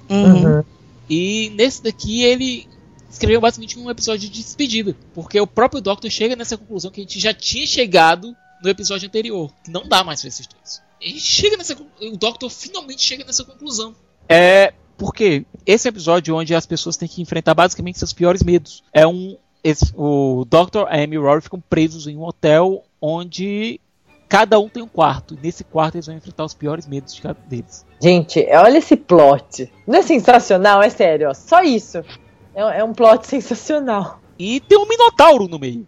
Uhum. 0.09 0.45
Uhum. 0.45 0.65
E 1.09 1.51
nesse 1.55 1.83
daqui 1.83 2.23
ele 2.23 2.67
escreveu 3.11 3.41
basicamente 3.41 3.79
um 3.79 3.91
episódio 3.91 4.29
de 4.29 4.43
despedida. 4.43 4.97
Porque 5.15 5.41
o 5.41 5.47
próprio 5.47 5.81
Doctor 5.81 6.11
chega 6.11 6.37
nessa 6.37 6.57
conclusão 6.57 6.91
que 6.91 7.01
a 7.01 7.05
gente 7.05 7.19
já 7.19 7.33
tinha 7.35 7.67
chegado 7.67 8.35
no 8.63 8.69
episódio 8.69 9.07
anterior. 9.07 9.51
Que 9.65 9.71
não 9.71 9.87
dá 9.87 10.05
mais 10.05 10.21
pra 10.21 10.29
esses 10.29 10.47
dois. 10.47 10.83
Ele 11.01 11.21
chega 11.21 11.57
nessa 11.57 11.77
O 12.01 12.17
Doctor 12.17 12.51
finalmente 12.51 13.03
chega 13.03 13.25
nessa 13.25 13.45
conclusão. 13.45 13.95
É. 14.29 14.73
Porque 14.97 15.47
esse 15.65 15.89
episódio 15.89 16.35
onde 16.35 16.55
as 16.55 16.67
pessoas 16.67 16.97
têm 16.97 17.09
que 17.09 17.23
enfrentar 17.23 17.55
basicamente 17.55 17.99
seus 17.99 18.13
piores 18.13 18.43
medos. 18.43 18.83
É 18.93 19.07
um. 19.07 19.37
Esse- 19.63 19.93
o 19.97 20.47
a 20.89 20.95
Amy 20.97 21.15
e 21.15 21.19
o 21.19 21.23
Rory 21.23 21.41
ficam 21.43 21.61
presos 21.61 22.07
em 22.07 22.17
um 22.17 22.25
hotel 22.25 22.85
onde 23.01 23.81
cada 24.29 24.59
um 24.59 24.69
tem 24.69 24.83
um 24.83 24.89
quarto. 24.89 25.35
E 25.35 25.39
nesse 25.43 25.65
quarto 25.65 25.97
eles 25.97 26.07
vão 26.07 26.17
enfrentar 26.17 26.45
os 26.45 26.55
piores 26.55 26.87
medos 26.87 27.15
de 27.15 27.23
cada 27.23 27.39
deles. 27.49 27.85
Gente, 28.01 28.47
olha 28.53 28.79
esse 28.79 28.97
plot. 28.97 29.73
Não 29.87 29.99
é 29.99 30.03
sensacional? 30.03 30.83
É 30.83 30.91
sério, 30.91 31.31
ó. 31.31 31.35
Só 31.35 31.63
isso. 31.63 31.99
É, 32.55 32.81
é 32.81 32.85
um 32.85 32.93
plot 32.93 33.27
sensacional. 33.29 34.21
E 34.39 34.61
tem 34.61 34.79
um 34.79 34.87
Minotauro 34.87 35.49
no 35.49 35.59
meio. 35.59 35.87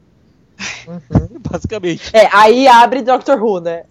Basicamente. 1.51 2.11
É, 2.15 2.29
aí 2.33 2.67
abre 2.69 3.03
Doctor 3.03 3.43
Who, 3.43 3.61
né? 3.61 3.85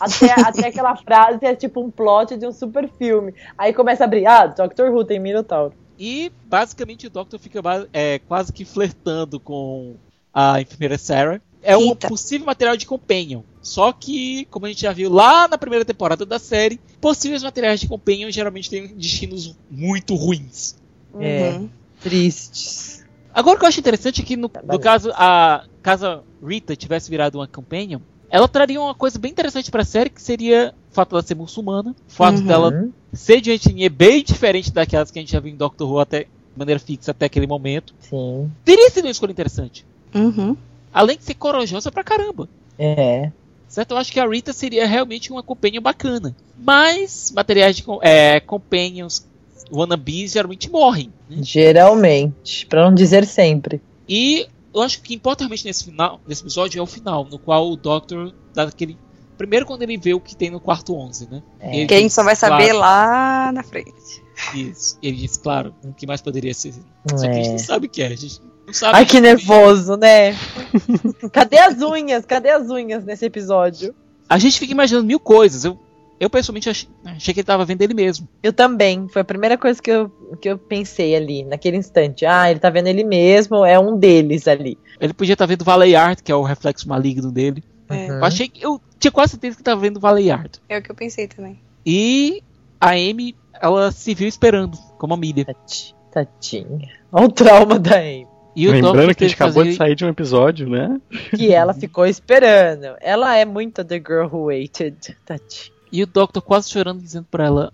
até, 0.00 0.32
até 0.40 0.66
aquela 0.68 0.94
frase 0.96 1.38
é 1.44 1.54
tipo 1.54 1.80
um 1.80 1.90
plot 1.90 2.36
de 2.36 2.46
um 2.46 2.52
super 2.52 2.88
filme. 2.98 3.34
Aí 3.58 3.72
começa 3.72 4.04
a 4.04 4.06
abrir, 4.06 4.26
ah, 4.26 4.46
Doctor 4.46 4.90
Who 4.90 5.04
tem 5.04 5.18
Minotauro. 5.18 5.72
E 6.00 6.32
basicamente 6.46 7.06
o 7.06 7.10
Doctor 7.10 7.38
fica 7.38 7.60
é, 7.92 8.18
quase 8.20 8.50
que 8.54 8.64
flertando 8.64 9.38
com 9.38 9.96
a 10.32 10.58
enfermeira 10.58 10.96
Sarah. 10.96 11.42
É 11.62 11.76
um 11.76 11.90
Eita. 11.90 12.08
possível 12.08 12.46
material 12.46 12.74
de 12.74 12.86
companion. 12.86 13.42
Só 13.60 13.92
que, 13.92 14.46
como 14.46 14.64
a 14.64 14.70
gente 14.70 14.80
já 14.80 14.92
viu 14.92 15.12
lá 15.12 15.46
na 15.46 15.58
primeira 15.58 15.84
temporada 15.84 16.24
da 16.24 16.38
série, 16.38 16.80
possíveis 17.02 17.42
materiais 17.42 17.80
de 17.80 17.86
companion 17.86 18.30
geralmente 18.30 18.70
têm 18.70 18.86
destinos 18.86 19.54
muito 19.70 20.14
ruins. 20.14 20.74
É. 21.20 21.50
Uhum. 21.50 21.68
Tristes. 22.00 23.04
Agora 23.34 23.56
o 23.56 23.58
que 23.58 23.66
eu 23.66 23.68
acho 23.68 23.80
interessante 23.80 24.22
é 24.22 24.24
que 24.24 24.36
no, 24.38 24.50
no 24.64 24.78
caso 24.78 25.12
a 25.14 25.66
caso 25.82 26.06
a 26.06 26.22
Rita 26.42 26.74
tivesse 26.74 27.10
virado 27.10 27.38
uma 27.38 27.46
companion, 27.46 28.00
ela 28.30 28.46
traria 28.48 28.80
uma 28.80 28.94
coisa 28.94 29.18
bem 29.18 29.30
interessante 29.32 29.70
pra 29.70 29.84
série, 29.84 30.08
que 30.10 30.22
seria 30.22 30.72
o 30.90 30.94
fato 30.94 31.10
dela 31.10 31.22
ser 31.22 31.34
muçulmana, 31.34 31.90
o 32.08 32.12
fato 32.12 32.38
Uhum. 32.38 32.46
dela 32.46 32.88
ser 33.12 33.40
de 33.40 33.50
etnia 33.50 33.90
bem 33.90 34.22
diferente 34.22 34.72
daquelas 34.72 35.10
que 35.10 35.18
a 35.18 35.22
gente 35.22 35.32
já 35.32 35.40
viu 35.40 35.52
em 35.52 35.56
Doctor 35.56 35.90
Who 35.90 35.98
até 35.98 36.20
de 36.20 36.28
maneira 36.56 36.78
fixa 36.80 37.10
até 37.10 37.26
aquele 37.26 37.46
momento. 37.46 37.94
Sim. 38.00 38.50
Teria 38.64 38.88
sido 38.90 39.04
uma 39.04 39.10
escolha 39.10 39.32
interessante. 39.32 39.84
Uhum. 40.14 40.56
Além 40.92 41.16
de 41.16 41.24
ser 41.24 41.34
corajosa 41.34 41.90
pra 41.92 42.02
caramba. 42.04 42.48
É. 42.78 43.30
Certo? 43.68 43.92
Eu 43.92 43.98
acho 43.98 44.10
que 44.12 44.18
a 44.18 44.28
Rita 44.28 44.52
seria 44.52 44.84
realmente 44.86 45.30
uma 45.30 45.42
companion 45.44 45.80
bacana. 45.80 46.34
Mas 46.58 47.30
materiais 47.34 47.76
de 47.76 47.84
é, 48.02 48.40
companions 48.40 49.24
wannabes 49.72 50.32
geralmente 50.32 50.68
morrem. 50.68 51.12
né? 51.28 51.36
Geralmente. 51.42 52.66
Pra 52.66 52.84
não 52.84 52.92
dizer 52.94 53.24
sempre. 53.26 53.80
E 54.08 54.48
eu 54.74 54.82
acho 54.82 55.00
que 55.02 55.14
importa 55.14 55.44
realmente 55.44 55.64
nesse 55.64 55.84
final, 55.84 56.20
nesse 56.26 56.42
episódio 56.42 56.78
é 56.78 56.82
o 56.82 56.86
final, 56.86 57.24
no 57.24 57.38
qual 57.38 57.70
o 57.70 57.76
Doctor 57.76 58.32
dá 58.54 58.64
aquele. 58.64 58.96
Primeiro 59.36 59.64
quando 59.64 59.82
ele 59.82 59.96
vê 59.96 60.12
o 60.12 60.20
que 60.20 60.36
tem 60.36 60.50
no 60.50 60.60
quarto 60.60 60.94
11, 60.94 61.28
né? 61.30 61.42
É. 61.58 61.76
Ele 61.76 61.86
Que 61.86 61.94
a 61.94 61.96
gente 61.96 62.06
diz, 62.08 62.14
só 62.14 62.22
vai 62.22 62.36
saber 62.36 62.70
claro, 62.70 62.78
lá 62.78 63.52
na 63.52 63.62
frente. 63.62 64.22
Isso. 64.54 64.98
Ele 65.02 65.16
diz, 65.16 65.36
claro, 65.38 65.74
o 65.82 65.92
que 65.94 66.06
mais 66.06 66.20
poderia 66.20 66.52
ser. 66.52 66.74
Só 67.08 67.16
que 67.22 67.26
a 67.26 67.32
gente 67.32 67.48
É. 67.48 67.52
não 67.52 67.58
sabe 67.58 67.86
o 67.86 67.90
que 67.90 68.02
é. 68.02 68.06
A 68.08 68.16
gente 68.16 68.40
não 68.66 68.74
sabe. 68.74 68.96
Ai, 68.98 69.06
que 69.06 69.18
nervoso, 69.20 69.96
né? 69.96 70.36
Cadê 71.32 71.58
as 71.58 71.80
unhas? 71.80 72.26
Cadê 72.26 72.50
as 72.50 72.68
unhas 72.68 73.04
nesse 73.04 73.24
episódio? 73.24 73.94
A 74.28 74.38
gente 74.38 74.58
fica 74.58 74.72
imaginando 74.72 75.06
mil 75.06 75.18
coisas. 75.18 75.64
Eu, 75.64 75.78
eu 76.20 76.28
pessoalmente 76.30 76.68
achei, 76.68 76.88
achei 77.04 77.32
que 77.34 77.40
ele 77.40 77.46
tava 77.46 77.64
vendo 77.64 77.80
ele 77.82 77.94
mesmo. 77.94 78.28
Eu 78.42 78.52
também. 78.52 79.08
Foi 79.08 79.22
a 79.22 79.24
primeira 79.24 79.56
coisa 79.58 79.80
que 79.82 79.90
eu, 79.90 80.08
que 80.40 80.48
eu 80.48 80.58
pensei 80.58 81.16
ali, 81.16 81.42
naquele 81.42 81.78
instante. 81.78 82.24
Ah, 82.26 82.50
ele 82.50 82.60
tá 82.60 82.68
vendo 82.70 82.86
ele 82.88 83.02
mesmo, 83.02 83.64
é 83.64 83.78
um 83.78 83.98
deles 83.98 84.46
ali. 84.46 84.76
Ele 85.00 85.12
podia 85.14 85.32
estar 85.32 85.46
vendo 85.46 85.64
Valeyard, 85.64 86.22
que 86.22 86.30
é 86.30 86.34
o 86.34 86.42
reflexo 86.42 86.88
maligno 86.88 87.32
dele. 87.32 87.64
É. 87.88 87.94
Uhum. 87.94 88.18
Eu 88.18 88.24
achei 88.24 88.46
que. 88.48 88.64
Eu 88.64 88.80
tinha 88.98 89.10
quase 89.10 89.30
certeza 89.32 89.56
que 89.56 89.62
tava 89.62 89.80
vendo 89.80 89.98
Valeyard. 89.98 90.60
É 90.68 90.76
o 90.78 90.82
que 90.82 90.90
eu 90.90 90.94
pensei 90.94 91.26
também. 91.26 91.58
E 91.86 92.42
a 92.80 92.90
Amy, 92.90 93.34
ela 93.60 93.90
se 93.90 94.14
viu 94.14 94.28
esperando, 94.28 94.76
como 94.98 95.14
a 95.14 95.16
Milha. 95.16 95.44
Tati- 95.46 95.94
Tadinha. 96.12 96.88
Olha 97.10 97.24
o 97.24 97.32
trauma 97.32 97.78
da 97.78 97.96
Amy. 97.96 98.26
E 98.54 98.68
o 98.68 98.72
Lembrando 98.72 99.14
que 99.14 99.24
a 99.24 99.28
gente 99.28 99.36
acabou 99.36 99.62
de 99.62 99.70
fazer- 99.70 99.78
sair 99.78 99.94
de 99.94 100.04
um 100.04 100.08
episódio, 100.08 100.68
né? 100.68 101.00
Que 101.36 101.52
ela 101.52 101.72
ficou 101.72 102.04
esperando. 102.04 102.96
Ela 103.00 103.36
é 103.36 103.44
muito 103.44 103.84
The 103.84 103.96
Girl 103.96 104.26
Who 104.26 104.46
Waited. 104.46 105.16
Tati. 105.24 105.72
E 105.92 106.02
o 106.02 106.06
Doctor 106.06 106.42
quase 106.42 106.70
chorando, 106.70 107.00
dizendo 107.00 107.26
pra 107.30 107.46
ela: 107.46 107.72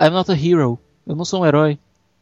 I'm 0.00 0.10
not 0.10 0.30
a 0.30 0.34
hero. 0.34 0.78
Eu 1.06 1.14
não 1.16 1.24
sou 1.24 1.42
um 1.42 1.46
herói. 1.46 1.78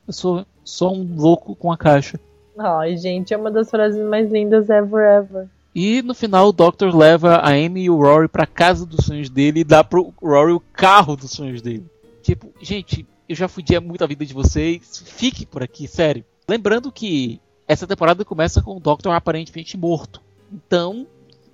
Eu 0.06 0.12
sou 0.12 0.46
só 0.64 0.92
um 0.92 1.16
louco 1.16 1.54
com 1.54 1.72
a 1.72 1.76
caixa. 1.76 2.18
Ai, 2.58 2.96
gente, 2.96 3.32
é 3.32 3.36
uma 3.36 3.50
das 3.50 3.70
frases 3.70 4.00
mais 4.06 4.30
lindas 4.30 4.68
ever, 4.68 5.00
ever. 5.00 5.48
E 5.74 6.02
no 6.02 6.14
final 6.14 6.48
o 6.48 6.52
Doctor 6.52 6.94
leva 6.94 7.36
a 7.36 7.50
Amy 7.50 7.84
e 7.84 7.90
o 7.90 7.96
Rory 7.96 8.28
pra 8.28 8.46
casa 8.46 8.84
dos 8.84 9.06
sonhos 9.06 9.30
dele 9.30 9.60
e 9.60 9.64
dá 9.64 9.82
pro 9.82 10.12
Rory 10.22 10.52
o 10.52 10.60
carro 10.60 11.16
dos 11.16 11.30
sonhos 11.30 11.62
dele. 11.62 11.86
Tipo, 12.22 12.52
gente, 12.60 13.06
eu 13.28 13.34
já 13.34 13.48
fudi 13.48 13.78
muito 13.80 14.04
a 14.04 14.06
vida 14.06 14.26
de 14.26 14.34
vocês. 14.34 15.02
Fique 15.06 15.46
por 15.46 15.62
aqui, 15.62 15.88
sério. 15.88 16.24
Lembrando 16.46 16.92
que 16.92 17.40
essa 17.66 17.86
temporada 17.86 18.24
começa 18.24 18.60
com 18.60 18.76
o 18.76 18.80
Doctor 18.80 19.12
aparentemente 19.14 19.76
morto. 19.78 20.20
Então, 20.52 21.06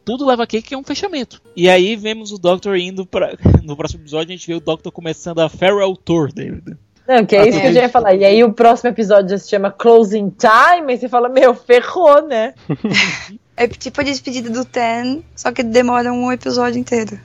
tudo 0.08 0.24
leva 0.24 0.44
a 0.44 0.46
que 0.46 0.62
que 0.62 0.74
é 0.74 0.78
um 0.78 0.82
fechamento. 0.82 1.42
E 1.54 1.68
aí 1.68 1.94
vemos 1.94 2.32
o 2.32 2.38
Doctor 2.38 2.78
indo 2.78 3.04
pra. 3.04 3.36
No 3.62 3.76
próximo 3.76 4.00
episódio 4.00 4.32
a 4.32 4.36
gente 4.36 4.46
vê 4.46 4.54
o 4.54 4.60
Doctor 4.60 4.90
começando 4.90 5.40
a 5.40 5.50
Farewell 5.50 5.94
Tour 5.94 6.30
né? 6.34 6.62
Não, 7.06 7.26
que 7.26 7.36
é 7.36 7.46
isso 7.46 7.60
que 7.60 7.66
eu 7.66 7.72
já 7.74 7.82
ia 7.82 7.88
falar. 7.90 8.14
E 8.14 8.24
aí 8.24 8.42
o 8.42 8.52
próximo 8.52 8.88
episódio 8.88 9.28
já 9.28 9.38
se 9.38 9.50
chama 9.50 9.70
Closing 9.70 10.30
Time, 10.30 10.94
e 10.94 10.98
você 10.98 11.08
fala, 11.10 11.28
meu, 11.28 11.54
ferrou, 11.54 12.26
né? 12.26 12.54
É 13.60 13.66
tipo 13.66 14.00
a 14.00 14.04
despedida 14.04 14.48
do 14.50 14.64
Ten, 14.64 15.24
só 15.34 15.50
que 15.50 15.64
demora 15.64 16.12
um 16.12 16.30
episódio 16.30 16.78
inteiro. 16.78 17.18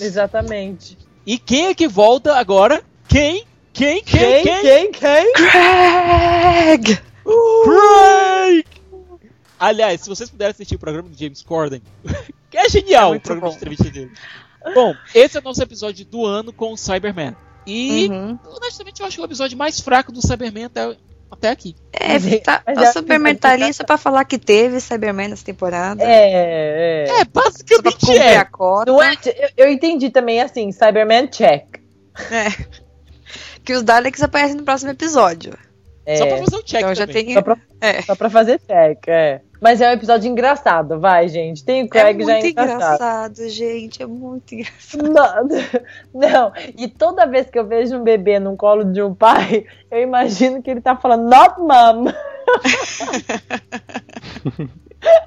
Exatamente. 0.00 0.98
E 1.24 1.38
quem 1.38 1.68
é 1.68 1.74
que 1.76 1.86
volta 1.86 2.34
agora? 2.34 2.82
Quem? 3.06 3.44
Quem? 3.72 4.02
Quem? 4.02 4.42
Quem, 4.42 4.62
quem, 4.62 4.90
quem? 4.90 5.32
Craig! 5.32 6.98
Craig! 7.64 8.35
Aliás, 9.58 10.00
se 10.02 10.08
vocês 10.08 10.28
puderem 10.30 10.50
assistir 10.50 10.74
o 10.74 10.78
programa 10.78 11.08
do 11.08 11.18
James 11.18 11.42
Corden, 11.42 11.82
que 12.50 12.56
é 12.58 12.68
genial 12.68 13.14
É 13.14 13.16
o 13.16 13.20
programa 13.20 13.46
bom. 13.48 13.50
de 13.52 13.56
entrevista 13.56 13.90
dele. 13.90 14.10
Bom, 14.74 14.94
esse 15.14 15.36
é 15.36 15.40
o 15.40 15.44
nosso 15.44 15.62
episódio 15.62 16.04
do 16.04 16.24
ano 16.26 16.52
com 16.52 16.72
o 16.72 16.76
Cyberman. 16.76 17.34
E, 17.66 18.08
Uhum. 18.08 18.38
honestamente, 18.56 19.00
eu 19.00 19.06
acho 19.06 19.16
que 19.16 19.20
é 19.20 19.24
o 19.24 19.26
episódio 19.26 19.56
mais 19.56 19.80
fraco 19.80 20.12
do 20.12 20.20
Cyberman 20.20 20.64
até, 20.64 20.96
até 21.30 21.50
aqui. 21.50 21.74
É, 21.92 22.18
Mas- 22.18 22.40
tá, 22.40 22.62
mas 22.66 22.78
a 22.78 22.82
é- 22.84 22.92
Superman 22.92 23.34
tá 23.36 23.50
ali 23.52 23.72
só 23.72 23.82
pra 23.84 23.96
falar 23.96 24.24
que 24.24 24.38
teve 24.38 24.78
Cyberman 24.80 25.28
nessa 25.28 25.44
temporada. 25.44 26.02
É, 26.02 27.04
é. 27.06 27.20
É, 27.20 27.24
basicamente 27.24 28.10
é. 28.16 28.36
a 28.38 28.44
cota. 28.44 28.90
Não 28.90 29.02
é 29.02 29.14
eu, 29.24 29.66
eu 29.66 29.72
entendi 29.72 30.10
também 30.10 30.40
assim, 30.40 30.70
Cyberman 30.72 31.26
check. 31.28 31.80
Que 33.64 33.72
os 33.72 33.82
Daleks 33.82 34.22
aparecem 34.22 34.56
no 34.56 34.62
próximo 34.62 34.92
episódio. 34.92 35.52
É, 36.06 36.16
Só 36.16 36.26
pra 36.26 36.36
fazer 36.38 36.56
um 36.56 36.62
check 36.62 36.80
então 36.80 36.94
já 36.94 37.06
tem. 37.06 37.34
só, 37.34 37.42
pra, 37.42 37.56
É. 37.80 38.02
só 38.02 38.14
pra 38.14 38.30
fazer 38.30 38.60
check, 38.60 39.08
é. 39.08 39.40
Mas 39.60 39.80
é 39.80 39.88
um 39.88 39.92
episódio 39.94 40.30
engraçado, 40.30 41.00
vai, 41.00 41.26
gente. 41.28 41.64
Tem 41.64 41.82
o 41.82 41.86
É 41.86 41.88
Craig 41.88 42.22
já 42.24 42.30
é 42.30 42.34
muito 42.34 42.46
engraçado. 42.52 42.94
engraçado, 42.94 43.48
gente. 43.48 44.02
É 44.02 44.06
muito 44.06 44.54
engraçado. 44.54 45.02
Não, 45.02 45.48
não, 46.30 46.52
e 46.78 46.86
toda 46.86 47.26
vez 47.26 47.50
que 47.50 47.58
eu 47.58 47.66
vejo 47.66 47.96
um 47.96 48.04
bebê 48.04 48.38
no 48.38 48.56
colo 48.56 48.84
de 48.84 49.02
um 49.02 49.12
pai, 49.14 49.66
eu 49.90 50.00
imagino 50.00 50.62
que 50.62 50.70
ele 50.70 50.80
tá 50.80 50.94
falando, 50.94 51.28
not 51.28 51.58
mom. 51.58 52.12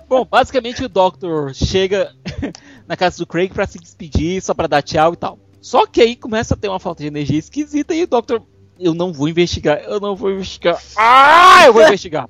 Bom, 0.07 0.25
basicamente 0.25 0.83
o 0.83 0.89
Doctor 0.89 1.53
chega 1.53 2.11
na 2.87 2.97
casa 2.97 3.17
do 3.17 3.27
Craig 3.27 3.53
pra 3.53 3.67
se 3.67 3.77
despedir, 3.79 4.41
só 4.41 4.53
pra 4.53 4.67
dar 4.67 4.81
tchau 4.81 5.13
e 5.13 5.17
tal. 5.17 5.39
Só 5.61 5.85
que 5.85 6.01
aí 6.01 6.15
começa 6.15 6.53
a 6.53 6.57
ter 6.57 6.67
uma 6.69 6.79
falta 6.79 7.01
de 7.03 7.07
energia 7.07 7.37
esquisita 7.37 7.93
e 7.93 8.03
o 8.03 8.07
Dr. 8.07 8.39
Eu 8.79 8.93
não 8.93 9.11
vou 9.11 9.27
investigar, 9.27 9.79
eu 9.83 9.99
não 9.99 10.15
vou 10.15 10.31
investigar. 10.31 10.81
Ah, 10.95 11.63
eu 11.65 11.73
vou 11.73 11.81
investigar. 11.87 12.27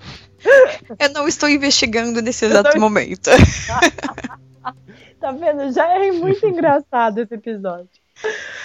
Eu 0.97 1.09
não 1.13 1.27
estou 1.27 1.47
investigando 1.49 2.21
nesse 2.21 2.45
exato 2.45 2.71
tô- 2.71 2.79
momento. 2.79 3.29
Tá 5.19 5.31
vendo? 5.33 5.69
Já 5.73 5.85
é 6.01 6.11
muito 6.13 6.47
engraçado 6.47 7.17
esse 7.19 7.33
episódio. 7.33 7.89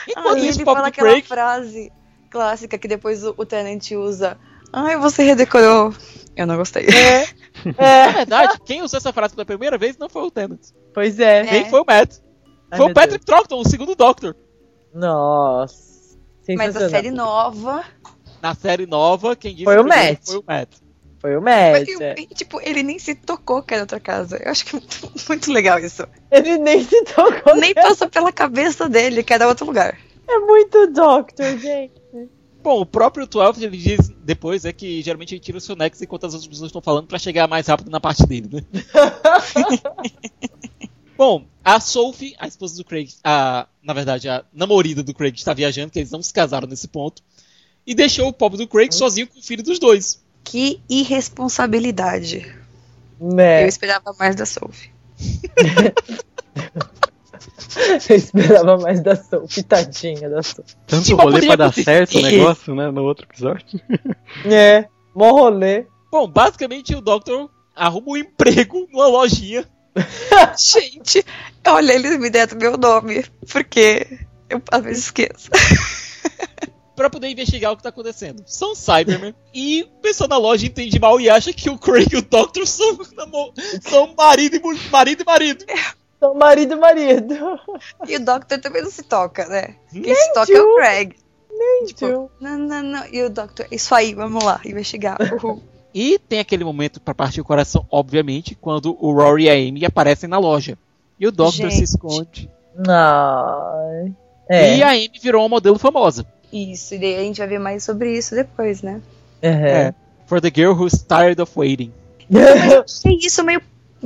Enquanto 0.09 0.37
Aí 0.37 0.49
isso, 0.49 0.59
ele 0.61 0.65
fala 0.65 0.87
aquela 0.87 1.09
Craig. 1.11 1.27
frase 1.27 1.93
clássica 2.31 2.79
que 2.79 2.87
depois 2.87 3.25
o, 3.25 3.35
o 3.37 3.45
Tenant 3.45 3.91
usa. 3.93 4.39
Ai, 4.73 4.97
você 4.97 5.25
redecorou. 5.25 5.93
Eu 6.37 6.47
não 6.47 6.57
gostei. 6.57 6.87
Na 7.77 7.85
É, 7.85 8.13
verdade, 8.13 8.59
quem 8.65 8.83
usou 8.83 8.99
essa 8.99 9.13
frase 9.13 9.35
pela 9.35 9.45
primeira 9.45 9.77
vez 9.77 9.97
não 9.99 10.09
foi 10.09 10.23
o 10.23 10.31
Tennant. 10.31 10.61
pois 10.93 11.19
é. 11.19 11.41
É. 11.41 11.47
Quem 11.47 11.71
foi 11.71 11.81
o 11.81 11.85
Matt? 11.85 12.19
Ai, 12.71 12.79
foi 12.79 12.91
o 12.91 12.95
Patrick 12.95 13.25
Troughton, 13.25 13.61
o 13.61 13.69
segundo 13.69 13.97
Doctor. 13.97 14.37
Nossa. 14.95 15.94
Mas 16.57 16.77
a 16.77 16.89
série 16.89 17.11
nova. 17.11 17.85
Na 18.43 18.55
série 18.55 18.87
nova, 18.87 19.35
quem 19.35 19.53
disse 19.53 19.65
Foi 19.65 19.79
o 19.79 19.85
Matt. 19.85 20.27
Foi 20.27 20.39
o 20.39 20.45
Matt. 20.47 20.69
Foi 21.19 21.37
o 21.37 21.41
Matt. 21.41 21.89
e- 21.89 22.03
é. 22.03 22.15
tipo, 22.35 22.61
ele 22.61 22.83
nem 22.83 22.99
se 22.99 23.15
tocou 23.15 23.63
que 23.63 23.73
era 23.73 23.85
outra 23.85 23.99
casa. 23.99 24.37
Eu 24.37 24.51
acho 24.51 24.67
que 24.67 24.77
é 24.77 24.79
muito, 24.79 25.13
muito 25.29 25.53
legal 25.53 25.79
isso. 25.79 26.07
Ele 26.31 26.59
nem 26.59 26.85
se 26.85 27.03
tocou. 27.05 27.57
Nem 27.57 27.73
passou 27.73 28.09
pela 28.11 28.31
cabeça 28.31 28.89
dele 28.89 29.23
que 29.23 29.33
era 29.33 29.49
outro 29.49 29.65
lugar. 29.65 29.99
É 30.29 30.39
muito 30.39 30.87
Doctor, 30.89 31.59
gente. 31.59 31.95
Bom, 32.63 32.81
o 32.81 32.87
próprio 32.87 33.27
12 33.27 33.63
ele 33.63 33.77
diz 33.77 34.09
depois 34.23 34.65
é 34.65 34.73
que 34.73 35.03
geralmente 35.03 35.35
ele 35.35 35.41
tira 35.41 35.59
o 35.59 35.61
seu 35.61 35.77
Nex 35.77 36.01
enquanto 36.01 36.25
as 36.25 36.33
outras 36.33 36.49
pessoas 36.49 36.69
estão 36.69 36.81
falando 36.81 37.07
pra 37.07 37.19
chegar 37.19 37.47
mais 37.47 37.67
rápido 37.67 37.91
na 37.91 38.01
parte 38.01 38.27
dele, 38.27 38.49
né? 38.51 38.63
Bom, 41.17 41.47
a 41.65 41.81
Sophie, 41.81 42.35
a 42.39 42.47
esposa 42.47 42.77
do 42.77 42.85
Craig, 42.85 43.11
a, 43.23 43.67
na 43.83 43.93
verdade, 43.93 44.29
a 44.29 44.45
namorada 44.53 45.03
do 45.03 45.15
Craig 45.15 45.35
está 45.37 45.55
viajando, 45.55 45.91
que 45.91 45.99
eles 45.99 46.11
não 46.11 46.23
se 46.23 46.33
casaram 46.33 46.67
nesse 46.69 46.89
ponto, 46.89 47.23
e 47.87 47.95
deixou 47.95 48.29
o 48.29 48.33
pobre 48.33 48.59
do 48.59 48.67
Craig 48.67 48.93
sozinho 48.93 49.27
com 49.27 49.39
o 49.39 49.43
filho 49.43 49.63
dos 49.63 49.79
dois. 49.79 50.23
Que 50.43 50.81
irresponsabilidade. 50.89 52.55
Né? 53.21 53.63
Eu 53.65 53.69
esperava 53.69 54.15
mais 54.19 54.35
da 54.37 54.45
Sophie. 54.45 54.91
Eu 58.09 58.17
esperava 58.17 58.79
mais 58.79 59.03
da 59.03 59.17
Sophie, 59.17 59.63
tadinha 59.63 60.31
da 60.31 60.43
Sophie. 60.43 60.77
Tanto 60.87 61.07
Tipo, 61.07 61.23
rolê 61.23 61.45
pra 61.45 61.57
dar 61.57 61.67
acontecer. 61.67 61.85
certo 61.85 62.19
o 62.19 62.23
negócio, 62.23 62.75
né? 62.75 62.91
No 62.91 63.03
outro 63.03 63.27
episódio. 63.27 63.81
É, 64.47 64.87
mó 65.15 65.31
rolê. 65.31 65.87
Bom, 66.11 66.29
basicamente 66.29 66.95
o 66.95 67.01
Doctor 67.01 67.49
arruma 67.75 68.11
um 68.11 68.17
emprego 68.17 68.87
numa 68.93 69.07
lojinha. 69.07 69.65
Gente, 70.59 71.25
olha, 71.67 71.93
eles 71.93 72.19
me 72.19 72.31
deram 72.31 72.59
meu 72.59 72.77
nome. 72.77 73.25
Porque 73.51 74.07
eu 74.49 74.63
às 74.71 74.83
vezes 74.83 75.05
esqueço. 75.05 75.51
Pra 76.97 77.11
poder 77.11 77.29
investigar 77.29 77.73
o 77.73 77.77
que 77.77 77.83
tá 77.83 77.89
acontecendo. 77.89 78.45
São 78.47 78.73
Cybermen. 78.75 79.35
e 79.53 79.83
o 79.83 80.01
pessoal 80.01 80.29
na 80.29 80.39
loja 80.39 80.67
entende 80.67 80.99
mal 81.01 81.21
e 81.21 81.29
acha 81.29 81.53
que 81.53 81.69
o 81.69 81.77
Craig 81.77 82.07
e 82.13 82.19
o 82.19 82.23
Doctor 82.23 82.65
são, 82.69 82.99
são 83.83 84.15
marido, 84.17 84.57
e, 84.57 84.91
marido 84.91 85.23
e 85.23 85.27
marido. 85.27 85.65
São 86.21 86.35
marido 86.35 86.75
e 86.75 86.77
marido. 86.77 87.35
E 88.07 88.17
o 88.17 88.21
Doctor 88.25 88.61
também 88.61 88.83
não 88.83 88.91
se 88.91 89.03
toca, 89.03 89.45
né? 89.47 89.75
Quem 89.91 90.15
se 90.15 90.33
toca 90.35 90.53
é 90.53 90.61
o 90.61 90.65
tio. 90.65 90.75
Craig. 90.77 91.17
Tipo, 91.87 92.07
Tio. 92.07 92.31
não, 92.41 92.59
não, 92.59 92.83
não. 92.83 93.07
E 93.07 93.23
o 93.23 93.31
Doctor, 93.31 93.67
isso 93.71 93.95
aí, 93.95 94.15
vamos 94.15 94.43
lá, 94.45 94.61
investigar. 94.65 95.19
Uhul. 95.21 95.63
E 95.95 96.19
tem 96.19 96.41
aquele 96.41 96.65
momento 96.65 97.01
pra 97.01 97.15
partir 97.15 97.41
o 97.41 97.45
coração, 97.45 97.87
obviamente, 97.89 98.57
quando 98.61 98.97
o 99.01 99.13
Rory 99.13 99.45
e 99.45 99.51
a 99.51 99.53
Amy 99.53 99.85
aparecem 99.85 100.29
na 100.29 100.39
loja. 100.39 100.77
E 101.21 101.27
o 101.27 101.31
Doctor 101.31 101.71
se 101.71 101.77
Gente. 101.77 101.85
esconde. 101.85 102.51
Não. 102.77 104.15
É. 104.49 104.77
E 104.77 104.83
a 104.83 104.91
Amy 104.91 105.13
virou 105.23 105.43
uma 105.43 105.49
modelo 105.49 105.79
famosa. 105.79 106.27
Isso, 106.53 106.95
e 106.95 106.99
daí 106.99 107.17
a 107.17 107.21
gente 107.21 107.39
vai 107.39 107.47
ver 107.47 107.61
mais 107.61 107.85
sobre 107.85 108.17
isso 108.17 108.35
depois, 108.35 108.83
né? 108.83 109.01
É. 109.41 109.95
For 110.27 110.41
the 110.41 110.51
girl 110.53 110.73
who's 110.73 111.03
tired 111.03 111.41
of 111.41 111.53
waiting. 111.57 111.93
Achei 112.85 113.19
isso 113.23 113.45
meio 113.45 113.63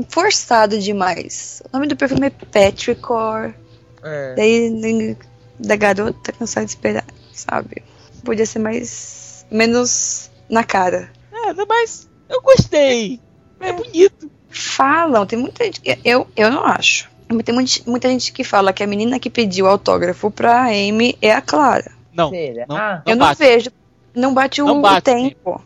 forçado 0.08 0.78
demais. 0.78 1.62
O 1.66 1.76
nome 1.76 1.86
do 1.86 1.96
perfume 1.96 2.26
é 2.26 2.30
Petrichor. 2.30 3.54
É. 4.02 4.34
Daí 4.34 5.16
da 5.58 5.76
garota 5.76 6.32
cansada 6.32 6.66
de 6.66 6.72
esperar, 6.72 7.04
sabe? 7.32 7.82
Podia 8.24 8.46
ser 8.46 8.58
mais. 8.58 9.46
menos 9.50 10.30
na 10.48 10.64
cara. 10.64 11.10
É, 11.50 11.64
mas 11.66 12.08
eu 12.28 12.40
gostei. 12.42 13.20
É, 13.60 13.72
bonito. 13.72 14.30
Falam, 14.50 15.26
tem 15.26 15.38
muita 15.38 15.64
gente. 15.64 15.80
que- 15.80 15.98
Eu, 16.04 16.26
eu 16.36 16.50
não 16.50 16.64
acho. 16.64 17.10
Tem 17.44 17.54
muita, 17.54 17.70
muita 17.86 18.08
gente 18.08 18.32
que 18.32 18.42
fala 18.42 18.72
que 18.72 18.82
a 18.82 18.86
menina 18.86 19.18
que 19.18 19.28
pediu 19.28 19.66
autógrafo 19.66 20.30
pra 20.30 20.66
Amy 20.68 21.16
é 21.20 21.32
a 21.32 21.42
Clara. 21.42 21.92
Não, 22.12 22.30
Será? 22.30 22.66
não, 22.68 22.76
Ah, 22.76 23.02
não 23.04 23.12
eu 23.12 23.16
não 23.16 23.26
bate. 23.26 23.38
vejo. 23.38 23.70
Não 24.14 24.34
bate 24.34 24.62
o, 24.62 24.66
Não 24.66 24.78
o 24.78 24.80
bate, 24.82 25.04
tempo. 25.04 25.62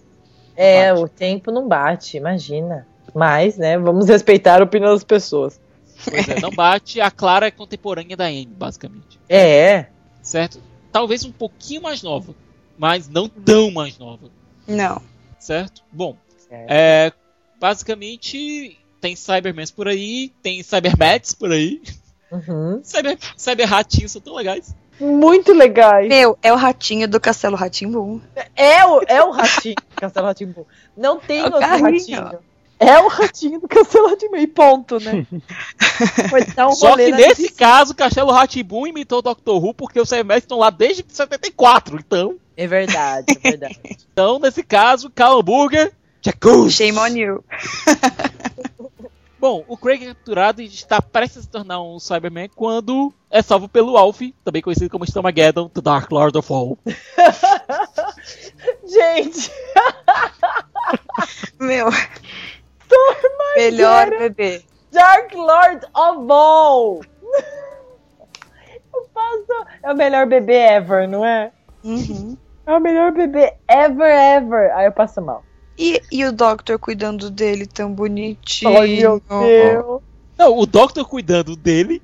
É, 0.56 0.92
o 0.92 1.08
tempo 1.08 1.50
não 1.52 1.68
bate, 1.68 2.16
imagina. 2.16 2.86
Mas, 3.14 3.56
né, 3.56 3.78
vamos 3.78 4.08
respeitar 4.08 4.60
a 4.60 4.64
opinião 4.64 4.92
das 4.92 5.04
pessoas. 5.04 5.60
Pois 6.04 6.28
é, 6.28 6.40
não 6.40 6.50
bate. 6.50 7.00
A 7.00 7.10
Clara 7.10 7.46
é 7.46 7.50
contemporânea 7.50 8.16
da 8.16 8.24
Amy, 8.26 8.46
basicamente. 8.46 9.18
É, 9.28 9.86
Certo? 10.20 10.60
Talvez 10.90 11.24
um 11.24 11.32
pouquinho 11.32 11.82
mais 11.82 12.02
nova. 12.02 12.34
Mas 12.76 13.08
não 13.08 13.28
tão 13.28 13.70
mais 13.70 13.96
nova. 13.98 14.28
Não. 14.66 15.00
Certo? 15.42 15.82
Bom, 15.90 16.16
Certo. 16.48 16.66
é, 16.70 17.12
basicamente 17.60 18.78
tem 19.00 19.16
Cybermans 19.16 19.70
por 19.72 19.88
aí, 19.88 20.32
tem 20.42 20.62
Cybermats 20.62 21.34
por 21.34 21.50
aí. 21.50 21.82
Uhum. 22.30 22.80
Cyber, 22.84 23.18
cyber 23.36 23.66
ratinhos 23.68 24.12
são 24.12 24.20
tão 24.20 24.34
legais. 24.36 24.74
Muito 25.00 25.52
legais. 25.52 26.08
Meu, 26.08 26.38
é 26.42 26.52
o 26.52 26.56
ratinho 26.56 27.08
do 27.08 27.18
Castelo 27.18 27.56
Ratimbu. 27.56 28.22
É 28.54 28.86
o, 28.86 29.02
é 29.08 29.24
o 29.24 29.30
ratinho 29.32 29.74
do 29.74 29.96
Castelo 29.96 30.26
Ratimbu. 30.26 30.66
Não 30.96 31.18
tem 31.18 31.38
É 31.38 31.42
o 31.42 31.44
outro 31.46 31.60
carrinho. 31.60 32.20
ratinho. 32.20 32.38
É 32.82 32.98
o 33.00 33.08
ratinho 33.08 33.60
do 33.60 33.68
Castelo 33.68 34.08
Ratimbu. 34.08 34.36
E 34.36 34.46
ponto, 34.46 34.98
né? 34.98 35.26
Um 36.66 36.72
Só 36.72 36.96
que 36.96 37.10
nesse 37.12 37.42
BBC. 37.42 37.54
caso, 37.54 37.94
Castelo 37.94 38.32
Ratimbun 38.32 38.86
imitou 38.88 39.18
o 39.18 39.22
Doctor 39.22 39.62
Who 39.62 39.74
porque 39.74 40.00
os 40.00 40.08
Cybermans 40.08 40.42
estão 40.42 40.58
lá 40.58 40.70
desde 40.70 41.04
74. 41.06 41.96
Então, 41.96 42.36
É 42.56 42.66
verdade, 42.66 43.26
é 43.42 43.50
verdade. 43.50 43.80
então 44.12 44.38
nesse 44.38 44.62
caso, 44.62 45.10
Cal 45.10 45.38
Hambúrguer, 45.38 45.92
Jacuzzi. 46.20 46.72
Shame 46.72 46.98
on 46.98 47.16
you. 47.16 47.44
Bom, 49.38 49.64
o 49.66 49.76
Craig 49.76 50.04
é 50.04 50.06
capturado 50.14 50.62
e 50.62 50.66
está 50.66 51.02
prestes 51.02 51.38
a 51.38 51.42
se 51.42 51.48
tornar 51.48 51.82
um 51.82 51.98
Cyberman 51.98 52.48
quando 52.54 53.12
é 53.28 53.42
salvo 53.42 53.68
pelo 53.68 53.96
Alf, 53.96 54.20
também 54.44 54.62
conhecido 54.62 54.88
como 54.88 55.04
Stormageddon, 55.04 55.68
The 55.68 55.80
Dark 55.80 56.10
Lord 56.12 56.38
of 56.38 56.52
All. 56.52 56.78
Gente, 58.86 59.50
Meu. 61.58 61.88
Melhor 63.56 64.10
bebê. 64.10 64.62
Dark 64.90 65.32
Lord 65.34 65.86
of 65.94 66.30
All. 66.30 67.00
Eu 68.94 69.02
passo... 69.14 69.66
É 69.82 69.92
o 69.92 69.96
melhor 69.96 70.26
bebê 70.26 70.54
ever, 70.54 71.08
não 71.08 71.24
é? 71.24 71.50
Uhum. 71.82 72.36
É 72.66 72.72
o 72.76 72.80
melhor 72.80 73.10
bebê 73.12 73.54
ever, 73.68 74.10
ever. 74.36 74.72
Aí 74.74 74.86
eu 74.86 74.92
passo 74.92 75.20
mal. 75.20 75.42
E, 75.78 76.00
e 76.12 76.24
o 76.24 76.30
Doctor 76.32 76.78
cuidando 76.78 77.30
dele 77.30 77.66
tão 77.66 77.92
bonitinho. 77.92 78.78
Ai, 78.78 78.96
meu 78.96 79.20
Deus. 79.20 80.02
Não, 80.38 80.58
o 80.58 80.66
Doctor 80.66 81.04
cuidando 81.06 81.56
dele 81.56 82.00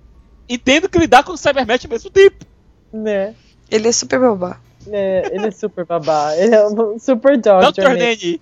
e 0.48 0.56
tendo 0.58 0.88
que 0.88 0.98
lidar 0.98 1.22
com 1.22 1.32
o 1.32 1.36
Cyberman 1.36 1.78
ao 1.84 1.90
mesmo 1.90 2.10
tempo. 2.10 2.44
Né? 2.92 3.34
Ele 3.70 3.86
é 3.86 3.92
super 3.92 4.18
babá. 4.18 4.58
né? 4.86 5.26
Ele 5.26 5.46
é 5.46 5.50
super 5.50 5.84
babá. 5.84 6.34
Ele 6.36 6.54
é 6.54 6.66
um 6.66 6.98
super 6.98 7.36
doctor. 7.36 7.72
Dr. 7.72 7.94
né? 7.94 8.14
Nanny. 8.16 8.40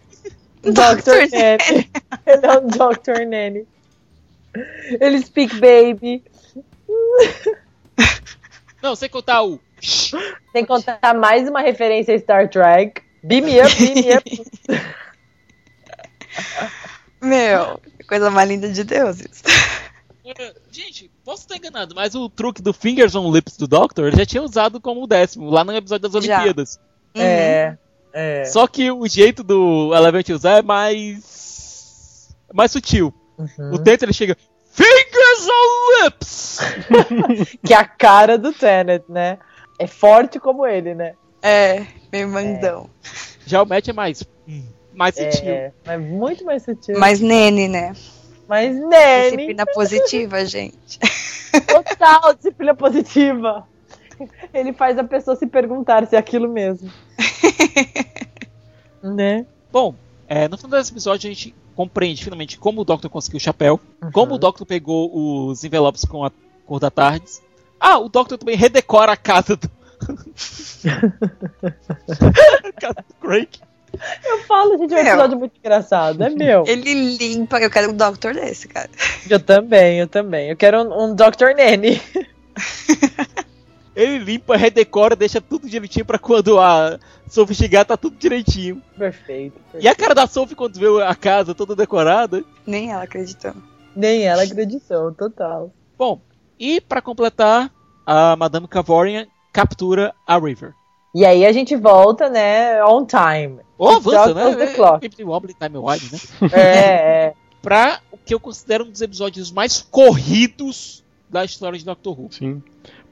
Dr. 0.73 1.31
Nanny. 1.31 1.91
Ele 2.27 2.47
é 2.47 2.59
um 2.59 2.67
Dr. 2.67 3.27
Nanny. 3.27 3.67
Ele 5.01 5.19
speak 5.21 5.55
baby. 5.61 6.23
Não, 8.83 8.95
sem 8.95 9.09
contar 9.09 9.43
o. 9.43 9.61
Sem 10.53 10.65
contar 10.65 11.15
mais 11.15 11.49
uma 11.49 11.61
referência 11.61 12.15
a 12.15 12.19
Star 12.19 12.49
Trek. 12.49 13.03
Beam 13.23 13.43
me 13.43 13.61
up, 13.61 13.75
beam 13.77 13.95
me 13.95 14.17
up. 14.17 14.45
Meu, 17.21 17.81
que 17.99 18.05
coisa 18.07 18.31
mais 18.31 18.49
linda 18.49 18.69
de 18.69 18.85
Deus 18.85 19.21
isso. 19.21 19.43
Gente, 20.71 21.11
posso 21.25 21.43
estar 21.43 21.57
enganado, 21.57 21.95
mas 21.95 22.15
o 22.15 22.29
truque 22.29 22.61
do 22.61 22.73
Fingers 22.73 23.15
on 23.15 23.31
Lips 23.31 23.57
do 23.57 23.67
Doctor 23.67 24.15
já 24.15 24.27
tinha 24.27 24.43
usado 24.43 24.81
como 24.81 25.03
o 25.03 25.07
décimo, 25.07 25.51
lá 25.51 25.65
no 25.65 25.75
episódio 25.75 26.09
das 26.09 26.25
Já. 26.25 26.37
Olimpíadas. 26.37 26.81
É. 27.15 27.77
É. 28.19 28.47
Só 28.47 28.67
que 28.67 28.91
o 28.91 29.07
jeito 29.07 29.45
do 29.45 29.95
Elevate 29.95 30.33
usar 30.33 30.59
é 30.59 30.63
mais. 30.63 32.35
mais 32.51 32.71
sutil. 32.73 33.13
Uhum. 33.37 33.75
O 33.75 33.79
dentro 33.79 34.07
ele 34.07 34.15
chega. 34.15 34.35
Fingers 34.73 35.49
on 35.49 36.05
Lips! 36.05 36.59
Que 37.63 37.75
é 37.75 37.77
a 37.77 37.85
cara 37.85 38.39
do 38.39 38.55
Tenet, 38.55 39.05
né? 39.07 39.39
É 39.79 39.87
forte 39.87 40.41
como 40.41 40.67
ele, 40.67 40.95
né? 40.95 41.13
É, 41.43 41.85
meu 42.11 42.27
mandão. 42.29 42.89
Já 43.45 43.63
o 43.63 43.67
Matt 43.67 43.89
é 43.89 43.93
mais. 43.93 44.25
mais 44.95 45.15
sutil. 45.15 45.51
É, 45.51 45.73
mas 45.85 46.01
muito 46.01 46.43
mais 46.43 46.63
sutil. 46.63 46.99
Mas 46.99 47.21
Nene, 47.21 47.69
né? 47.69 47.93
Mas 48.49 48.75
Nene. 48.75 49.25
Disciplina 49.25 49.67
positiva, 49.67 50.47
gente. 50.47 50.99
Total 51.69 52.35
disciplina 52.35 52.75
positiva. 52.75 53.69
Ele 54.53 54.73
faz 54.73 54.99
a 54.99 55.05
pessoa 55.05 55.37
se 55.37 55.47
perguntar 55.47 56.07
se 56.07 56.17
é 56.17 56.19
aquilo 56.19 56.49
mesmo. 56.49 56.91
né? 59.03 59.47
Bom, 59.73 59.95
é, 60.29 60.49
no 60.49 60.57
final 60.57 60.79
desse 60.79 60.93
episódio 60.93 61.29
a 61.29 61.33
gente 61.33 61.55
compreende 61.75 62.25
finalmente 62.25 62.59
como 62.59 62.81
o 62.81 62.85
Doctor 62.85 63.11
conseguiu 63.11 63.37
o 63.37 63.41
chapéu, 63.41 63.81
como 64.13 64.35
o 64.35 64.39
Doctor 64.39 64.67
pegou 64.67 65.49
os 65.49 65.63
envelopes 65.63 66.05
com 66.05 66.25
a 66.25 66.33
cor 66.65 66.81
da 66.81 66.91
tarde. 66.91 67.27
Ah, 67.79 67.99
o 67.99 68.09
Doctor 68.09 68.39
também 68.39 68.57
redecora 68.57 69.13
a 69.13 69.17
casa 69.17 69.57
do. 69.57 69.71
a 72.65 72.73
casa 72.81 73.05
do 73.09 73.15
Craig. 73.21 73.49
Eu 74.25 74.39
falo, 74.45 74.77
gente, 74.79 74.95
é 74.95 74.97
um 74.97 75.07
episódio 75.07 75.39
muito 75.39 75.57
engraçado. 75.59 76.23
É 76.23 76.29
meu. 76.29 76.65
Ele 76.67 77.17
limpa, 77.17 77.59
eu 77.59 77.71
quero 77.71 77.93
um 77.93 77.97
Doctor 77.97 78.35
desse, 78.35 78.69
cara. 78.69 78.91
Eu 79.29 79.41
também, 79.41 80.01
eu 80.01 80.07
também. 80.07 80.51
Eu 80.51 80.57
quero 80.57 80.83
um, 80.83 81.05
um 81.05 81.15
Dr. 81.15 81.55
Nanny. 81.57 82.01
Ele 83.97 84.19
limpa, 84.19 84.59
redecora, 84.59 85.17
deixa 85.17 85.41
tudo 85.41 85.67
direitinho 85.67 86.05
pra 86.05 86.19
quando 86.19 86.61
a 86.61 86.99
Sophie 87.27 87.57
chegar 87.57 87.87
tá 87.87 87.97
tudo 87.97 88.17
direitinho. 88.17 88.83
Perfeito. 88.97 89.59
E 89.81 89.89
a 89.89 89.95
cara 89.95 90.15
da 90.15 90.27
Sophie 90.27 90.55
quando 90.55 90.79
vê 90.79 91.03
a 91.03 91.15
casa 91.15 91.55
toda 91.55 91.75
decorada. 91.75 92.45
Nem 92.67 92.93
ela 92.93 93.05
acreditou. 93.05 93.55
Nem 93.97 94.25
ela 94.25 94.43
acreditou, 94.43 95.13
total. 95.13 95.73
Bom, 95.97 96.21
e 96.61 96.79
pra 96.79 97.01
completar, 97.01 97.73
a 98.05 98.37
Madame 98.37 98.69
Cavorian 98.69 99.27
captura 99.51 100.15
a 100.27 100.39
River. 100.39 100.75
E 101.15 101.25
aí 101.25 101.47
a 101.47 101.53
gente 101.53 101.75
volta, 101.75 102.29
né, 102.29 102.85
on 102.85 103.07
time. 103.07 103.61
Ou 103.79 103.89
avança, 103.89 104.35
né? 104.35 104.55
the 104.55 104.75
clock. 104.75 105.03
Sempre 105.03 105.25
Wobbly 105.25 105.55
Time 105.55 105.79
Wide, 105.79 106.13
né? 106.13 106.19
É, 106.53 106.69
é. 107.29 107.35
Pra 107.63 108.01
o 108.13 108.19
que 108.19 108.35
eu 108.35 108.39
considero 108.39 108.85
um 108.85 108.91
dos 108.91 109.01
episódios 109.01 109.51
mais 109.51 109.81
corridos 109.81 111.03
da 111.29 111.45
história 111.45 111.79
de 111.79 111.85
Doctor 111.85 112.21
Who. 112.21 112.29
Sim. 112.31 112.63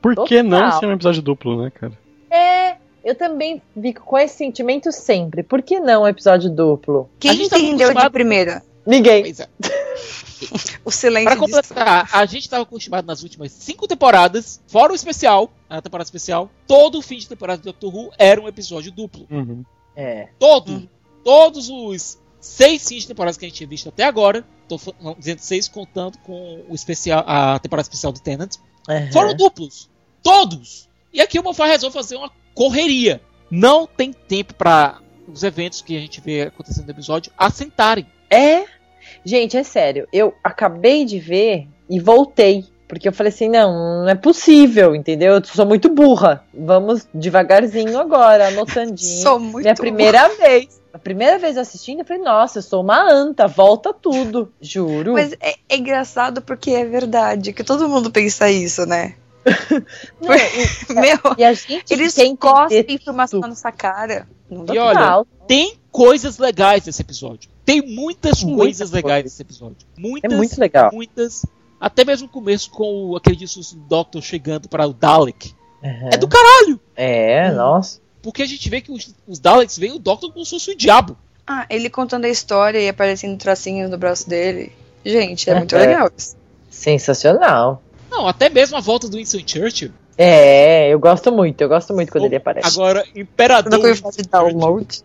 Por 0.04 0.26
que 0.26 0.42
não 0.42 0.58
Total. 0.60 0.80
ser 0.80 0.86
um 0.86 0.92
episódio 0.92 1.22
duplo, 1.22 1.62
né, 1.62 1.70
cara? 1.70 1.92
É, 2.30 2.76
eu 3.02 3.14
também 3.14 3.62
fico 3.80 4.02
com 4.04 4.18
esse 4.18 4.36
sentimento 4.36 4.92
sempre. 4.92 5.42
Por 5.42 5.62
que 5.62 5.80
não 5.80 6.02
um 6.02 6.06
episódio 6.08 6.50
duplo? 6.50 7.08
Quem 7.18 7.30
A 7.30 7.34
gente 7.34 7.48
tava 7.50 7.62
entendeu 7.62 7.78
de 7.78 7.84
acostumado- 7.84 8.12
primeira? 8.12 8.62
Ninguém. 8.86 9.22
Pois 9.22 9.40
é. 9.40 9.48
O 10.84 10.90
silêncio 10.90 11.24
Pra 11.24 11.34
de- 11.34 11.40
completar, 11.40 12.08
a 12.12 12.26
gente 12.26 12.42
estava 12.42 12.64
acostumado 12.64 13.06
nas 13.06 13.22
últimas 13.22 13.50
cinco 13.52 13.88
temporadas, 13.88 14.60
fora 14.66 14.92
o 14.92 14.94
especial, 14.94 15.50
a 15.70 15.80
temporada 15.80 16.06
especial, 16.06 16.50
todo 16.66 17.00
fim 17.00 17.16
de 17.16 17.26
temporada 17.26 17.58
de 17.58 17.64
Doctor 17.64 17.94
Who 17.94 18.10
era 18.18 18.38
um 18.40 18.46
episódio 18.46 18.92
duplo. 18.92 19.26
Uhum. 19.30 19.64
É. 19.96 20.28
Todo. 20.38 20.72
Hum. 20.72 20.88
Todos 21.24 21.70
os 21.70 22.18
seis 22.40 22.86
fins 22.86 23.02
de 23.02 23.08
temporadas 23.08 23.38
que 23.38 23.46
a 23.46 23.48
gente 23.48 23.56
tinha 23.56 23.68
visto 23.68 23.88
até 23.88 24.04
agora, 24.04 24.44
tô 24.68 24.78
dizendo 25.18 25.38
seis 25.38 25.66
contando 25.66 26.18
com 26.18 26.62
o 26.68 26.74
especial, 26.74 27.24
a 27.26 27.58
temporada 27.58 27.86
especial 27.86 28.12
do 28.12 28.20
Tenant, 28.20 28.56
Aham. 28.86 29.12
foram 29.12 29.34
duplos. 29.34 29.88
Todos. 30.24 30.88
E 31.12 31.20
aqui 31.20 31.38
o 31.38 31.42
Moffat 31.44 31.70
resolve 31.70 31.94
fazer 31.94 32.16
uma 32.16 32.30
correria. 32.54 33.20
Não 33.50 33.86
tem 33.86 34.12
tempo 34.12 34.54
para 34.54 34.98
os 35.28 35.44
eventos 35.44 35.82
que 35.82 35.96
a 35.96 36.00
gente 36.00 36.20
vê 36.20 36.42
acontecendo 36.42 36.86
no 36.86 36.90
episódio 36.90 37.30
assentarem. 37.38 38.06
É. 38.28 38.64
Gente, 39.24 39.56
é 39.56 39.62
sério. 39.62 40.08
Eu 40.12 40.34
acabei 40.42 41.04
de 41.04 41.20
ver 41.20 41.68
e 41.88 42.00
voltei. 42.00 42.64
Porque 42.88 43.08
eu 43.08 43.12
falei 43.12 43.32
assim, 43.32 43.48
não, 43.48 44.02
não 44.02 44.08
é 44.08 44.14
possível, 44.14 44.94
entendeu? 44.94 45.34
Eu 45.34 45.44
sou 45.44 45.66
muito 45.66 45.88
burra. 45.88 46.44
Vamos 46.52 47.06
devagarzinho 47.14 47.98
agora, 47.98 48.48
anotandinho. 48.48 48.96
Sou 49.22 49.38
muito 49.38 49.62
Minha 49.62 49.74
primeira 49.74 50.28
vez. 50.36 50.80
A 50.92 50.98
primeira 50.98 51.38
vez 51.38 51.58
assistindo, 51.58 52.00
eu 52.00 52.04
falei, 52.04 52.22
nossa, 52.22 52.58
eu 52.58 52.62
sou 52.62 52.82
uma 52.82 53.10
anta, 53.10 53.48
volta 53.48 53.92
tudo. 53.92 54.52
Juro. 54.60 55.14
Mas 55.14 55.32
é, 55.40 55.54
é 55.68 55.76
engraçado 55.76 56.40
porque 56.40 56.70
é 56.70 56.84
verdade, 56.84 57.52
que 57.52 57.64
todo 57.64 57.88
mundo 57.88 58.12
pensa 58.12 58.48
isso, 58.48 58.86
né? 58.86 59.16
Não, 60.20 60.34
e, 60.34 60.94
Meu, 61.00 61.18
e 61.38 61.44
a 61.44 61.52
gente 61.52 61.84
eles 61.92 62.14
tem 62.14 62.34
que 62.34 62.40
cospem 62.42 62.84
informação 62.88 63.38
tudo. 63.40 63.42
na 63.42 63.48
nossa 63.48 63.70
cara. 63.72 64.26
Não 64.50 64.64
E 64.74 64.78
olha, 64.78 65.24
tem 65.46 65.74
coisas 65.90 66.38
legais 66.38 66.84
nesse 66.86 67.02
episódio. 67.02 67.50
Tem 67.64 67.80
muitas 67.80 68.42
Muita 68.42 68.58
coisas 68.58 68.90
coisa. 68.90 68.94
legais 69.06 69.24
nesse 69.24 69.42
episódio. 69.42 69.76
Muitas, 69.96 70.32
É 70.32 70.36
muito 70.36 70.58
legal. 70.60 70.90
muitas. 70.92 71.46
Até 71.80 72.04
mesmo 72.04 72.26
o 72.26 72.30
começo 72.30 72.70
com 72.70 73.10
o- 73.10 73.16
aquele 73.16 73.36
discurso 73.36 73.74
do 73.76 73.82
Doctor 73.82 74.22
chegando 74.22 74.68
para 74.68 74.86
o 74.86 74.92
Dalek. 74.92 75.54
Aham. 75.82 76.10
É 76.12 76.16
do 76.16 76.28
caralho! 76.28 76.80
É, 76.96 77.50
nossa. 77.52 78.00
Porque 78.22 78.42
a 78.42 78.46
gente 78.46 78.68
vê 78.70 78.80
que 78.80 78.90
os, 78.90 79.14
os 79.26 79.38
Daleks 79.38 79.76
veem 79.78 79.92
o 79.92 79.98
Doctor 79.98 80.32
como 80.32 80.44
se 80.44 80.52
fosse 80.52 80.70
o 80.70 80.76
diabo. 80.76 81.16
Ah, 81.46 81.66
ele 81.68 81.90
contando 81.90 82.24
a 82.24 82.28
história 82.30 82.78
e 82.78 82.88
aparecendo 82.88 83.36
tracinho 83.38 83.86
no 83.88 83.98
braço 83.98 84.26
dele. 84.28 84.72
Gente, 85.04 85.50
é 85.50 85.54
muito 85.58 85.76
É. 85.76 85.86
legal 85.86 86.10
isso. 86.16 86.36
Sensacional. 86.70 87.82
Não, 88.14 88.28
até 88.28 88.48
mesmo 88.48 88.76
a 88.76 88.80
volta 88.80 89.08
do 89.08 89.16
Winston 89.16 89.40
Churchill. 89.44 89.90
É, 90.16 90.88
eu 90.88 91.00
gosto 91.00 91.32
muito, 91.32 91.60
eu 91.60 91.68
gosto 91.68 91.92
muito 91.92 92.12
quando 92.12 92.26
ele 92.26 92.36
aparece. 92.36 92.68
Agora, 92.68 93.04
Imperador. 93.12 93.88
eu 93.88 93.96
fazer 93.96 94.24
download. 94.26 95.02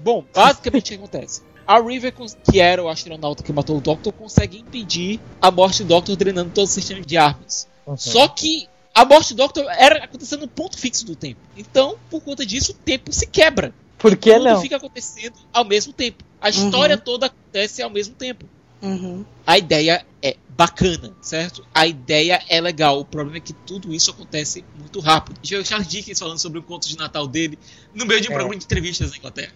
Bom, 0.00 0.24
basicamente 0.34 0.86
o 0.86 0.88
que 0.88 0.94
acontece? 0.96 1.42
A 1.64 1.80
River, 1.80 2.12
que 2.50 2.60
era 2.60 2.82
o 2.82 2.88
astronauta 2.88 3.42
que 3.44 3.52
matou 3.52 3.76
o 3.78 3.80
Doctor, 3.80 4.12
consegue 4.12 4.58
impedir 4.58 5.20
a 5.40 5.50
morte 5.50 5.84
do 5.84 5.88
Doctor 5.88 6.16
drenando 6.16 6.50
todo 6.50 6.64
o 6.64 6.68
sistema 6.68 7.00
de 7.00 7.16
armas. 7.16 7.68
Uhum. 7.86 7.96
Só 7.96 8.26
que 8.26 8.68
a 8.92 9.04
morte 9.04 9.32
do 9.32 9.38
Doctor 9.38 9.64
era 9.78 10.04
acontecendo 10.04 10.40
no 10.40 10.48
ponto 10.48 10.76
fixo 10.76 11.06
do 11.06 11.14
tempo. 11.14 11.40
Então, 11.56 11.96
por 12.10 12.20
conta 12.20 12.44
disso, 12.44 12.72
o 12.72 12.74
tempo 12.74 13.12
se 13.12 13.26
quebra. 13.26 13.72
Por 13.96 14.16
que 14.16 14.32
Tudo 14.32 14.44
não? 14.44 14.60
fica 14.60 14.76
acontecendo 14.76 15.36
ao 15.52 15.64
mesmo 15.64 15.92
tempo. 15.92 16.24
A 16.40 16.50
história 16.50 16.98
toda 16.98 17.26
acontece 17.26 17.80
ao 17.80 17.88
mesmo 17.88 18.14
tempo. 18.14 18.44
Uhum. 18.82 19.24
A 19.46 19.56
ideia 19.58 20.04
é 20.22 20.36
bacana, 20.56 21.12
certo? 21.22 21.64
A 21.74 21.86
ideia 21.86 22.40
é 22.48 22.60
legal. 22.60 23.00
O 23.00 23.04
problema 23.04 23.38
é 23.38 23.40
que 23.40 23.52
tudo 23.52 23.92
isso 23.94 24.10
acontece 24.10 24.64
muito 24.78 25.00
rápido. 25.00 25.38
Já 25.42 25.58
o 25.58 25.64
Charles 25.64 25.88
Dickens 25.88 26.18
falando 26.18 26.38
sobre 26.38 26.58
o 26.58 26.62
conto 26.62 26.86
de 26.88 26.96
Natal 26.98 27.26
dele 27.26 27.58
no 27.94 28.04
meio 28.06 28.20
de 28.20 28.28
um 28.28 28.32
É. 28.32 28.34
programa 28.34 28.56
de 28.58 28.64
entrevistas 28.64 29.10
na 29.10 29.16
Inglaterra. 29.16 29.52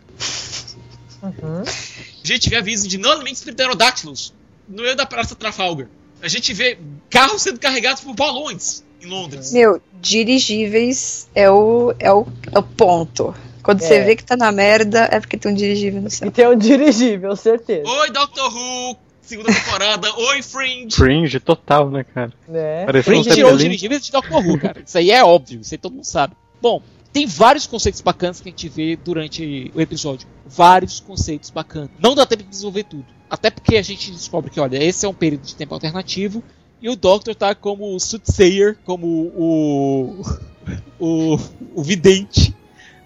Uhum. 1.23 1.63
A 1.63 2.27
gente 2.27 2.49
vê 2.49 2.57
aviso 2.57 2.87
de 2.89 2.97
não 2.99 3.11
alimentos 3.13 3.43
pterodáctilos 3.43 4.33
no 4.69 4.83
meio 4.83 4.97
da 4.97 5.05
Praça 5.07 5.35
Trafalgar. 5.35 5.89
A 6.23 6.29
gente 6.29 6.53
vê 6.53 6.79
carros 7.11 7.43
sendo 7.43 7.59
carregados 7.61 8.03
por 8.03 8.15
balões 8.15 8.85
em 9.01 9.07
Londres. 9.07 9.53
Meu, 9.53 9.81
dirigíveis 10.01 11.29
é 11.35 11.51
o, 11.51 11.95
é 11.99 12.13
o, 12.13 12.27
é 12.53 12.59
o 12.59 12.63
ponto. 12.63 13.35
Quando 13.63 13.81
você 13.81 13.95
É. 13.95 14.05
vê 14.05 14.17
que 14.17 14.25
tá 14.25 14.37
na 14.37 14.51
merda, 14.51 15.09
é 15.13 15.21
porque 15.21 15.37
tem 15.37 15.53
um 15.53 15.55
dirigível 15.55 16.01
no 16.01 16.09
E 16.09 16.11
céu. 16.11 16.31
tem 16.31 16.49
um 16.49 16.57
dirigível, 16.57 17.37
certeza. 17.37 17.87
Oi, 17.89 18.11
Doctor 18.11 18.53
Who! 18.55 18.97
Segunda 19.29 19.53
temporada. 19.53 20.11
Oi, 20.17 20.43
Fringe! 20.43 20.97
Fringe 20.97 21.39
total, 21.39 21.91
né, 21.91 22.03
cara? 22.03 22.33
Né? 22.49 22.87
Pareceu 22.87 23.13
um 23.13 23.23
Fringe 23.23 23.37
tirou 23.37 23.51
os 23.51 23.59
Zeppelin. 23.59 23.69
dirigíveis 23.69 24.07
de 24.07 24.11
Doctor 24.11 24.47
Who, 24.47 24.59
cara. 24.59 24.83
Isso 24.87 24.97
aí 24.97 25.11
é 25.11 25.23
óbvio, 25.23 25.61
isso 25.61 25.75
aí 25.75 25.79
todo 25.79 25.93
mundo 25.93 26.05
sabe. 26.05 26.35
Bom, 26.63 26.83
tem 27.13 27.27
vários 27.27 27.67
conceitos 27.67 28.01
bacanas 28.01 28.41
que 28.41 28.49
a 28.49 28.53
gente 28.53 28.71
vê 28.71 28.97
durante 28.97 29.71
o 29.75 29.83
episódio. 29.83 30.27
Vários 30.47 30.99
conceitos 31.01 31.51
bacanas. 31.51 31.91
Não 31.99 32.15
dá 32.15 32.25
tempo 32.25 32.43
de 32.43 32.49
desenvolver 32.49 32.85
tudo. 32.85 33.05
Até 33.29 33.51
porque 33.51 33.77
a 33.77 33.83
gente 33.83 34.11
descobre 34.11 34.51
que, 34.51 34.59
olha, 34.61 34.83
esse 34.83 35.05
é 35.05 35.09
um 35.09 35.13
período 35.15 35.43
de 35.43 35.55
tempo 35.55 35.75
alternativo 35.75 36.43
e 36.81 36.89
o 36.89 36.97
Doctor 36.97 37.35
tá 37.35 37.55
como 37.55 37.95
o 37.95 38.01
Soothsayer, 38.01 38.79
como 38.83 39.07
o. 39.07 40.23
o. 40.99 41.39
o 41.75 41.83
vidente 41.83 42.57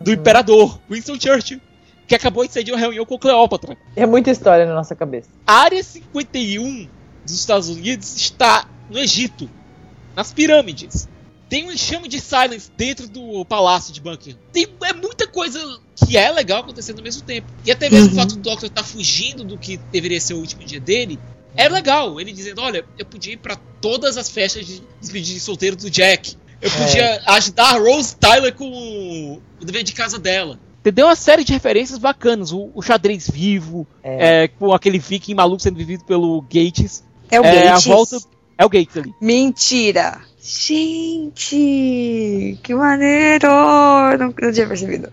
do 0.00 0.12
Imperador, 0.12 0.78
Winston 0.88 1.18
Churchill, 1.18 1.60
que 2.12 2.16
acabou 2.16 2.46
de 2.46 2.52
sair 2.52 2.62
de 2.62 2.70
uma 2.70 2.78
reunião 2.78 3.06
com 3.06 3.18
Cleópatra. 3.18 3.74
É 3.96 4.04
muita 4.04 4.30
história 4.30 4.66
na 4.66 4.74
nossa 4.74 4.94
cabeça. 4.94 5.30
A 5.46 5.54
área 5.62 5.82
51 5.82 6.86
dos 7.24 7.34
Estados 7.34 7.70
Unidos 7.70 8.14
está 8.16 8.68
no 8.90 8.98
Egito, 8.98 9.48
nas 10.14 10.30
pirâmides. 10.30 11.08
Tem 11.48 11.66
um 11.66 11.72
enxame 11.72 12.08
de 12.08 12.20
Silence 12.20 12.70
dentro 12.76 13.08
do 13.08 13.46
palácio 13.46 13.94
de 13.94 14.00
Buckingham. 14.02 14.38
Tem 14.52 14.68
é 14.84 14.92
muita 14.92 15.26
coisa 15.26 15.58
que 15.96 16.18
é 16.18 16.30
legal 16.30 16.60
acontecendo 16.60 16.98
ao 16.98 17.04
mesmo 17.04 17.22
tempo. 17.22 17.46
E 17.64 17.72
até 17.72 17.88
mesmo 17.88 18.12
o 18.12 18.14
fato 18.14 18.36
do 18.36 18.42
Doctor 18.42 18.68
estar 18.68 18.84
fugindo 18.84 19.42
do 19.42 19.56
que 19.56 19.78
deveria 19.90 20.20
ser 20.20 20.34
o 20.34 20.38
último 20.38 20.64
dia 20.64 20.80
dele 20.80 21.18
é 21.56 21.66
legal. 21.66 22.20
Ele 22.20 22.30
dizendo: 22.30 22.60
Olha, 22.60 22.84
eu 22.98 23.06
podia 23.06 23.32
ir 23.32 23.38
para 23.38 23.56
todas 23.80 24.18
as 24.18 24.28
festas 24.28 24.66
de 24.66 24.82
despedida 25.00 25.34
de 25.34 25.40
solteiro 25.40 25.76
do 25.76 25.88
Jack. 25.88 26.36
Eu 26.60 26.70
podia 26.70 27.22
ajudar 27.26 27.74
a 27.74 27.78
Rose 27.78 28.14
Tyler 28.16 28.54
com 28.54 29.40
o 29.60 29.64
dever 29.64 29.82
de 29.82 29.92
casa 29.92 30.18
dela. 30.18 30.58
Entendeu? 30.82 31.06
Uma 31.06 31.14
série 31.16 31.44
de 31.44 31.52
referências 31.52 31.96
bacanas. 31.98 32.52
O, 32.52 32.70
o 32.74 32.82
xadrez 32.82 33.30
vivo, 33.30 33.86
É. 34.02 34.44
é, 34.44 34.48
com 34.48 34.72
aquele 34.74 34.98
viking 34.98 35.34
maluco 35.34 35.62
sendo 35.62 35.76
vivido 35.76 36.04
pelo 36.04 36.42
Gates. 36.42 37.04
É 37.30 37.40
o 37.40 37.44
É, 37.44 37.68
a 37.68 37.72
Gates. 37.74 37.86
volta. 37.86 38.18
É 38.58 38.64
o 38.64 38.68
Gates 38.68 38.96
ali. 38.96 39.14
Mentira! 39.20 40.18
Gente, 40.42 42.58
que 42.62 42.74
maneiro! 42.74 43.46
Não, 44.18 44.34
não 44.42 44.52
tinha 44.52 44.66
percebido. 44.66 45.08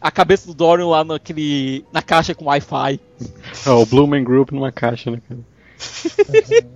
A 0.00 0.10
cabeça 0.10 0.46
do 0.48 0.54
Dorian 0.54 0.86
lá 0.88 1.04
naquele, 1.04 1.84
na 1.92 2.02
caixa 2.02 2.34
com 2.34 2.46
Wi-Fi. 2.46 2.98
Ó, 3.66 3.82
o 3.82 3.86
Blumen 3.86 4.24
Group 4.24 4.50
numa 4.52 4.72
caixa, 4.72 5.10
né, 5.10 5.20
cara? 5.28 5.40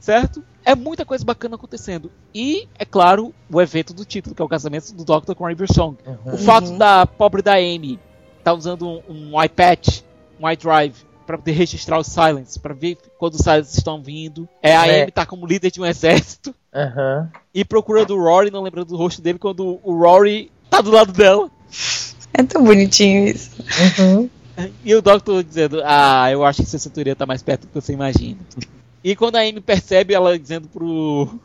Certo? 0.00 0.42
É 0.66 0.74
muita 0.74 1.04
coisa 1.04 1.24
bacana 1.24 1.54
acontecendo. 1.54 2.10
E, 2.34 2.66
é 2.76 2.84
claro, 2.84 3.32
o 3.48 3.62
evento 3.62 3.94
do 3.94 4.04
título, 4.04 4.34
que 4.34 4.42
é 4.42 4.44
o 4.44 4.48
casamento 4.48 4.92
do 4.92 5.04
Doctor 5.04 5.32
com 5.36 5.46
a 5.46 5.48
River 5.48 5.72
Song. 5.72 5.96
O 6.24 6.36
fato 6.36 6.76
da 6.76 7.06
pobre 7.06 7.40
da 7.40 7.54
Amy 7.54 8.00
tá 8.42 8.52
usando 8.52 8.84
um, 8.84 9.30
um 9.32 9.42
iPad, 9.44 10.00
um 10.40 10.50
iDrive, 10.50 11.06
para 11.24 11.38
poder 11.38 11.52
registrar 11.52 12.00
os 12.00 12.08
Silence, 12.08 12.58
para 12.58 12.74
ver 12.74 12.98
quando 13.16 13.34
os 13.34 13.40
Silence 13.40 13.78
estão 13.78 14.02
vindo. 14.02 14.48
É, 14.60 14.76
a 14.76 14.88
É. 14.88 15.02
Amy 15.02 15.12
tá 15.12 15.24
como 15.24 15.46
líder 15.46 15.70
de 15.70 15.80
um 15.80 15.86
exército. 15.86 16.52
Aham. 16.74 17.30
E 17.54 17.64
procurando 17.64 18.16
o 18.16 18.20
Rory, 18.20 18.50
não 18.50 18.62
lembrando 18.62 18.88
do 18.88 18.96
rosto 18.96 19.22
dele, 19.22 19.38
quando 19.38 19.78
o 19.84 19.96
Rory 19.96 20.50
tá 20.68 20.80
do 20.80 20.90
lado 20.90 21.12
dela. 21.12 21.48
É 22.34 22.42
tão 22.42 22.64
bonitinho 22.64 23.28
isso. 23.28 23.50
Uhum. 24.00 24.28
E 24.84 24.94
o 24.96 25.00
Doctor 25.00 25.44
dizendo, 25.44 25.80
ah, 25.84 26.28
eu 26.30 26.44
acho 26.44 26.62
que 26.62 26.68
sua 26.68 26.78
cinturinha 26.80 27.14
tá 27.14 27.24
mais 27.24 27.40
perto 27.40 27.62
do 27.62 27.68
que 27.68 27.74
você 27.74 27.92
imagina. 27.92 28.40
E 29.06 29.14
quando 29.14 29.36
a 29.36 29.42
Amy 29.42 29.60
percebe, 29.60 30.14
ela 30.14 30.36
dizendo 30.36 30.66
pro. 30.66 31.38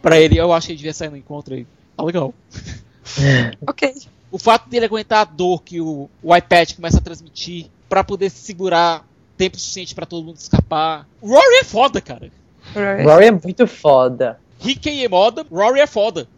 pra 0.00 0.20
ele, 0.20 0.38
eu 0.38 0.52
acho 0.52 0.68
que 0.68 0.72
ele 0.72 0.76
devia 0.76 0.94
sair 0.94 1.10
no 1.10 1.16
encontro 1.16 1.52
aí. 1.52 1.66
Ah, 1.98 2.04
legal. 2.04 2.32
Ok. 3.66 3.92
O 4.30 4.38
fato 4.38 4.70
dele 4.70 4.86
aguentar 4.86 5.22
a 5.22 5.24
dor 5.24 5.64
que 5.64 5.80
o, 5.80 6.08
o 6.22 6.36
iPad 6.36 6.74
começa 6.74 6.98
a 6.98 7.00
transmitir 7.00 7.66
pra 7.88 8.04
poder 8.04 8.30
segurar 8.30 9.04
tempo 9.36 9.58
suficiente 9.58 9.96
pra 9.96 10.06
todo 10.06 10.24
mundo 10.24 10.36
escapar. 10.36 11.04
O 11.20 11.26
Rory 11.26 11.56
é 11.56 11.64
foda, 11.64 12.00
cara. 12.00 12.30
Rory 12.72 13.26
é 13.26 13.30
muito 13.32 13.66
foda. 13.66 14.38
Ricky 14.60 15.04
é 15.04 15.08
moda, 15.08 15.44
Rory 15.50 15.80
é 15.80 15.88
foda. 15.88 16.28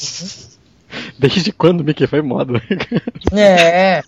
Desde 1.20 1.52
quando 1.52 1.82
o 1.82 1.84
Mickey 1.84 2.06
foi 2.06 2.22
moda? 2.22 2.62
É, 3.30 4.02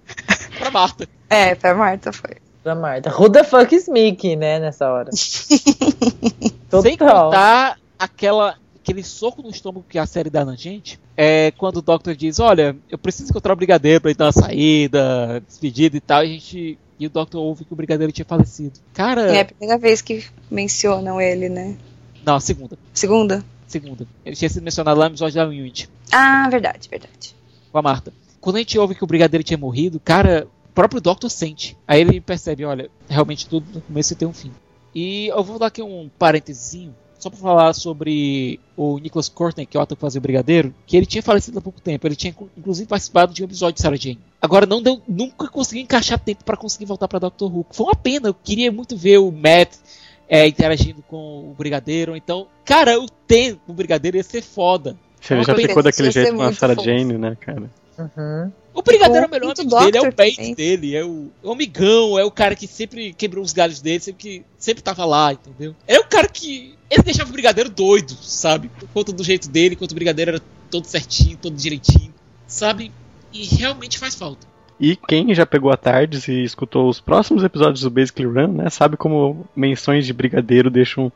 Pra 0.58 0.70
Marta. 0.70 1.06
É, 1.28 1.54
pra 1.54 1.74
Marta 1.74 2.10
foi. 2.10 2.38
Pra 2.62 2.74
Marta. 2.74 3.10
Who 3.10 3.28
the 3.30 3.44
fuck 3.44 3.74
is 3.74 3.88
Mickey, 3.88 4.36
né, 4.36 4.58
nessa 4.60 4.88
hora? 4.90 5.10
Sem 6.82 6.96
contar 6.96 7.78
aquela, 7.98 8.56
aquele 8.82 9.02
soco 9.02 9.42
no 9.42 9.50
estômago 9.50 9.84
que 9.88 9.98
a 9.98 10.06
série 10.06 10.30
dá 10.30 10.44
na 10.44 10.54
gente. 10.54 10.98
É 11.16 11.52
quando 11.58 11.78
o 11.78 11.82
Doctor 11.82 12.14
diz, 12.14 12.38
olha, 12.38 12.76
eu 12.88 12.96
preciso 12.96 13.30
encontrar 13.30 13.52
o 13.52 13.56
Brigadeiro 13.56 14.00
pra 14.00 14.10
ir 14.10 14.14
dar 14.16 14.26
uma 14.26 14.32
saída, 14.32 15.42
despedida 15.46 15.96
e 15.96 16.00
tal, 16.00 16.22
e 16.24 16.26
a 16.26 16.32
gente. 16.32 16.78
E 16.98 17.06
o 17.06 17.10
Doctor 17.10 17.40
ouve 17.42 17.64
que 17.64 17.72
o 17.72 17.76
Brigadeiro 17.76 18.12
tinha 18.12 18.26
falecido. 18.26 18.78
Cara. 18.92 19.22
É 19.34 19.40
a 19.40 19.44
primeira 19.46 19.78
vez 19.78 20.02
que 20.02 20.24
mencionam 20.50 21.18
ele, 21.20 21.48
né? 21.48 21.76
Não, 22.24 22.34
a 22.36 22.40
segunda. 22.40 22.78
Segunda? 22.92 23.42
Segunda. 23.66 24.06
Ele 24.24 24.36
tinha 24.36 24.48
sido 24.50 24.62
mencionado 24.62 24.98
lá 25.00 25.06
no 25.08 25.12
episódio 25.14 25.36
da 25.36 25.46
Unity, 25.48 25.88
Ah, 26.12 26.46
verdade, 26.50 26.88
verdade. 26.90 27.34
com 27.72 27.78
a 27.78 27.82
Marta. 27.82 28.12
Quando 28.40 28.56
a 28.56 28.58
gente 28.58 28.78
ouve 28.78 28.94
que 28.94 29.04
o 29.04 29.06
Brigadeiro 29.06 29.42
tinha 29.44 29.56
morrido, 29.56 29.98
cara, 30.00 30.46
próprio 30.74 31.00
Doctor 31.00 31.30
sente. 31.30 31.76
Aí 31.86 32.00
ele 32.00 32.20
percebe, 32.20 32.64
olha, 32.64 32.90
realmente 33.08 33.46
tudo 33.46 33.66
no 33.74 33.80
começo 33.80 34.14
tem 34.14 34.26
um 34.26 34.32
fim. 34.32 34.52
E 34.94 35.28
eu 35.28 35.42
vou 35.42 35.58
dar 35.58 35.66
aqui 35.66 35.82
um 35.82 36.10
parênteses, 36.18 36.88
só 37.18 37.28
pra 37.30 37.38
falar 37.38 37.72
sobre 37.74 38.58
o 38.76 38.98
Nicholas 38.98 39.28
Courtney, 39.28 39.66
que 39.66 39.76
é 39.76 39.80
o 39.80 39.82
ator 39.82 39.96
que 39.96 40.00
fazia 40.00 40.18
o 40.18 40.22
Brigadeiro, 40.22 40.74
que 40.86 40.96
ele 40.96 41.06
tinha 41.06 41.22
falecido 41.22 41.58
há 41.58 41.62
pouco 41.62 41.80
tempo. 41.80 42.06
Ele 42.06 42.16
tinha 42.16 42.34
inclusive 42.56 42.88
participado 42.88 43.32
de 43.32 43.42
um 43.42 43.44
episódio 43.44 43.74
de 43.74 43.82
Sarah 43.82 43.96
Jane. 43.96 44.18
Agora 44.40 44.66
não 44.66 44.82
deu, 44.82 45.00
nunca 45.06 45.46
consegui 45.48 45.82
encaixar 45.82 46.18
tempo 46.18 46.44
pra 46.44 46.56
conseguir 46.56 46.86
voltar 46.86 47.06
pra 47.06 47.18
Doctor 47.18 47.54
Who. 47.54 47.66
Foi 47.70 47.86
uma 47.86 47.94
pena, 47.94 48.28
eu 48.28 48.34
queria 48.34 48.72
muito 48.72 48.96
ver 48.96 49.18
o 49.18 49.30
Matt 49.30 49.74
é, 50.28 50.46
interagindo 50.46 51.02
com 51.02 51.50
o 51.50 51.54
Brigadeiro. 51.56 52.16
Então, 52.16 52.46
cara, 52.64 52.98
o 52.98 53.08
tempo 53.08 53.60
do 53.66 53.74
Brigadeiro 53.74 54.16
ia 54.16 54.22
ser 54.22 54.42
foda. 54.42 54.96
Se 55.20 55.34
ele 55.34 55.44
já 55.44 55.54
ficou 55.54 55.82
daquele 55.82 56.10
jeito 56.10 56.34
com 56.34 56.42
a 56.42 56.52
Sarah 56.52 56.74
fofo. 56.74 56.86
Jane, 56.86 57.18
né, 57.18 57.36
cara? 57.38 57.70
Uhum. 57.98 58.52
O 58.72 58.82
Brigadeiro 58.82 59.24
é 59.24 59.28
o 59.28 59.30
melhor 59.30 59.54
amigo 59.58 59.78
dele, 59.78 59.98
é 59.98 60.00
o 60.00 60.12
bait 60.12 60.36
também. 60.36 60.54
dele, 60.54 60.96
é 60.96 61.04
o, 61.04 61.30
é 61.42 61.46
o 61.46 61.52
amigão, 61.52 62.18
é 62.18 62.24
o 62.24 62.30
cara 62.30 62.54
que 62.54 62.66
sempre 62.66 63.12
quebrou 63.12 63.44
os 63.44 63.52
galhos 63.52 63.80
dele, 63.80 64.00
sempre 64.00 64.22
que 64.22 64.44
sempre 64.58 64.82
tava 64.82 65.04
lá, 65.04 65.32
entendeu? 65.32 65.74
É 65.86 65.98
o 65.98 66.04
cara 66.04 66.28
que. 66.28 66.74
Ele 66.88 67.02
deixava 67.02 67.30
o 67.30 67.32
Brigadeiro 67.32 67.70
doido, 67.70 68.14
sabe? 68.14 68.68
Por 68.68 68.88
conta 68.88 69.12
do 69.12 69.22
jeito 69.22 69.48
dele, 69.48 69.74
enquanto 69.74 69.92
o 69.92 69.94
Brigadeiro 69.94 70.32
era 70.32 70.42
todo 70.70 70.86
certinho, 70.86 71.36
todo 71.36 71.54
direitinho, 71.54 72.12
sabe? 72.46 72.92
E 73.32 73.44
realmente 73.44 73.98
faz 73.98 74.14
falta. 74.14 74.46
E 74.80 74.96
quem 74.96 75.34
já 75.34 75.44
pegou 75.44 75.70
a 75.70 75.76
Tardes 75.76 76.26
e 76.26 76.42
escutou 76.42 76.88
os 76.88 77.00
próximos 77.00 77.44
episódios 77.44 77.82
do 77.82 77.90
Basically 77.90 78.26
Run, 78.26 78.54
né, 78.54 78.70
sabe 78.70 78.96
como 78.96 79.46
menções 79.54 80.06
de 80.06 80.12
brigadeiro 80.14 80.70
deixam 80.70 81.12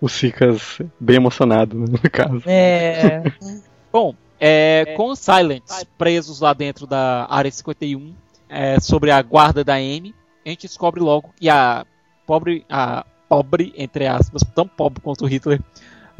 os 0.00 0.12
Sicas 0.12 0.80
bem 0.98 1.16
emocionados, 1.16 1.78
né, 1.78 1.86
no 1.90 2.10
caso. 2.10 2.42
É. 2.44 3.22
Bom, 3.92 4.14
é, 4.38 4.94
com 4.96 5.10
os 5.10 5.18
Silents 5.18 5.84
presos 5.96 6.40
lá 6.40 6.52
dentro 6.52 6.86
da 6.86 7.26
área 7.28 7.50
51, 7.50 8.14
é, 8.48 8.78
sobre 8.80 9.10
a 9.10 9.20
guarda 9.22 9.64
da 9.64 9.74
Amy, 9.74 10.14
a 10.44 10.48
gente 10.48 10.66
descobre 10.66 11.00
logo 11.00 11.32
que 11.36 11.48
a 11.48 11.86
pobre, 12.26 12.64
a 12.68 13.04
pobre, 13.28 13.72
entre 13.76 14.06
aspas, 14.06 14.42
tão 14.54 14.66
pobre 14.66 15.00
quanto 15.00 15.24
o 15.24 15.28
Hitler, 15.28 15.60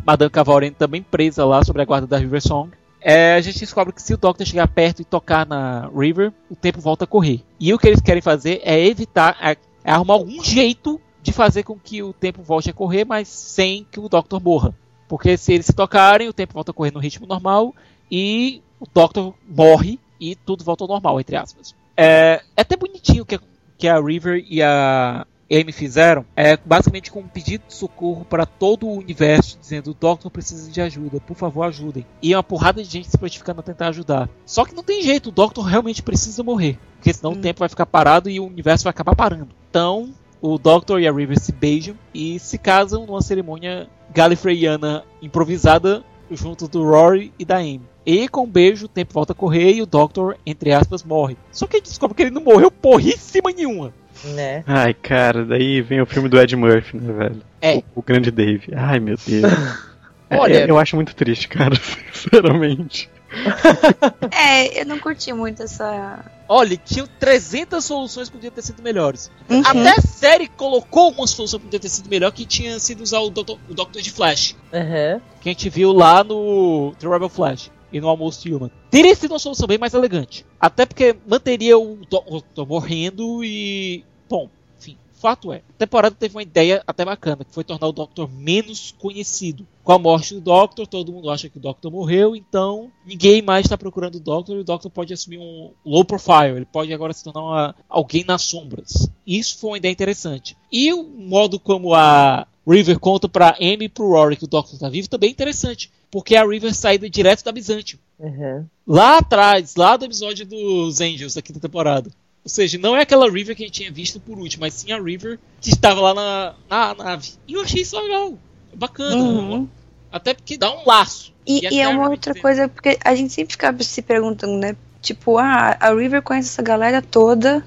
Madame 0.04 0.30
Cavalren 0.30 0.72
também 0.72 1.02
presa 1.02 1.44
lá 1.44 1.62
sobre 1.62 1.82
a 1.82 1.84
guarda 1.84 2.06
da 2.06 2.18
River 2.18 2.42
Song. 2.42 2.70
É, 3.00 3.34
a 3.34 3.40
gente 3.40 3.58
descobre 3.58 3.92
que 3.92 4.00
se 4.00 4.14
o 4.14 4.16
Doctor 4.16 4.46
chegar 4.46 4.66
perto 4.66 5.02
e 5.02 5.04
tocar 5.04 5.46
na 5.46 5.90
River, 5.94 6.32
o 6.50 6.56
tempo 6.56 6.80
volta 6.80 7.04
a 7.04 7.06
correr. 7.06 7.42
E 7.60 7.72
o 7.72 7.78
que 7.78 7.86
eles 7.86 8.00
querem 8.00 8.22
fazer 8.22 8.62
é 8.64 8.80
evitar, 8.86 9.36
é, 9.42 9.56
é 9.84 9.92
arrumar 9.92 10.14
algum 10.14 10.42
jeito 10.42 10.98
de 11.22 11.30
fazer 11.32 11.62
com 11.62 11.78
que 11.78 12.02
o 12.02 12.12
tempo 12.14 12.42
volte 12.42 12.70
a 12.70 12.72
correr, 12.72 13.04
mas 13.04 13.28
sem 13.28 13.86
que 13.90 14.00
o 14.00 14.08
Doctor 14.08 14.42
morra. 14.42 14.74
Porque 15.06 15.36
se 15.36 15.52
eles 15.52 15.66
se 15.66 15.74
tocarem, 15.74 16.28
o 16.28 16.32
tempo 16.32 16.54
volta 16.54 16.70
a 16.70 16.74
correr 16.74 16.92
no 16.92 16.98
ritmo 16.98 17.26
normal 17.26 17.74
e 18.16 18.62
o 18.78 18.86
Doctor 18.94 19.34
morre 19.44 19.98
e 20.20 20.36
tudo 20.36 20.62
volta 20.62 20.84
ao 20.84 20.88
normal, 20.88 21.18
entre 21.18 21.34
aspas. 21.34 21.74
É, 21.96 22.40
é 22.56 22.60
até 22.60 22.76
bonitinho 22.76 23.26
que, 23.26 23.40
que 23.76 23.88
a 23.88 24.00
River 24.00 24.46
e 24.48 24.62
a 24.62 25.26
Amy 25.50 25.72
fizeram, 25.72 26.24
é 26.36 26.56
basicamente 26.56 27.10
com 27.10 27.18
um 27.18 27.26
pedido 27.26 27.64
de 27.66 27.74
socorro 27.74 28.24
para 28.24 28.46
todo 28.46 28.86
o 28.86 28.98
universo, 28.98 29.58
dizendo 29.60 29.90
o 29.90 29.94
Doctor 29.94 30.30
precisa 30.30 30.70
de 30.70 30.80
ajuda, 30.80 31.18
por 31.18 31.36
favor 31.36 31.64
ajudem. 31.64 32.06
E 32.22 32.32
uma 32.36 32.42
porrada 32.42 32.84
de 32.84 32.88
gente 32.88 33.10
se 33.10 33.18
prontificando 33.18 33.58
a 33.58 33.64
tentar 33.64 33.88
ajudar. 33.88 34.30
Só 34.46 34.64
que 34.64 34.76
não 34.76 34.84
tem 34.84 35.02
jeito, 35.02 35.30
o 35.30 35.32
Doctor 35.32 35.64
realmente 35.64 36.00
precisa 36.00 36.44
morrer, 36.44 36.78
porque 36.94 37.12
senão 37.12 37.32
o 37.32 37.40
tempo 37.40 37.58
vai 37.58 37.68
ficar 37.68 37.86
parado 37.86 38.30
e 38.30 38.38
o 38.38 38.46
universo 38.46 38.84
vai 38.84 38.92
acabar 38.92 39.16
parando. 39.16 39.48
Então, 39.68 40.14
o 40.40 40.56
Doctor 40.56 41.00
e 41.00 41.08
a 41.08 41.12
River 41.12 41.40
se 41.40 41.50
beijam 41.50 41.96
e 42.14 42.38
se 42.38 42.58
casam 42.58 43.06
numa 43.06 43.22
cerimônia 43.22 43.88
galifreyana 44.14 45.02
improvisada 45.20 46.04
junto 46.30 46.68
do 46.68 46.84
Rory 46.84 47.32
e 47.36 47.44
da 47.44 47.56
Amy. 47.56 47.93
E 48.06 48.28
com 48.28 48.42
um 48.44 48.46
beijo, 48.50 48.86
o 48.86 48.88
tempo 48.88 49.14
volta 49.14 49.32
a 49.32 49.36
correr 49.36 49.72
e 49.72 49.82
o 49.82 49.86
Doctor, 49.86 50.36
entre 50.44 50.72
aspas, 50.72 51.02
morre. 51.02 51.36
Só 51.50 51.66
que 51.66 51.76
a 51.76 51.78
gente 51.78 51.88
descobre 51.88 52.14
que 52.16 52.22
ele 52.22 52.30
não 52.30 52.42
morreu 52.42 52.70
porríssima 52.70 53.50
nenhuma. 53.50 53.92
né? 54.24 54.62
Ai, 54.66 54.92
cara, 54.94 55.44
daí 55.44 55.80
vem 55.80 56.00
o 56.00 56.06
filme 56.06 56.28
do 56.28 56.38
Ed 56.40 56.54
Murphy, 56.56 56.96
né, 56.98 57.12
velho? 57.12 57.42
É. 57.62 57.76
O, 57.76 57.84
o 57.96 58.02
grande 58.02 58.30
Dave. 58.30 58.72
Ai, 58.74 58.98
meu 59.00 59.16
Deus. 59.26 59.52
É, 60.30 60.38
Olha- 60.38 60.66
eu 60.66 60.78
acho 60.78 60.96
muito 60.96 61.14
triste, 61.14 61.46
cara, 61.48 61.76
sinceramente. 62.12 63.10
É, 64.32 64.80
eu 64.80 64.86
não 64.86 64.98
curti 64.98 65.32
muito 65.32 65.62
essa. 65.62 66.24
Olha, 66.48 66.76
tinham 66.76 67.06
300 67.18 67.84
soluções 67.84 68.28
que 68.28 68.36
podiam 68.36 68.50
ter 68.52 68.62
sido 68.62 68.82
melhores. 68.82 69.30
Uhum. 69.48 69.60
Até 69.64 69.90
a 69.90 70.00
série 70.00 70.46
colocou 70.48 71.10
uma 71.10 71.26
solução 71.26 71.58
que 71.58 71.66
podia 71.66 71.80
ter 71.80 71.88
sido 71.88 72.08
melhor, 72.08 72.32
que 72.32 72.44
tinha 72.46 72.78
sido 72.78 73.02
usar 73.02 73.20
o 73.20 73.30
Doctor, 73.30 73.58
o 73.68 73.74
Doctor 73.74 74.00
de 74.02 74.10
Flash. 74.10 74.56
Uhum. 74.72 75.20
Que 75.40 75.48
a 75.50 75.52
gente 75.52 75.68
viu 75.68 75.92
lá 75.92 76.22
no 76.24 76.94
The 76.98 77.08
Rebel 77.08 77.28
Flash 77.28 77.70
e 77.94 78.00
no 78.00 78.08
Almost 78.08 78.50
Human. 78.52 78.70
Teria 78.90 79.14
sido 79.14 79.32
uma 79.32 79.38
solução 79.38 79.66
bem 79.66 79.78
mais 79.78 79.94
elegante. 79.94 80.44
Até 80.60 80.84
porque 80.84 81.16
manteria 81.26 81.78
o 81.78 81.98
Doctor 82.10 82.66
morrendo 82.66 83.44
e. 83.44 84.04
Bom, 84.28 84.48
enfim, 84.78 84.96
fato 85.12 85.52
é. 85.52 85.58
A 85.58 85.78
temporada 85.78 86.16
teve 86.18 86.34
uma 86.34 86.42
ideia 86.42 86.82
até 86.86 87.04
bacana, 87.04 87.44
que 87.44 87.54
foi 87.54 87.62
tornar 87.64 87.86
o 87.86 87.92
Doctor 87.92 88.28
menos 88.30 88.92
conhecido. 88.98 89.66
Com 89.84 89.92
a 89.92 89.98
morte 89.98 90.34
do 90.34 90.40
Doctor, 90.40 90.86
todo 90.86 91.12
mundo 91.12 91.30
acha 91.30 91.48
que 91.48 91.58
o 91.58 91.60
Doctor 91.60 91.90
morreu, 91.92 92.34
então 92.34 92.90
ninguém 93.06 93.42
mais 93.42 93.66
está 93.66 93.76
procurando 93.76 94.14
o 94.16 94.20
Doctor 94.20 94.56
e 94.56 94.60
o 94.60 94.64
Doctor 94.64 94.90
pode 94.90 95.12
assumir 95.12 95.38
um 95.38 95.70
low 95.84 96.04
profile. 96.04 96.56
Ele 96.56 96.64
pode 96.64 96.92
agora 96.92 97.12
se 97.12 97.22
tornar 97.22 97.42
uma- 97.42 97.74
alguém 97.88 98.24
nas 98.26 98.42
sombras. 98.42 99.08
Isso 99.26 99.58
foi 99.58 99.70
uma 99.70 99.76
ideia 99.76 99.92
interessante. 99.92 100.56
E 100.72 100.92
o 100.92 101.02
modo 101.04 101.60
como 101.60 101.94
a 101.94 102.46
River 102.66 102.98
conta 102.98 103.28
pra 103.28 103.56
Amy 103.60 103.84
e 103.84 103.88
pro 103.90 104.08
Rory 104.08 104.36
que 104.38 104.44
o 104.44 104.48
Doctor 104.48 104.78
tá 104.78 104.88
vivo 104.88 105.06
também 105.06 105.28
é 105.28 105.32
interessante. 105.32 105.90
Porque 106.14 106.36
a 106.36 106.46
River 106.46 106.72
saída 106.72 107.10
direto 107.10 107.42
da 107.42 107.50
Byzantium. 107.50 107.98
Uhum. 108.20 108.64
Lá 108.86 109.18
atrás, 109.18 109.74
lá 109.74 109.96
do 109.96 110.04
episódio 110.04 110.46
dos 110.46 111.00
Angels 111.00 111.34
da 111.34 111.42
quinta 111.42 111.58
temporada. 111.58 112.08
Ou 112.44 112.48
seja, 112.48 112.78
não 112.78 112.94
é 112.94 113.02
aquela 113.02 113.28
River 113.28 113.56
que 113.56 113.64
a 113.64 113.66
gente 113.66 113.80
tinha 113.80 113.90
visto 113.90 114.20
por 114.20 114.38
último, 114.38 114.60
mas 114.60 114.74
sim 114.74 114.92
a 114.92 115.02
River 115.02 115.40
que 115.60 115.70
estava 115.70 116.00
lá 116.00 116.14
na, 116.14 116.54
na 116.70 116.94
nave. 116.94 117.32
E 117.48 117.54
eu 117.54 117.62
achei 117.62 117.82
isso 117.82 118.00
legal. 118.00 118.38
Bacana. 118.72 119.16
Uhum. 119.16 119.68
Até 120.12 120.34
porque 120.34 120.56
dá 120.56 120.72
um 120.72 120.86
laço. 120.86 121.34
E, 121.44 121.66
até 121.66 121.74
e 121.74 121.80
é 121.80 121.88
uma 121.88 122.08
outra 122.08 122.32
coisa, 122.32 122.68
porque 122.68 122.96
a 123.04 123.12
gente 123.16 123.32
sempre 123.32 123.54
fica 123.54 123.76
se 123.82 124.00
perguntando, 124.00 124.56
né? 124.56 124.76
Tipo, 125.02 125.36
ah, 125.36 125.76
a 125.80 125.92
River 125.92 126.22
conhece 126.22 126.48
essa 126.50 126.62
galera 126.62 127.02
toda 127.02 127.66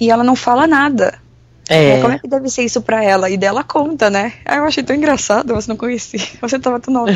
e 0.00 0.10
ela 0.10 0.24
não 0.24 0.34
fala 0.34 0.66
nada. 0.66 1.22
É. 1.68 2.00
Como 2.00 2.12
é 2.14 2.18
que 2.18 2.26
deve 2.28 2.48
ser 2.48 2.64
isso 2.64 2.80
pra 2.80 3.04
ela? 3.04 3.28
E 3.28 3.36
dela 3.36 3.62
conta, 3.62 4.08
né? 4.08 4.32
Ah, 4.44 4.56
eu 4.56 4.64
achei 4.64 4.82
tão 4.82 4.96
engraçado, 4.96 5.54
você 5.54 5.68
não 5.68 5.76
conhecia. 5.76 6.20
Você 6.40 6.58
tava 6.58 6.80
tão 6.80 6.92
nova. 6.94 7.10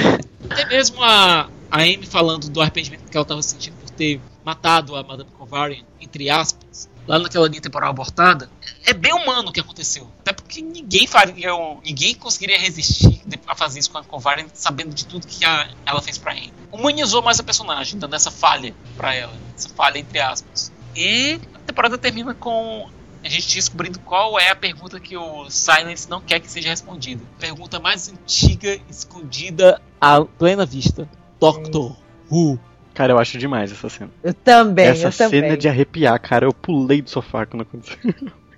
Até 0.50 0.66
mesmo 0.66 1.03
a, 1.03 1.48
a 1.70 1.78
Amy 1.80 2.05
falando 2.07 2.48
do 2.50 2.61
arrependimento 2.61 3.11
que 3.11 3.16
ela 3.16 3.22
estava 3.24 3.42
sentindo 3.42 3.74
por 3.76 3.90
ter 3.90 4.20
matado 4.44 4.94
a 4.96 5.03
Madame 5.03 5.30
Covarian, 5.38 5.82
entre 6.00 6.28
aspas, 6.28 6.88
lá 7.07 7.18
naquela 7.18 7.48
linha 7.48 7.61
temporal 7.62 7.90
abortada, 7.90 8.50
é 8.84 8.92
bem 8.92 9.12
humano 9.14 9.48
o 9.48 9.53
que 9.53 9.61
aconteceu. 9.61 10.07
Até 10.20 10.32
porque 10.32 10.61
ninguém 10.61 11.07
faria, 11.07 11.50
ninguém 11.84 12.14
conseguiria 12.14 12.59
resistir 12.59 13.22
a 13.46 13.55
fazer 13.55 13.78
isso 13.78 13.90
com 13.90 13.98
a 13.98 14.05
Covarian, 14.05 14.46
sabendo 14.53 14.92
de 14.94 15.07
tudo 15.07 15.26
que 15.26 15.44
a- 15.44 15.68
ela 15.86 16.03
fez 16.03 16.18
pra 16.18 16.32
Amy. 16.32 16.53
Humanizou 16.70 17.22
mais 17.22 17.38
a 17.40 17.42
personagem, 17.42 17.98
dando 17.98 18.14
essa 18.14 18.30
falha 18.30 18.74
pra 18.96 19.14
ela, 19.14 19.32
essa 19.57 19.68
falha 19.70 19.98
entre 19.98 20.18
aspas. 20.20 20.70
E 20.94 21.40
a 21.55 21.59
temporada 21.61 21.96
termina 21.96 22.34
com 22.34 22.88
a 23.24 23.28
gente 23.28 23.54
descobrindo 23.54 23.98
qual 24.00 24.38
é 24.38 24.50
a 24.50 24.56
pergunta 24.56 24.98
que 24.98 25.16
o 25.16 25.48
Silence 25.50 26.08
não 26.10 26.20
quer 26.20 26.40
que 26.40 26.50
seja 26.50 26.68
respondida. 26.70 27.22
Pergunta 27.38 27.78
mais 27.78 28.12
antiga, 28.12 28.78
escondida 28.90 29.80
à 30.00 30.20
plena 30.24 30.66
vista. 30.66 31.08
Doctor 31.40 31.96
Who. 32.30 32.58
Cara, 32.94 33.12
eu 33.12 33.18
acho 33.18 33.38
demais 33.38 33.72
essa 33.72 33.88
cena. 33.88 34.10
Eu 34.22 34.34
também, 34.34 34.86
essa 34.86 35.06
eu 35.08 35.12
cena 35.12 35.30
também. 35.30 35.50
é 35.50 35.56
de 35.56 35.68
arrepiar, 35.68 36.20
cara. 36.20 36.44
Eu 36.46 36.52
pulei 36.52 37.00
do 37.00 37.08
sofá 37.08 37.46
quando 37.46 37.62
aconteceu. 37.62 37.96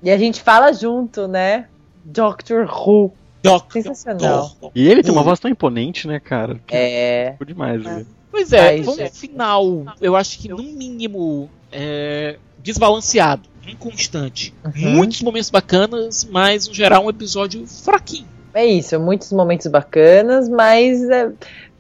E 0.03 0.11
a 0.11 0.19
gente 0.19 0.43
fala 0.43 0.73
junto, 0.73 1.29
né? 1.29 1.67
Doctor 2.05 2.67
Who. 2.69 3.13
Doctor 3.43 3.83
Sensacional. 3.83 4.51
E 4.75 4.89
ele 4.89 5.03
tem 5.03 5.13
uma 5.13 5.23
voz 5.23 5.39
tão 5.39 5.51
imponente, 5.51 6.09
né, 6.09 6.19
cara? 6.19 6.61
Que 6.67 6.75
É. 6.75 7.33
ficou 7.33 7.47
demais, 7.47 7.83
velho. 7.83 8.07
Pois 8.31 8.53
é, 8.53 8.69
Ai, 8.71 8.83
foi 8.83 9.05
um 9.05 9.11
final, 9.11 9.85
eu 10.01 10.17
acho 10.17 10.39
que 10.41 10.49
no 10.49 10.57
mínimo 10.57 11.49
é, 11.71 12.37
desbalanceado, 12.63 13.49
inconstante. 13.73 14.53
Uhum. 14.65 14.91
Muitos 14.97 15.21
momentos 15.23 15.51
bacanas, 15.51 16.25
mas 16.25 16.69
no 16.69 16.75
geral 16.75 17.05
um 17.05 17.11
episódio 17.11 17.67
fraquinho. 17.67 18.27
É 18.53 18.65
isso, 18.65 18.99
muitos 19.01 19.33
momentos 19.33 19.67
bacanas, 19.67 20.49
mas 20.49 21.03
é, 21.11 21.31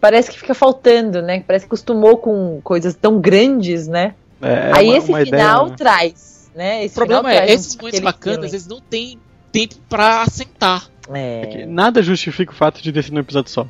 parece 0.01 0.31
que 0.31 0.39
fica 0.39 0.55
faltando, 0.55 1.23
né? 1.23 1.41
Parece 1.47 1.65
que 1.65 1.69
acostumou 1.69 2.17
com 2.17 2.61
coisas 2.65 2.95
tão 2.95 3.21
grandes, 3.21 3.87
né? 3.87 4.15
É, 4.43 4.71
Aí 4.75 4.89
uma- 4.89 4.99
esse 4.99 5.09
uma 5.11 5.21
final 5.25 5.63
ideia- 5.67 5.77
traz, 5.77 6.51
né? 6.55 6.85
Esse 6.85 6.95
o 6.95 6.97
problema 6.97 7.23
final 7.29 7.33
é, 7.43 7.47
traz 7.47 7.61
esses 7.61 7.77
momentos 7.77 8.01
bacanas, 8.01 8.53
eles 8.53 8.67
não 8.67 8.81
têm 8.81 9.19
tempo 9.53 9.77
pra 9.89 10.23
assentar. 10.23 10.89
É, 11.13 11.47
que 11.47 11.67
Nada 11.67 12.03
justifica 12.03 12.51
o 12.51 12.55
fato 12.55 12.83
de 12.83 12.91
ter 12.93 13.05
sido 13.05 13.17
um 13.17 13.21
episódio 13.21 13.51
só. 13.53 13.67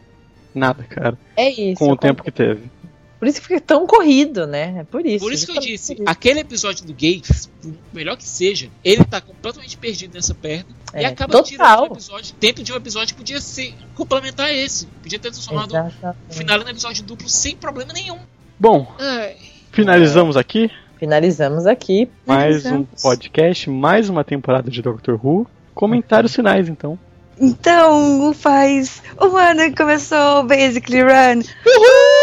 Nada, 0.55 0.85
cara. 0.89 1.19
é 1.37 1.51
isso. 1.51 1.79
Com 1.79 1.91
o 1.91 1.97
tempo 1.97 2.23
que 2.23 2.31
teve. 2.31 2.71
Por 3.19 3.29
isso 3.29 3.41
que 3.41 3.47
fica 3.47 3.61
tão 3.61 3.87
corrido, 3.87 4.47
né? 4.47 4.81
É 4.81 4.85
por 4.85 5.05
isso. 5.07 5.25
Por 5.25 5.33
isso 5.33 5.47
que 5.47 5.53
eu 5.57 5.61
disse, 5.61 5.95
por 5.95 6.03
isso. 6.03 6.11
aquele 6.11 6.41
episódio 6.41 6.85
do 6.85 6.93
Gates, 6.93 7.49
por 7.63 7.73
melhor 7.93 8.17
que 8.17 8.25
seja, 8.25 8.69
ele 8.85 9.05
tá 9.05 9.21
completamente 9.21 9.77
perdido 9.77 10.15
nessa 10.15 10.35
perna 10.35 10.67
e 10.95 10.99
É, 10.99 11.07
acaba 11.07 11.33
total. 11.33 11.45
tirando 11.45 11.81
um 11.83 11.87
episódio, 11.95 12.35
tempo 12.39 12.63
de 12.63 12.73
um 12.73 12.77
episódio 12.77 13.15
que 13.15 13.21
podia 13.21 13.41
ser 13.41 13.75
complementar 13.95 14.53
esse. 14.55 14.87
Podia 15.03 15.19
ter 15.19 15.31
transformado 15.31 15.71
Exatamente. 15.71 16.17
o 16.31 16.35
final 16.35 16.59
um 16.61 16.69
episódio 16.69 17.03
duplo 17.05 17.29
sem 17.29 17.57
problema 17.57 17.93
nenhum. 17.93 18.19
Bom, 18.59 18.93
Ai, 18.99 19.37
finalizamos 19.73 20.37
aqui 20.37 20.71
Finalizamos 20.99 21.67
aqui. 21.67 22.09
mais 22.27 22.65
um 22.67 22.85
podcast, 23.03 23.69
mais 23.69 24.09
uma 24.09 24.23
temporada 24.25 24.71
de 24.71 24.81
Doctor 24.81 25.19
Who. 25.23 25.47
Comentários 25.75 26.35
finais, 26.35 26.69
então. 26.69 26.99
Então, 27.39 28.33
faz 28.33 29.03
um 29.21 29.37
ano 29.37 29.63
que 29.71 29.77
começou 29.77 30.41
o 30.41 30.43
Basically 30.45 31.03
Run. 31.03 31.41
Uhul! 31.67 32.14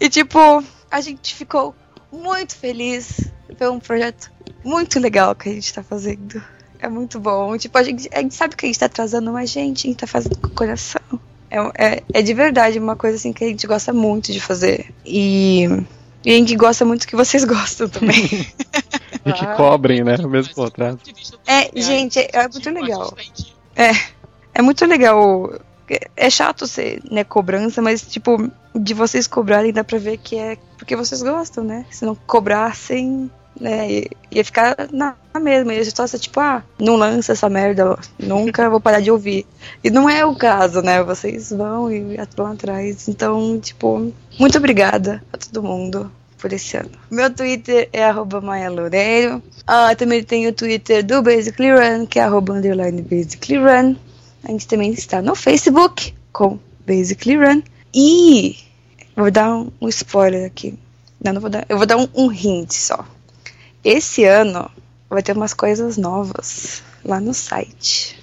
E 0.00 0.08
tipo, 0.08 0.62
a 0.90 1.00
gente 1.00 1.34
ficou 1.34 1.74
muito 2.12 2.56
feliz. 2.56 3.20
Foi 3.56 3.68
um 3.70 3.78
projeto 3.78 4.30
muito 4.64 4.98
legal 4.98 5.34
que 5.34 5.48
a 5.48 5.52
gente 5.52 5.72
tá 5.72 5.82
fazendo. 5.82 6.42
É 6.78 6.88
muito 6.88 7.20
bom. 7.20 7.56
Tipo, 7.56 7.78
a 7.78 7.82
gente, 7.82 8.08
a 8.12 8.20
gente 8.20 8.34
sabe 8.34 8.56
que 8.56 8.66
a 8.66 8.68
gente 8.68 8.78
tá 8.78 8.86
atrasando, 8.86 9.32
mas 9.32 9.50
gente, 9.50 9.86
a 9.86 9.90
gente 9.90 10.00
tá 10.00 10.06
fazendo 10.06 10.36
com 10.38 10.48
o 10.48 10.50
coração. 10.50 11.00
É, 11.50 11.58
é, 11.94 12.02
é 12.14 12.22
de 12.22 12.34
verdade 12.34 12.78
uma 12.78 12.96
coisa 12.96 13.16
assim 13.16 13.32
que 13.32 13.44
a 13.44 13.48
gente 13.48 13.66
gosta 13.66 13.92
muito 13.92 14.32
de 14.32 14.40
fazer. 14.40 14.92
E, 15.04 15.64
e 16.24 16.30
a 16.32 16.34
gente 16.34 16.56
gosta 16.56 16.84
muito 16.84 17.06
que 17.06 17.14
vocês 17.14 17.44
gostam 17.44 17.88
também. 17.88 18.24
E 19.24 19.32
que 19.32 19.46
cobrem, 19.56 20.02
né? 20.02 20.16
Mesmo 20.16 20.30
vista 20.30 20.54
dos 20.54 21.38
É, 21.46 21.70
gente, 21.80 22.18
é- 22.18 22.30
é 22.32 22.48
muito 22.48 22.70
legal. 22.70 23.14
dia. 23.34 23.92
É 24.54 24.60
muito 24.60 24.84
legal. 24.84 25.52
É 26.16 26.30
chato 26.30 26.66
ser, 26.66 27.00
né, 27.10 27.24
cobrança, 27.24 27.80
mas, 27.82 28.02
tipo, 28.02 28.50
de 28.74 28.94
vocês 28.94 29.26
cobrarem, 29.26 29.72
dá 29.72 29.84
pra 29.84 29.98
ver 29.98 30.18
que 30.18 30.36
é 30.36 30.56
porque 30.78 30.96
vocês 30.96 31.22
gostam, 31.22 31.62
né? 31.64 31.84
Se 31.90 32.04
não 32.04 32.14
cobrassem, 32.14 33.30
né, 33.60 34.02
ia- 34.30 34.44
ficar 34.44 34.76
na 34.92 35.14
mesma. 35.40 35.74
Ia 35.74 35.84
só 35.84 36.06
tipo, 36.18 36.40
ah, 36.40 36.62
não 36.78 36.96
lança 36.96 37.32
essa 37.32 37.48
merda, 37.48 37.98
nunca 38.18 38.68
vou 38.70 38.80
parar 38.80 39.00
de 39.00 39.10
ouvir. 39.10 39.46
E 39.84 39.90
não 39.90 40.08
é 40.08 40.24
o 40.24 40.34
caso, 40.34 40.82
né? 40.82 41.02
Vocês 41.02 41.50
vão 41.50 41.90
e 41.92 42.16
vão 42.36 42.46
atrás. 42.46 43.08
Então, 43.08 43.58
tipo, 43.60 44.12
muito 44.38 44.58
obrigada 44.58 45.22
a 45.32 45.36
todo 45.36 45.62
mundo 45.62 46.10
por 46.38 46.52
esse 46.52 46.76
ano. 46.76 46.90
Meu 47.10 47.32
Twitter 47.32 47.88
é 47.92 48.04
arroba 48.04 48.40
Maia 48.40 48.68
Loureiro. 48.70 49.40
Ah, 49.66 49.94
também 49.94 50.24
tem 50.24 50.46
o 50.48 50.52
Twitter 50.52 51.04
do 51.04 51.22
Basically 51.22 51.70
Run, 51.70 52.06
que 52.06 52.18
é 52.18 52.22
arroba 52.22 52.54
underline 52.54 53.00
Basically 53.02 53.58
Run. 53.62 53.94
A 54.44 54.50
gente 54.50 54.66
também 54.66 54.90
está 54.90 55.22
no 55.22 55.34
Facebook 55.34 56.14
com 56.32 56.58
Basically 56.86 57.36
Run. 57.36 57.62
E 57.94 58.56
vou 59.16 59.30
dar 59.30 59.54
um, 59.54 59.70
um 59.80 59.88
spoiler 59.88 60.46
aqui. 60.46 60.78
Não, 61.22 61.32
não 61.34 61.40
vou 61.40 61.50
dar. 61.50 61.64
Eu 61.68 61.76
vou 61.76 61.86
dar 61.86 61.96
um, 61.96 62.08
um 62.14 62.32
hint 62.32 62.72
só. 62.72 63.06
Esse 63.84 64.24
ano 64.24 64.70
vai 65.08 65.22
ter 65.22 65.36
umas 65.36 65.54
coisas 65.54 65.96
novas 65.96 66.82
lá 67.04 67.20
no 67.20 67.34
site. 67.34 68.18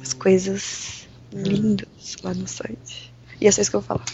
As 0.00 0.12
coisas 0.12 1.06
lindas 1.32 2.16
lá 2.22 2.34
no 2.34 2.48
site. 2.48 3.12
E 3.40 3.46
é 3.46 3.50
só 3.50 3.60
isso 3.60 3.70
que 3.70 3.76
eu 3.76 3.80
vou 3.80 3.98
falar. 3.98 4.04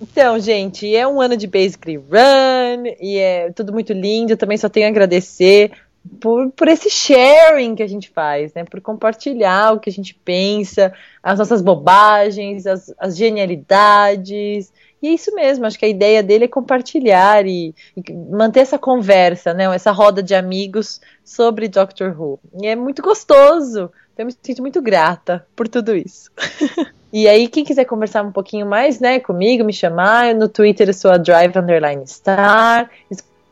Então, 0.00 0.38
gente, 0.40 0.94
é 0.94 1.06
um 1.06 1.20
ano 1.20 1.36
de 1.36 1.46
Basically 1.46 1.96
Run 1.96 2.94
e 3.00 3.16
é 3.16 3.50
tudo 3.52 3.72
muito 3.72 3.92
lindo. 3.92 4.32
Eu 4.32 4.36
também 4.36 4.58
só 4.58 4.68
tenho 4.68 4.86
a 4.86 4.90
agradecer 4.90 5.72
por, 6.20 6.50
por 6.52 6.68
esse 6.68 6.90
sharing 6.90 7.74
que 7.74 7.82
a 7.82 7.86
gente 7.86 8.10
faz, 8.10 8.52
né? 8.54 8.64
Por 8.64 8.80
compartilhar 8.80 9.72
o 9.72 9.80
que 9.80 9.88
a 9.88 9.92
gente 9.92 10.14
pensa, 10.14 10.92
as 11.22 11.38
nossas 11.38 11.62
bobagens, 11.62 12.66
as, 12.66 12.94
as 12.98 13.16
genialidades. 13.16 14.72
E 15.02 15.08
é 15.08 15.10
isso 15.10 15.34
mesmo, 15.34 15.66
acho 15.66 15.78
que 15.78 15.84
a 15.84 15.88
ideia 15.88 16.22
dele 16.22 16.44
é 16.44 16.48
compartilhar 16.48 17.46
e, 17.46 17.74
e 17.96 18.12
manter 18.12 18.60
essa 18.60 18.78
conversa, 18.78 19.52
né? 19.52 19.64
Essa 19.74 19.92
roda 19.92 20.22
de 20.22 20.34
amigos 20.34 21.00
sobre 21.24 21.68
Doctor 21.68 22.18
Who. 22.18 22.38
E 22.62 22.66
é 22.66 22.76
muito 22.76 23.02
gostoso. 23.02 23.90
Eu 24.16 24.26
me 24.26 24.34
sinto 24.42 24.62
muito 24.62 24.80
grata 24.80 25.46
por 25.56 25.68
tudo 25.68 25.94
isso. 25.94 26.30
E 27.16 27.28
aí, 27.28 27.46
quem 27.46 27.62
quiser 27.62 27.84
conversar 27.84 28.24
um 28.24 28.32
pouquinho 28.32 28.66
mais, 28.66 28.98
né, 28.98 29.20
comigo, 29.20 29.62
me 29.62 29.72
chamar, 29.72 30.34
no 30.34 30.48
Twitter 30.48 30.88
eu 30.88 30.92
sou 30.92 31.12
a 31.12 31.16
Drive 31.16 31.56
Underline 31.56 32.04
Star, 32.08 32.90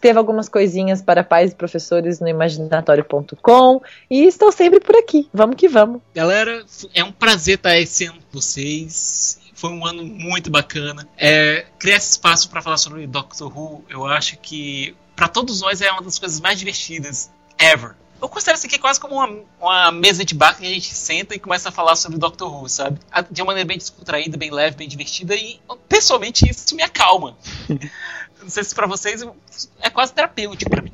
escrevo 0.02 0.18
algumas 0.18 0.48
coisinhas 0.48 1.00
para 1.00 1.22
pais 1.22 1.52
e 1.52 1.54
professores 1.54 2.18
no 2.18 2.26
imaginatório.com 2.26 3.80
e 4.10 4.24
estou 4.24 4.50
sempre 4.50 4.80
por 4.80 4.96
aqui. 4.96 5.28
Vamos 5.32 5.54
que 5.54 5.68
vamos. 5.68 6.02
Galera, 6.12 6.64
é 6.92 7.04
um 7.04 7.12
prazer 7.12 7.54
estar 7.54 7.78
esse 7.78 8.06
ano 8.06 8.18
com 8.18 8.40
vocês. 8.40 9.38
Foi 9.54 9.70
um 9.70 9.86
ano 9.86 10.02
muito 10.02 10.50
bacana. 10.50 11.06
É, 11.16 11.66
criar 11.78 11.98
esse 11.98 12.10
espaço 12.10 12.50
para 12.50 12.60
falar 12.60 12.78
sobre 12.78 13.06
Doctor 13.06 13.56
Who, 13.56 13.84
eu 13.88 14.04
acho 14.04 14.36
que 14.38 14.96
para 15.14 15.28
todos 15.28 15.60
nós 15.60 15.80
é 15.80 15.88
uma 15.92 16.02
das 16.02 16.18
coisas 16.18 16.40
mais 16.40 16.58
divertidas 16.58 17.30
ever. 17.56 17.94
Eu 18.20 18.28
considero 18.28 18.56
isso 18.56 18.66
aqui 18.66 18.78
quase 18.78 18.98
como 18.98 19.14
uma, 19.14 19.40
uma 19.60 19.92
mesa 19.92 20.24
de 20.24 20.34
bar 20.34 20.56
que 20.56 20.66
a 20.66 20.68
gente 20.68 20.92
senta 20.94 21.34
e 21.34 21.38
começa 21.38 21.68
a 21.68 21.72
falar 21.72 21.94
sobre 21.94 22.18
Doctor 22.18 22.52
Who, 22.52 22.68
sabe? 22.68 22.98
De 23.30 23.40
uma 23.40 23.46
maneira 23.46 23.66
bem 23.66 23.78
descontraída, 23.78 24.36
bem 24.36 24.50
leve, 24.50 24.76
bem 24.76 24.88
divertida 24.88 25.34
e 25.36 25.60
pessoalmente 25.88 26.48
isso 26.48 26.74
me 26.74 26.82
acalma. 26.82 27.36
Não 28.42 28.50
sei 28.50 28.64
se 28.64 28.74
para 28.74 28.86
vocês 28.86 29.24
é 29.80 29.90
quase 29.90 30.12
terapêutico 30.12 30.70
para 30.70 30.82
mim. 30.82 30.92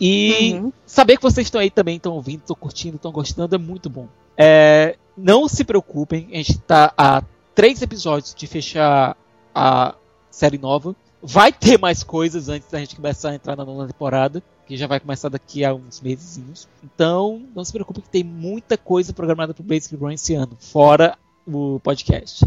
E 0.00 0.54
Uhum. 0.54 0.72
saber 0.86 1.16
que 1.16 1.22
vocês 1.22 1.46
estão 1.46 1.60
aí 1.60 1.70
também, 1.70 1.96
estão 1.96 2.12
ouvindo, 2.12 2.40
estão 2.40 2.56
curtindo, 2.56 2.96
estão 2.96 3.12
gostando 3.12 3.54
é 3.54 3.58
muito 3.58 3.90
bom. 3.90 4.08
É, 4.36 4.96
não 5.16 5.46
se 5.46 5.62
preocupem, 5.64 6.28
a 6.32 6.36
gente 6.36 6.52
está 6.52 6.92
a 6.96 7.22
três 7.54 7.82
episódios 7.82 8.34
de 8.34 8.46
fechar 8.46 9.16
a 9.54 9.94
série 10.30 10.56
nova. 10.56 10.96
Vai 11.22 11.52
ter 11.52 11.78
mais 11.78 12.02
coisas 12.02 12.48
antes 12.48 12.70
da 12.70 12.78
gente 12.78 12.96
começar 12.96 13.30
a 13.30 13.34
entrar 13.34 13.54
na 13.54 13.64
nona 13.64 13.86
temporada, 13.86 14.42
que 14.66 14.74
já 14.74 14.86
vai 14.86 14.98
começar 14.98 15.28
daqui 15.28 15.62
a 15.62 15.74
uns 15.74 16.00
meses. 16.00 16.66
Então, 16.82 17.42
não 17.54 17.62
se 17.62 17.72
preocupe 17.72 18.00
que 18.00 18.08
tem 18.08 18.24
muita 18.24 18.78
coisa 18.78 19.12
programada 19.12 19.52
pro 19.52 19.62
Basic 19.62 19.94
Run 19.96 20.12
esse 20.12 20.34
ano, 20.34 20.56
fora 20.58 21.18
o 21.46 21.78
podcast. 21.80 22.46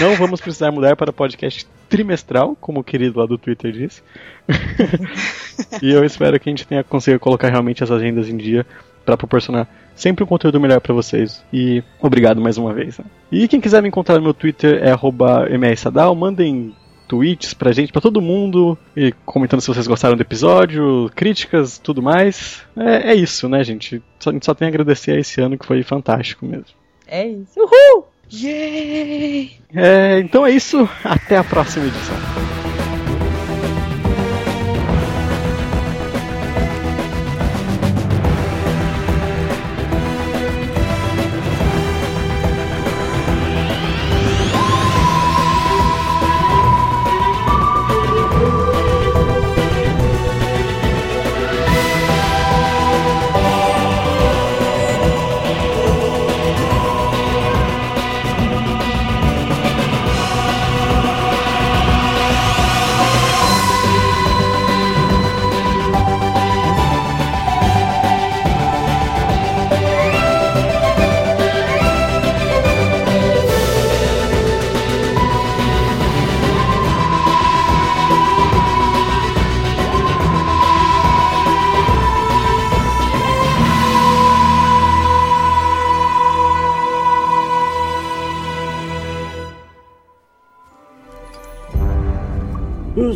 Não, 0.00 0.08
não 0.08 0.16
vamos 0.16 0.40
precisar 0.40 0.70
mudar 0.70 0.96
para 0.96 1.12
podcast 1.12 1.66
trimestral, 1.88 2.56
como 2.60 2.80
o 2.80 2.84
querido 2.84 3.18
lá 3.18 3.26
do 3.26 3.38
Twitter 3.38 3.72
disse. 3.72 4.02
e 5.82 5.90
eu 5.90 6.04
espero 6.04 6.38
que 6.38 6.48
a 6.48 6.52
gente 6.52 6.66
tenha 6.66 6.84
consiga 6.84 7.18
colocar 7.18 7.48
realmente 7.48 7.82
as 7.82 7.90
agendas 7.90 8.28
em 8.28 8.36
dia 8.36 8.66
para 9.04 9.16
proporcionar 9.16 9.66
sempre 9.94 10.24
um 10.24 10.26
conteúdo 10.26 10.60
melhor 10.60 10.80
para 10.80 10.94
vocês. 10.94 11.44
E 11.52 11.82
obrigado 12.00 12.40
mais 12.40 12.56
uma 12.56 12.72
vez. 12.72 12.98
né? 12.98 13.04
E 13.30 13.48
quem 13.48 13.60
quiser 13.60 13.82
me 13.82 13.88
encontrar 13.88 14.16
no 14.16 14.22
meu 14.22 14.34
Twitter 14.34 14.80
é 14.82 14.90
arroba 14.90 15.46
mrsadal, 15.50 16.14
mandem 16.14 16.74
tweets 17.10 17.52
pra 17.52 17.72
gente, 17.72 17.90
pra 17.90 18.00
todo 18.00 18.20
mundo, 18.22 18.78
e 18.96 19.12
comentando 19.26 19.60
se 19.60 19.66
vocês 19.66 19.88
gostaram 19.88 20.14
do 20.16 20.22
episódio, 20.22 21.10
críticas, 21.16 21.76
tudo 21.78 22.00
mais. 22.00 22.62
É, 22.76 23.10
é 23.10 23.14
isso, 23.16 23.48
né, 23.48 23.64
gente? 23.64 24.00
Só- 24.20 24.30
A 24.30 24.32
gente 24.32 24.46
só 24.46 24.54
tem 24.54 24.66
a 24.66 24.68
agradecer 24.68 25.10
a 25.10 25.18
esse 25.18 25.40
ano 25.40 25.58
que 25.58 25.66
foi 25.66 25.82
fantástico 25.82 26.46
mesmo. 26.46 26.66
É 27.08 27.26
isso. 27.26 27.58
Uhul! 27.58 28.06
Yay! 28.32 29.50
É, 29.74 30.20
então 30.20 30.46
é 30.46 30.52
isso, 30.52 30.88
até 31.02 31.36
a 31.36 31.42
próxima 31.42 31.86
edição. 31.86 32.14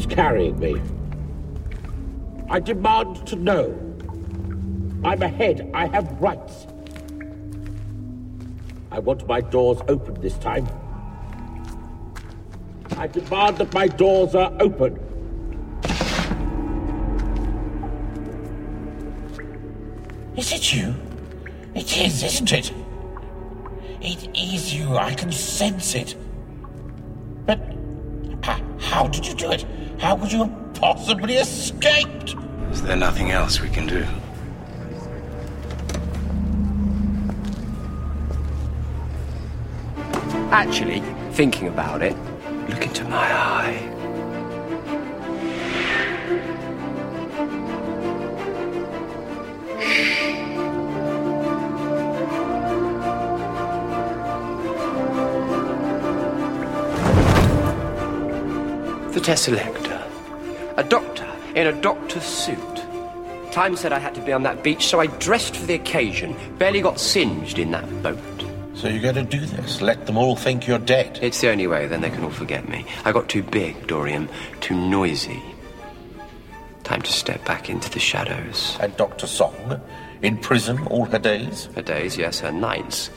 Who's 0.05 0.15
carrying 0.15 0.59
me? 0.59 0.81
I 2.51 2.61
demand 2.61 3.27
to 3.27 3.37
know. 3.37 3.71
I'm 5.03 5.23
ahead. 5.23 5.71
I 5.73 5.87
have 5.87 6.21
rights. 6.21 6.67
I 8.91 8.99
want 8.99 9.27
my 9.27 9.41
doors 9.41 9.79
open 9.89 10.21
this 10.21 10.37
time. 10.39 10.69
I 12.99 13.07
demand 13.07 13.59
that 13.59 13.73
my 13.73 13.89
doors 13.89 14.35
are 14.35 14.53
open. 14.61 14.99
Is 20.37 20.53
it 20.53 20.75
you? 20.75 20.95
It 21.75 21.97
is, 21.97 22.23
isn't 22.23 22.53
it? 22.53 22.73
It 24.03 24.29
is 24.37 24.75
you. 24.75 24.97
I 24.97 25.15
can 25.15 25.33
sense 25.33 25.95
it. 25.95 26.15
But 27.47 27.61
how 28.95 29.09
did 29.09 29.27
you 29.27 29.35
do 29.35 29.51
it? 29.51 29.67
How 29.99 30.17
could 30.17 30.31
you 30.31 30.45
have 30.45 30.75
possibly 30.75 31.35
escaped? 31.35 32.37
Is 32.71 32.81
there 32.81 32.95
nothing 32.95 33.33
else 33.33 33.61
we 33.61 33.69
can 33.69 33.89
do? 33.89 34.07
Actually, 40.53 41.01
thinking 41.33 41.67
about 41.67 42.03
it, 42.03 42.17
look 42.69 42.87
into 42.87 43.03
my 43.07 43.27
eye. 43.35 43.94
The 59.25 59.31
Tesselector. 59.31 60.77
A 60.77 60.85
doctor 60.85 61.27
in 61.55 61.66
a 61.66 61.81
doctor's 61.81 62.25
suit. 62.25 62.59
Time 63.53 63.75
said 63.75 63.91
I 63.91 63.99
had 63.99 64.14
to 64.16 64.20
be 64.20 64.35
on 64.35 64.43
that 64.43 64.62
beach, 64.62 64.85
so 64.85 65.01
I 65.01 65.07
dressed 65.07 65.57
for 65.57 65.64
the 65.64 65.72
occasion. 65.72 66.37
Barely 66.59 66.83
got 66.83 67.01
singed 67.01 67.59
in 67.59 67.70
that 67.70 68.03
boat. 68.03 68.18
So 68.75 68.87
you're 68.89 69.01
going 69.01 69.14
to 69.14 69.25
do 69.25 69.47
this? 69.47 69.81
Let 69.81 70.05
them 70.05 70.18
all 70.18 70.37
think 70.37 70.66
you're 70.66 70.79
dead? 70.79 71.20
It's 71.22 71.41
the 71.41 71.49
only 71.49 71.66
way, 71.66 71.87
then 71.87 72.03
they 72.03 72.11
can 72.11 72.22
all 72.22 72.31
forget 72.31 72.68
me. 72.68 72.85
I 73.07 73.12
got 73.12 73.31
too 73.31 73.43
big, 73.43 73.87
Dorian, 73.87 74.29
too 74.61 74.77
noisy. 74.77 75.43
Time 76.83 77.01
to 77.01 77.12
step 77.12 77.43
back 77.47 77.70
into 77.70 77.89
the 77.89 78.01
shadows. 78.01 78.77
And 78.79 78.95
Dr. 78.99 79.27
Song? 79.27 79.81
In 80.20 80.37
prison 80.37 80.87
all 80.89 81.07
her 81.07 81.18
days? 81.18 81.70
Her 81.75 81.83
days, 81.83 82.18
yes, 82.18 82.41
her 82.41 82.53
nights. 82.53 83.09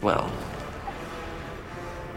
Well, 0.00 0.32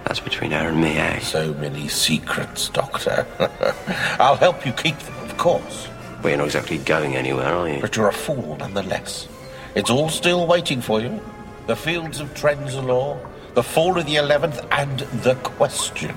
that's 0.09 0.19
between 0.19 0.49
her 0.49 0.69
and 0.69 0.81
me, 0.81 0.97
eh? 0.97 1.19
So 1.19 1.53
many 1.53 1.87
secrets, 1.87 2.69
Doctor. 2.69 3.27
I'll 4.19 4.37
help 4.37 4.65
you 4.65 4.71
keep 4.71 4.97
them, 4.97 5.13
of 5.19 5.37
course. 5.37 5.87
Well, 6.23 6.29
you're 6.29 6.37
not 6.39 6.45
exactly 6.45 6.79
going 6.79 7.15
anywhere, 7.15 7.53
are 7.53 7.69
you? 7.69 7.79
But 7.79 7.95
you're 7.95 8.09
a 8.09 8.13
fool 8.13 8.57
nonetheless. 8.57 9.27
It's 9.75 9.91
all 9.91 10.09
still 10.09 10.47
waiting 10.47 10.81
for 10.81 10.99
you. 10.99 11.21
The 11.67 11.75
fields 11.75 12.19
of 12.19 12.33
Trenzalore, 12.33 13.23
the 13.53 13.61
fall 13.61 13.99
of 13.99 14.07
the 14.07 14.15
Eleventh, 14.15 14.65
and 14.71 14.97
the 15.21 15.35
question. 15.35 16.15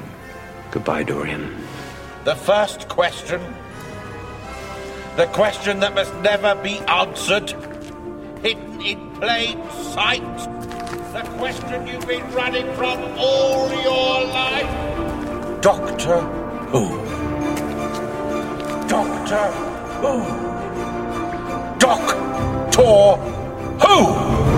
Goodbye, 0.70 1.02
Dorian. 1.02 1.54
The 2.24 2.34
first 2.34 2.88
question. 2.88 3.42
The 5.16 5.26
question 5.26 5.80
that 5.80 5.94
must 5.94 6.14
never 6.22 6.54
be 6.54 6.78
answered. 6.88 7.50
Hidden 8.42 8.80
in 8.80 9.10
plain 9.16 9.62
sight. 9.70 11.01
The 11.12 11.20
question 11.36 11.86
you've 11.86 12.06
been 12.06 12.26
running 12.32 12.72
from 12.72 12.98
all 13.18 13.68
your 13.82 14.24
life. 14.28 15.60
Doctor 15.60 16.20
Who. 16.70 16.88
Doctor 18.88 19.52
Who. 20.00 20.24
Doctor 21.78 23.16
Who. 23.86 24.51